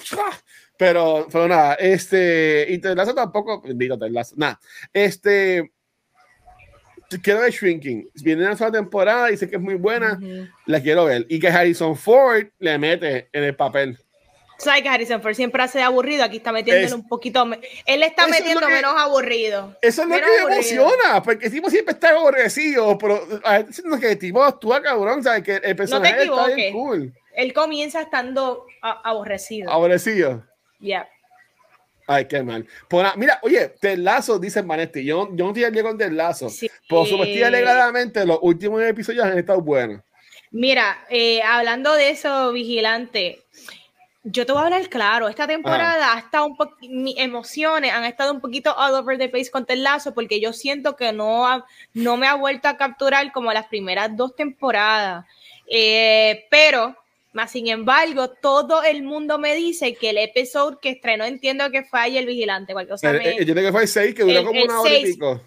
[0.77, 2.65] Pero, pero nada, este.
[2.67, 3.61] Y Ted Lasso tampoco.
[3.61, 4.33] Bendito Ted Lasso.
[4.35, 4.59] Nada.
[4.91, 5.71] Este.
[7.23, 8.09] Quiero ver Shrinking.
[8.23, 10.13] Viene una sola temporada, dice que es muy buena.
[10.21, 10.47] Ujú.
[10.65, 11.25] La quiero ver.
[11.29, 13.97] Y que Harrison Ford le mete en el papel.
[14.57, 17.43] Sabes que Harrison Ford siempre hace aburrido, aquí está metiéndole Es- un poquito.
[17.87, 19.75] Él está es metiendo lo que- menos aburrido.
[19.81, 23.77] Eso es lo que me emociona, porque el tipo siempre está aborrecido, pero a veces
[23.77, 25.41] siento que el tipo actúa cabrón, ¿sabes?
[25.41, 26.55] Que el personaje está equivoques.
[26.55, 27.13] bien cool.
[27.35, 29.71] Él comienza estando aborrecido.
[29.71, 30.45] Aborrecido.
[30.79, 31.07] Yeah.
[32.13, 32.67] Ay, qué mal.
[33.15, 35.05] Mira, oye, Ted Lasso, dice Manetti.
[35.05, 36.49] Yo, yo no estoy al día con Ted Lasso.
[36.49, 36.69] Sí.
[36.89, 40.01] Por supuesto, alegadamente, los últimos episodios han estado buenos.
[40.51, 43.43] Mira, eh, hablando de eso, vigilante,
[44.23, 45.29] yo te voy a hablar claro.
[45.29, 49.29] Esta temporada ha estado un poco, mis emociones han estado un poquito all over the
[49.29, 52.75] place con Ted Lasso porque yo siento que no, ha- no me ha vuelto a
[52.75, 55.25] capturar como las primeras dos temporadas.
[55.73, 56.97] Eh, pero,
[57.33, 61.83] más sin embargo, todo el mundo me dice que el episodio que estrenó, entiendo que
[61.83, 62.73] fue ayer el vigilante.
[62.73, 64.65] Cualquier cosa me- Eh, yo creo que fue el 6, que duró el- como el
[64.65, 65.41] una hora y pico.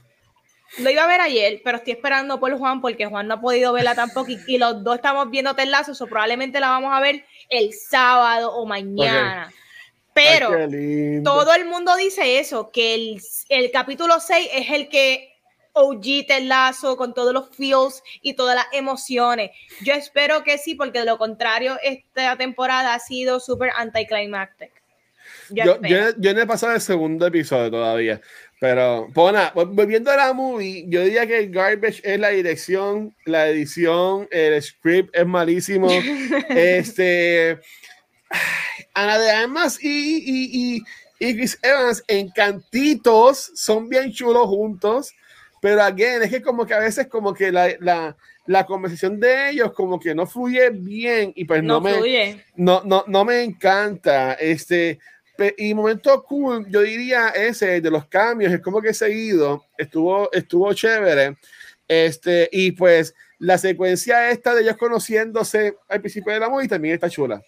[0.78, 3.72] Lo iba a ver ayer, pero estoy esperando por Juan porque Juan no ha podido
[3.72, 7.00] verla tampoco y, y los dos estamos viendo Ted Lasso, so probablemente la vamos a
[7.00, 9.52] ver el sábado o mañana.
[10.14, 13.20] Pero Ay, todo el mundo dice eso, que el,
[13.50, 15.33] el capítulo 6 es el que
[15.74, 19.50] OG Ted Lasso con todos los feels y todas las emociones.
[19.82, 24.72] Yo espero que sí, porque de lo contrario esta temporada ha sido súper anticlimactic.
[25.50, 26.10] Yo, Yo, espero.
[26.10, 28.20] yo, yo no he pasado el segundo episodio todavía.
[28.60, 33.48] Pero, Pona, volviendo a la movie, yo diría que el garbage es la dirección, la
[33.48, 35.88] edición, el script es malísimo.
[36.48, 37.60] este.
[38.94, 40.82] Ana de Armas y, y, y,
[41.18, 45.12] y Chris Evans en cantitos son bien chulos juntos.
[45.64, 48.14] Pero, again, es que como que a veces, como que la, la,
[48.44, 52.44] la conversación de ellos, como que no fluye bien y pues no, no me fluye.
[52.54, 54.34] no, no, no me encanta.
[54.34, 54.98] Este,
[55.56, 60.70] y momento cool, yo diría ese de los cambios, es como que seguido, estuvo, estuvo
[60.74, 61.38] chévere.
[61.88, 66.96] Este, y pues la secuencia esta de ellos conociéndose al principio de la movie también
[66.96, 67.42] está chula.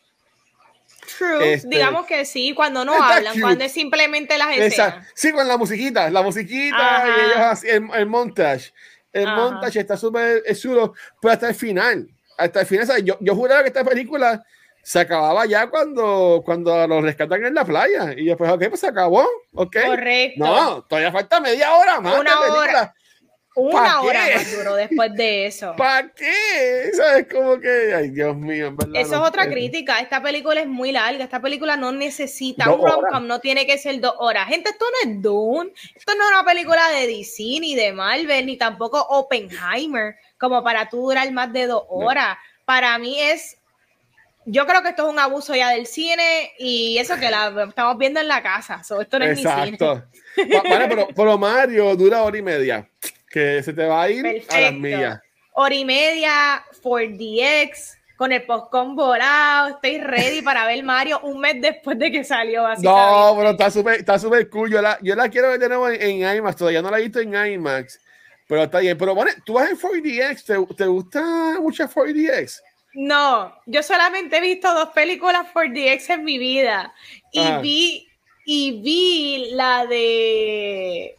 [1.19, 1.55] True.
[1.55, 3.41] Este- Digamos que sí, cuando no hablan, cute.
[3.43, 5.07] cuando es simplemente las escenas.
[5.15, 7.07] sí, con la musiquita, la musiquita Ajá.
[7.09, 8.73] y ellos así, el, el montage.
[9.13, 9.37] El Ajá.
[9.37, 13.63] montage está súper chulo, pero hasta el final, hasta el final, sea, yo, yo juraba
[13.63, 14.45] que esta película
[14.83, 18.13] se acababa ya cuando, cuando los rescatan en la playa.
[18.17, 19.77] Y después, ok, pues se acabó, ok.
[19.85, 20.45] Correcto.
[20.45, 22.19] No, todavía falta media hora más.
[22.21, 22.95] Una hora.
[23.57, 24.35] ¿Pa' Una hora qué?
[24.35, 25.75] más duro después de eso.
[25.79, 26.91] ¿Para qué?
[26.93, 27.27] ¿Sabes?
[27.33, 29.01] Como que, ay, Dios mío, en verdad.
[29.01, 29.99] Eso no es otra crítica.
[30.01, 31.25] Esta película es muy larga.
[31.25, 33.23] Esta película no necesita Dos un rom horas.
[33.23, 34.47] no tiene que ser dos horas.
[34.49, 35.73] Gente, esto no es Dune.
[35.95, 40.91] Esto no es una película de DC, ni de Marvel, ni tampoco Oppenheimer, como para
[40.91, 42.37] tú durar más de dos horas.
[42.67, 43.57] Para mí es.
[44.45, 47.97] Yo creo que esto es un abuso ya del cine y eso que la estamos
[47.97, 48.85] viendo en la casa.
[48.85, 49.79] So, esto no es mi cine.
[49.79, 52.87] Vale, pero, pero Mario dura hora y media.
[53.37, 55.21] Que se te va a ir a las millas.
[55.53, 59.75] Hora y media, 4DX, con el postcón volado.
[59.75, 62.67] Estoy ready para ver Mario un mes después de que salió.
[62.83, 64.71] No, pero está súper está súper cool.
[64.71, 66.57] Yo la, yo la quiero ver de nuevo en, en IMAX.
[66.57, 68.01] Todavía no la he visto en IMAX.
[68.49, 68.97] Pero está bien.
[68.97, 70.45] Pero bueno, tú vas en 4DX.
[70.69, 71.23] ¿Te, te gusta
[71.61, 72.61] mucho 4DX?
[72.95, 76.95] No, yo solamente he visto dos películas 4DX en mi vida.
[77.33, 77.59] Y Ah.
[77.59, 78.09] vi,
[78.47, 81.17] y vi la de.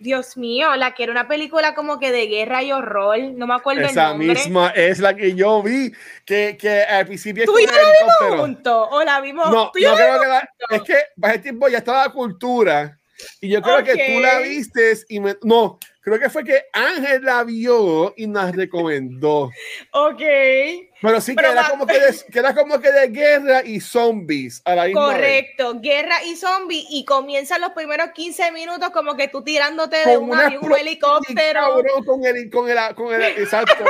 [0.00, 3.18] Dios mío, la que era una película como que de guerra y horror.
[3.34, 4.28] No me acuerdo el Esa nombre.
[4.28, 5.92] misma es la que yo vi.
[6.24, 8.88] Que, que al principio ¿Tú y yo el la vimos juntos?
[8.90, 9.50] ¿O la vimos?
[9.50, 9.70] No,
[10.70, 12.98] es que para ese tiempo ya estaba la cultura
[13.40, 17.24] y yo creo que tú la viste y me, no, creo que fue que Ángel
[17.24, 19.50] la vio y nos recomendó.
[19.92, 20.22] Ok.
[21.02, 23.62] Pero sí Pero que era va- como que, de, que era como que de guerra
[23.64, 25.16] y zombies a la misma vez.
[25.16, 30.04] Correcto, guerra y zombie y comienzan los primeros 15 minutos como que tú tirándote de
[30.14, 31.60] Con un una un helicóptero.
[31.60, 33.84] cabrón, con el, con el, con el, exacto.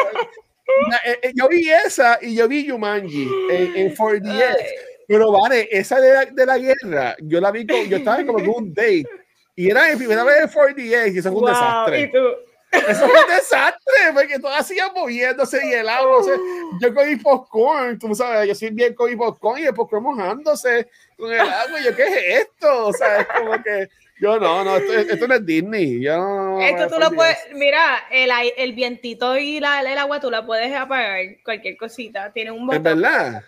[1.05, 4.31] Eh, eh, yo vi esa y yo vi Jumanji en, en 4DX.
[4.59, 4.65] Ay.
[5.09, 8.39] Pero vale, esa de la, de la guerra, yo la vi, con, yo estaba como
[8.39, 9.05] en un date
[9.67, 12.01] y era mi primera vez en 4DX y eso fue un Wow, desastre.
[12.01, 12.19] y tú,
[12.73, 16.19] Eso fue un desastre, porque todas siguen moviéndose y el agua.
[16.19, 16.35] o sea,
[16.81, 21.33] yo cogí popcorn, tú sabes, yo soy bien cogí popcorn y el popcorn mojándose con
[21.33, 21.81] el agua.
[21.81, 22.87] Y yo, ¿qué es esto?
[22.87, 23.89] O sea, es como que
[24.21, 26.01] yo no, no, esto, esto no es Disney.
[26.03, 30.31] Yo no, Esto tú lo puedes, mira, el, el vientito y la, el agua tú
[30.31, 32.83] la puedes apagar, cualquier cosita, tiene un Es botón.
[32.83, 33.43] verdad.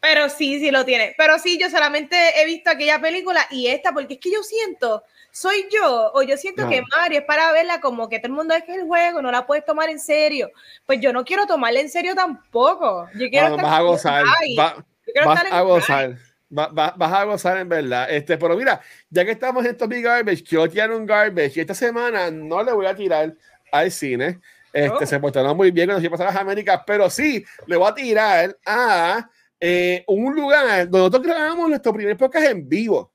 [0.00, 1.14] Pero sí, sí lo tiene.
[1.18, 5.04] Pero sí, yo solamente he visto aquella película y esta, porque es que yo siento,
[5.30, 6.70] soy yo, o yo siento No.
[6.70, 9.30] que Mario es para verla como que todo el mundo es que el juego, no
[9.30, 10.50] la puedes tomar en serio.
[10.86, 13.08] Pues yo no quiero tomarla en serio tampoco.
[13.14, 14.24] Yo quiero No, estar vas a gozar.
[14.58, 14.84] va-
[15.26, 16.16] vas a gozar.
[16.56, 18.10] Va- va- vas a gozar en verdad.
[18.10, 21.74] Este, pero mira, ya que estamos en Topic Garbage, quiero tirar un garbage y esta
[21.74, 23.34] semana no le voy a tirar
[23.70, 24.40] al cine.
[24.72, 25.06] Este, Oh.
[25.06, 28.56] Se portaron muy bien cuando se pasaron las Américas, pero sí le voy a tirar
[28.66, 29.28] a
[29.60, 33.12] eh, un lugar donde nosotros grabamos nuestro primer podcast en vivo.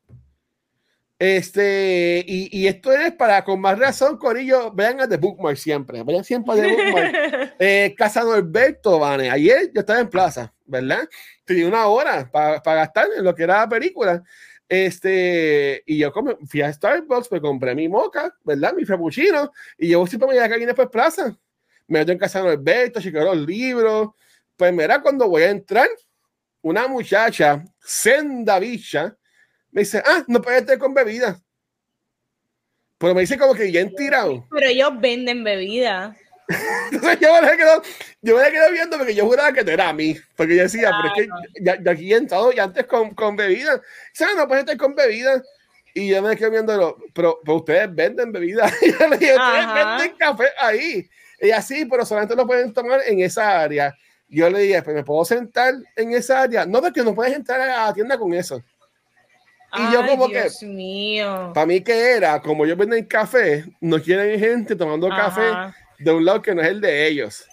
[1.18, 6.04] Este, y, y esto es para con más razón, Corillo, vayan a The Bookmark siempre,
[6.04, 7.56] vayan siempre a The Bookmark.
[7.60, 9.30] Eh, Casa Norberto, Vane.
[9.30, 11.08] Ayer yo estaba en plaza, ¿verdad?
[11.46, 14.22] Tenía una hora para gastar en lo que era la película.
[14.68, 18.74] Este, y yo come- fui a Starbucks, me compré mi moca, ¿verdad?
[18.74, 21.38] Mi frappuccino, y yo siempre me a aquí después plaza.
[21.88, 24.10] Me meto en Casa Norberto, chequeo los libros.
[24.58, 25.88] Pues mira, cuando voy a entrar,
[26.66, 29.16] una muchacha, senda bicha,
[29.70, 31.40] me dice, ah, no puedes estar con bebida.
[32.98, 34.48] Pero me dice como que bien tirado.
[34.50, 36.18] Pero ellos venden bebida.
[36.92, 37.84] Entonces yo me, quedo,
[38.22, 40.16] yo me quedo viendo porque yo juraba que no era a mí.
[40.36, 43.36] Porque yo decía, pero es que ya, ya aquí he entrado y antes con, con
[43.36, 43.80] bebida.
[44.14, 44.36] ¿Sabes?
[44.36, 45.44] No puedes estar con bebida.
[45.94, 48.72] Y yo me quedo viendo, pero, pero ustedes venden bebida.
[48.82, 51.08] y yo le dije, ustedes venden café ahí.
[51.42, 53.96] Y así, pero solamente lo pueden tomar en esa área.
[54.28, 56.66] Yo le dije, pues me puedo sentar en esa área.
[56.66, 58.62] No, porque no puedes entrar a la tienda con eso.
[59.78, 61.52] Y yo como Dios que, mío.
[61.54, 66.24] para mí que era, como ellos venden café, no quieren gente tomando café de un
[66.24, 67.46] lado que no es el de ellos.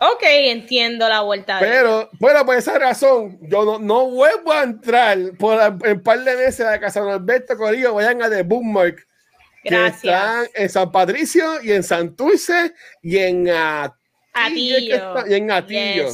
[0.00, 1.58] Ok, entiendo la vuelta.
[1.60, 6.36] Pero, bueno, por esa razón, yo no, no vuelvo a entrar por un par de
[6.36, 9.06] meses a casa de Alberto Corillo, vayan a The Bookmark,
[9.62, 13.48] que están en San Patricio y en Santurce y en
[14.32, 14.78] Atillo.
[15.28, 16.08] y en Atillo.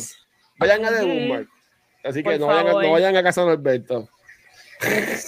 [0.58, 1.48] Vayan a The Bookmark.
[2.04, 4.08] Así que no vayan, a, no vayan, a, casa de Alberto.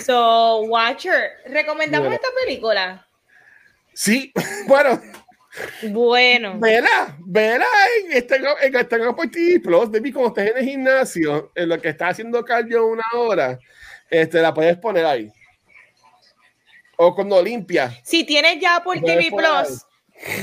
[0.05, 3.07] So, Watcher, ¿recomendamos esta película?
[3.93, 4.33] Sí,
[4.67, 5.01] bueno.
[5.91, 6.59] Bueno.
[6.61, 7.67] Vela, vela
[7.99, 8.99] en este en este
[9.29, 13.05] TV Plus, baby, como estés en el gimnasio, en lo que está haciendo cardio una
[13.15, 13.59] hora,
[14.09, 15.33] este, la puedes poner ahí.
[16.97, 17.93] O cuando limpia.
[18.05, 19.85] Si tienes ya Apple TV Plus,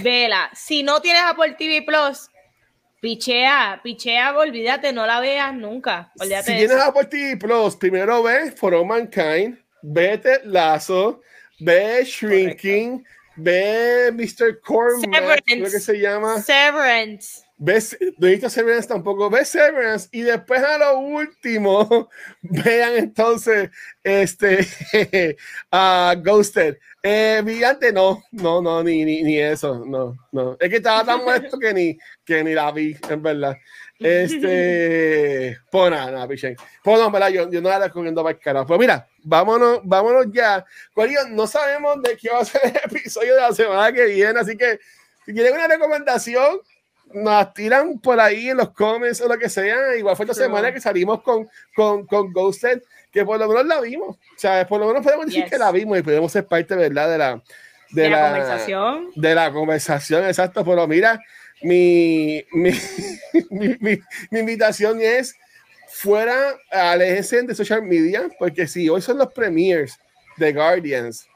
[0.03, 0.49] vela.
[0.53, 2.30] Si no tienes Apple TV Plus,
[2.99, 6.11] Pichea, pichea, olvídate, no la veas nunca.
[6.15, 11.22] si tienes Apple TV Plus, primero ve For All Mankind, vete Lazo,
[11.60, 13.06] ve Shrinking,
[13.36, 14.60] ve Mr.
[14.61, 16.41] Cormac, lo que se llama.
[16.41, 17.47] Severance.
[17.60, 22.08] Ves, no viste Severance tampoco, ves Severance y después a lo último
[22.42, 23.72] vean entonces
[24.04, 24.68] este
[25.72, 26.78] a Ghosted.
[27.02, 27.42] Eh,
[27.94, 30.58] no, no, no, ni, ni, ni, eso, no, no.
[30.60, 33.58] Es que estaba tan muerto que ni, que ni la vi, en verdad.
[33.98, 36.56] Este, pues nada, nada, pichen.
[36.84, 38.66] Pues no, verdad, yo, yo no la recomiendo para el canal.
[38.66, 40.66] Pues mira, vámonos, vámonos ya.
[40.94, 44.40] Corillo, no sabemos de qué va a ser el episodio de la semana que viene,
[44.40, 44.80] así que
[45.26, 46.60] si quieren una recomendación,
[47.14, 49.96] nos tiran por ahí en los comments o lo que sea.
[49.96, 52.82] Igual fue esta semana que salimos con, con, con Ghosted,
[53.12, 54.16] que por lo menos la vimos.
[54.16, 57.10] O sea, por lo menos podemos decir que la vimos y podemos ser parte, ¿verdad?
[57.10, 57.42] De la,
[57.92, 59.12] de, la, conversación.
[59.16, 60.64] De la conversación, exacto.
[60.64, 61.20] Pero mira,
[61.62, 62.72] mi, mi,
[63.50, 64.00] mi,
[64.32, 65.36] mi, invitación es
[65.88, 69.98] fuera, aléjense de social media, porque si hoy son los premiers
[70.38, 71.28] de Guardians,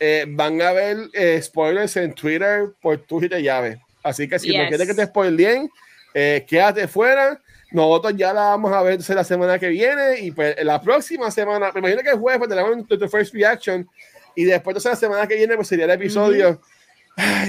[0.00, 3.80] eh, van a ver eh, spoilers en Twitter por tu y llave.
[4.08, 5.70] Así que si no quieres que te spoilen,
[6.14, 7.40] eh, quédate fuera.
[7.70, 11.70] Nosotros ya la vamos a ver la semana que viene y pues la próxima semana,
[11.72, 13.86] me imagino que el jueves pues tenemos tu first reaction
[14.34, 16.60] y después de la semana que viene pues sería el episodio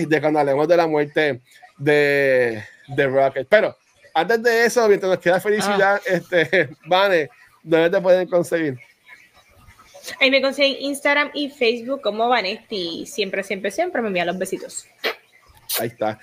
[0.07, 1.41] de cuando hablemos de la muerte
[1.77, 3.47] de, de Rocket.
[3.49, 3.77] Pero
[4.13, 6.09] antes de eso, mientras nos queda felicidad, ah.
[6.09, 7.29] este, Vane,
[7.63, 8.77] ¿dónde te pueden conseguir?
[10.19, 13.05] Ahí me consiguen Instagram y Facebook como Vanesti.
[13.05, 14.85] Siempre, siempre, siempre me envían los besitos.
[15.79, 16.19] Ahí está.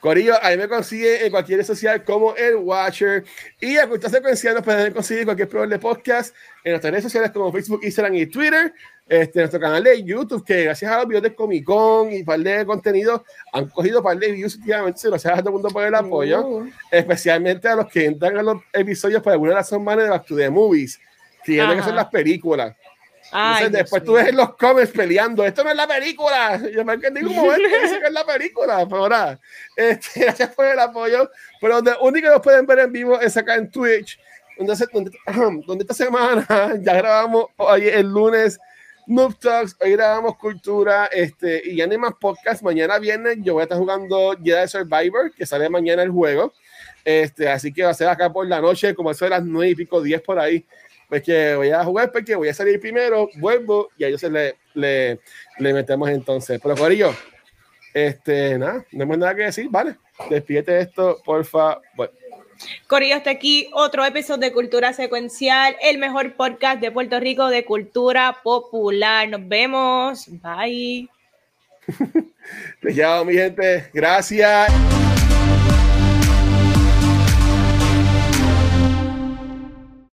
[0.00, 3.24] Corillo, ahí me consigue en cualquier red social como el Watcher.
[3.60, 7.30] Y a Cultura Secuencial nos pueden conseguir cualquier programa de podcast en nuestras redes sociales
[7.32, 8.72] como Facebook, Instagram y Twitter.
[9.08, 12.40] Este, nuestro canal de YouTube, que gracias a los videos de Comic Con y par
[12.40, 15.00] de contenido han cogido par de views últimamente.
[15.08, 16.70] Gracias a todo el mundo por el apoyo, uh.
[16.90, 20.36] especialmente a los que entran a los episodios por alguna razón más de Back to
[20.36, 21.00] the Movies,
[21.42, 22.76] que que son las películas.
[23.32, 26.60] Entonces, después tú ves los comments peleando, esto no es la película.
[26.72, 27.68] Yo me entendí como momento
[28.00, 29.38] que es la película, pero ahora,
[29.76, 31.30] este, gracias por el apoyo.
[31.60, 34.18] Pero donde único que nos pueden ver en vivo es acá en Twitch,
[34.58, 35.12] donde,
[35.66, 36.46] donde, esta semana
[36.80, 38.58] ya grabamos hoy el lunes
[39.06, 42.62] Noob Talks, hoy grabamos Cultura, este, y ya no hay más podcast.
[42.62, 46.52] Mañana viernes yo voy a estar jugando Jedi Survivor, que sale mañana el juego.
[47.04, 49.70] Este, así que va a ser acá por la noche, como eso de las nueve
[49.70, 50.66] y pico, diez por ahí
[51.08, 54.56] pues que voy a jugar porque voy a salir primero, vuelvo y a ellos le,
[54.74, 55.20] le,
[55.58, 56.60] le metemos entonces.
[56.62, 57.14] Pero Corillo,
[57.94, 59.96] este, nada, no hay nada que decir, vale,
[60.28, 61.80] despídete esto, porfa.
[61.96, 62.12] Bueno.
[62.86, 67.64] Corillo, hasta aquí otro episodio de Cultura Secuencial, el mejor podcast de Puerto Rico de
[67.64, 69.28] cultura popular.
[69.28, 70.26] Nos vemos.
[70.28, 71.08] Bye.
[72.82, 73.90] Te llamo, mi gente.
[73.92, 75.07] Gracias.